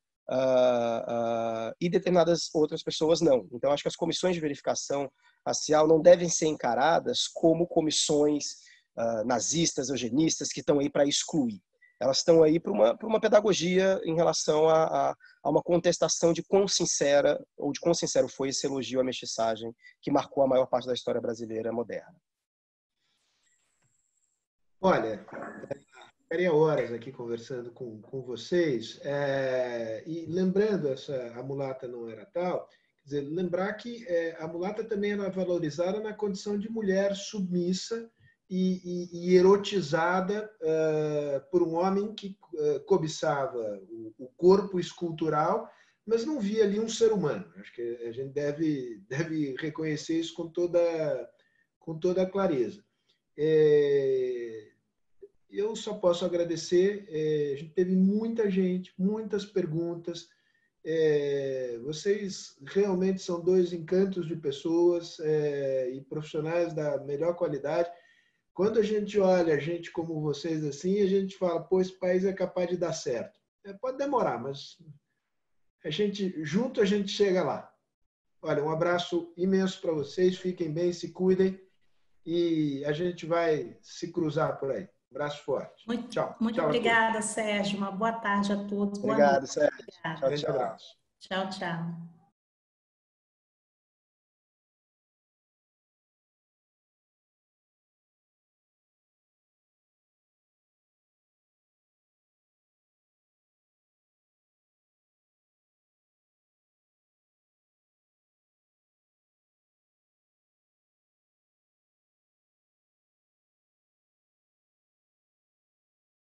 e 1.81 1.89
determinadas 1.89 2.51
outras 2.53 2.83
pessoas 2.83 3.23
não. 3.23 3.49
Então, 3.53 3.73
acho 3.73 3.85
que 3.85 3.89
as 3.89 3.97
comissões 3.97 4.35
de 4.35 4.41
verificação 4.41 5.11
racial 5.47 5.89
não 5.89 6.03
devem 6.03 6.29
ser 6.29 6.47
encaradas 6.47 7.27
como 7.27 7.67
comissões 7.67 8.57
nazistas, 9.25 9.89
eugenistas, 9.89 10.51
que 10.51 10.61
estão 10.61 10.79
aí 10.79 10.91
para 10.91 11.07
excluir 11.07 11.63
elas 12.01 12.19
estão 12.19 12.43
aí 12.43 12.59
para 12.59 12.73
uma, 12.73 12.99
uma 13.03 13.21
pedagogia 13.21 14.01
em 14.05 14.15
relação 14.15 14.69
a, 14.69 14.85
a, 14.85 15.17
a, 15.43 15.51
uma 15.51 15.63
contestação 15.63 16.33
de 16.33 16.43
quão 16.43 16.67
sincera, 16.67 17.39
ou 17.59 17.73
de 17.73 17.79
quão 17.79 17.93
sincero 17.93 18.27
foi 18.27 18.49
esse 18.49 18.67
elogio 18.67 19.01
à 19.01 19.05
mestiçagem 19.05 19.75
que 20.01 20.11
marcou 20.11 20.43
a 20.43 20.47
maior 20.47 20.67
parte 20.67 20.87
da 20.87 20.95
história 20.95 21.21
brasileira 21.21 21.71
moderna. 21.71 22.17
Olha, 24.81 25.27
ficaria 26.23 26.55
horas 26.55 26.91
aqui 26.91 27.13
conversando 27.13 27.71
com, 27.71 28.01
com 28.01 28.23
vocês, 28.23 28.99
é, 29.03 30.03
e 30.07 30.25
lembrando, 30.25 30.89
essa, 30.89 31.35
a 31.37 31.43
mulata 31.43 31.87
não 31.87 32.09
era 32.09 32.25
tal, 32.25 32.67
dizer, 33.05 33.21
lembrar 33.21 33.75
que 33.75 34.07
é, 34.09 34.37
a 34.41 34.49
mulata 34.49 34.83
também 34.83 35.13
era 35.13 35.29
valorizada 35.29 36.01
na 36.01 36.15
condição 36.15 36.59
de 36.59 36.71
mulher 36.71 37.15
submissa, 37.15 38.11
e, 38.51 38.81
e, 38.85 39.29
e 39.31 39.37
erotizada 39.37 40.51
uh, 40.61 41.51
por 41.53 41.63
um 41.63 41.77
homem 41.77 42.13
que 42.13 42.37
uh, 42.55 42.81
cobiçava 42.81 43.81
o, 43.89 44.13
o, 44.19 44.27
corpo 44.37 44.81
escultural, 44.81 45.71
mas 46.05 46.27
não 46.27 46.41
via 46.41 46.65
ali 46.65 46.81
um 46.81 46.89
ser 46.89 47.13
humano. 47.13 47.47
Acho 47.57 47.73
que 47.73 47.83
a 48.05 48.11
gente 48.11 48.33
deve, 48.33 49.01
deve 49.09 49.55
reconhecer 49.57 50.19
isso 50.19 50.35
com 50.35 50.49
toda, 50.49 51.31
com 51.79 51.97
toda 51.97 52.27
clareza. 52.27 52.83
É, 53.39 54.69
eu 55.49 55.77
só 55.77 55.95
posso 55.95 56.25
agradecer. 56.25 57.07
É, 57.09 57.53
a 57.55 57.57
gente 57.57 57.73
teve 57.73 57.95
muita 57.95 58.51
gente, 58.51 58.93
muitas 58.99 59.45
perguntas. 59.45 60.29
É, 60.85 61.79
vocês 61.85 62.57
realmente 62.67 63.23
são 63.23 63.41
dois 63.41 63.73
encantos 63.73 64.27
de 64.27 64.35
pessoas 64.35 65.21
é, 65.21 65.91
e 65.93 66.01
profissionais 66.01 66.75
da 66.75 66.99
melhor 67.05 67.37
qualidade. 67.37 67.89
Quando 68.61 68.79
a 68.79 68.83
gente 68.83 69.19
olha 69.19 69.55
a 69.55 69.59
gente 69.59 69.91
como 69.91 70.21
vocês 70.21 70.63
assim, 70.63 71.01
a 71.01 71.07
gente 71.07 71.35
fala, 71.39 71.63
pô, 71.63 71.81
esse 71.81 71.99
país 71.99 72.27
é 72.27 72.33
capaz 72.35 72.69
de 72.69 72.77
dar 72.77 72.93
certo. 72.93 73.41
É, 73.65 73.73
pode 73.73 73.97
demorar, 73.97 74.39
mas 74.39 74.77
a 75.83 75.89
gente 75.89 76.45
junto 76.45 76.79
a 76.83 76.85
gente 76.85 77.09
chega 77.09 77.43
lá. 77.43 77.73
Olha, 78.43 78.63
um 78.63 78.69
abraço 78.69 79.33
imenso 79.35 79.81
para 79.81 79.95
vocês, 79.95 80.37
fiquem 80.37 80.71
bem, 80.71 80.93
se 80.93 81.11
cuidem 81.11 81.59
e 82.27 82.85
a 82.85 82.93
gente 82.93 83.25
vai 83.25 83.79
se 83.81 84.13
cruzar 84.13 84.59
por 84.61 84.73
aí. 84.73 84.83
Um 85.11 85.17
abraço 85.17 85.43
forte. 85.43 85.87
Muito, 85.87 86.11
tchau. 86.11 86.37
Muito 86.39 86.57
tchau 86.57 86.67
obrigada, 86.67 87.23
Sérgio. 87.23 87.79
Uma 87.79 87.91
boa 87.91 88.13
tarde 88.13 88.53
a 88.53 88.63
todos. 88.65 89.03
Obrigado, 89.03 89.47
Sérgio. 89.47 89.87
Tchau, 90.03 90.37
tchau. 90.37 90.77
Tchau, 91.19 91.49
tchau. 91.49 92.20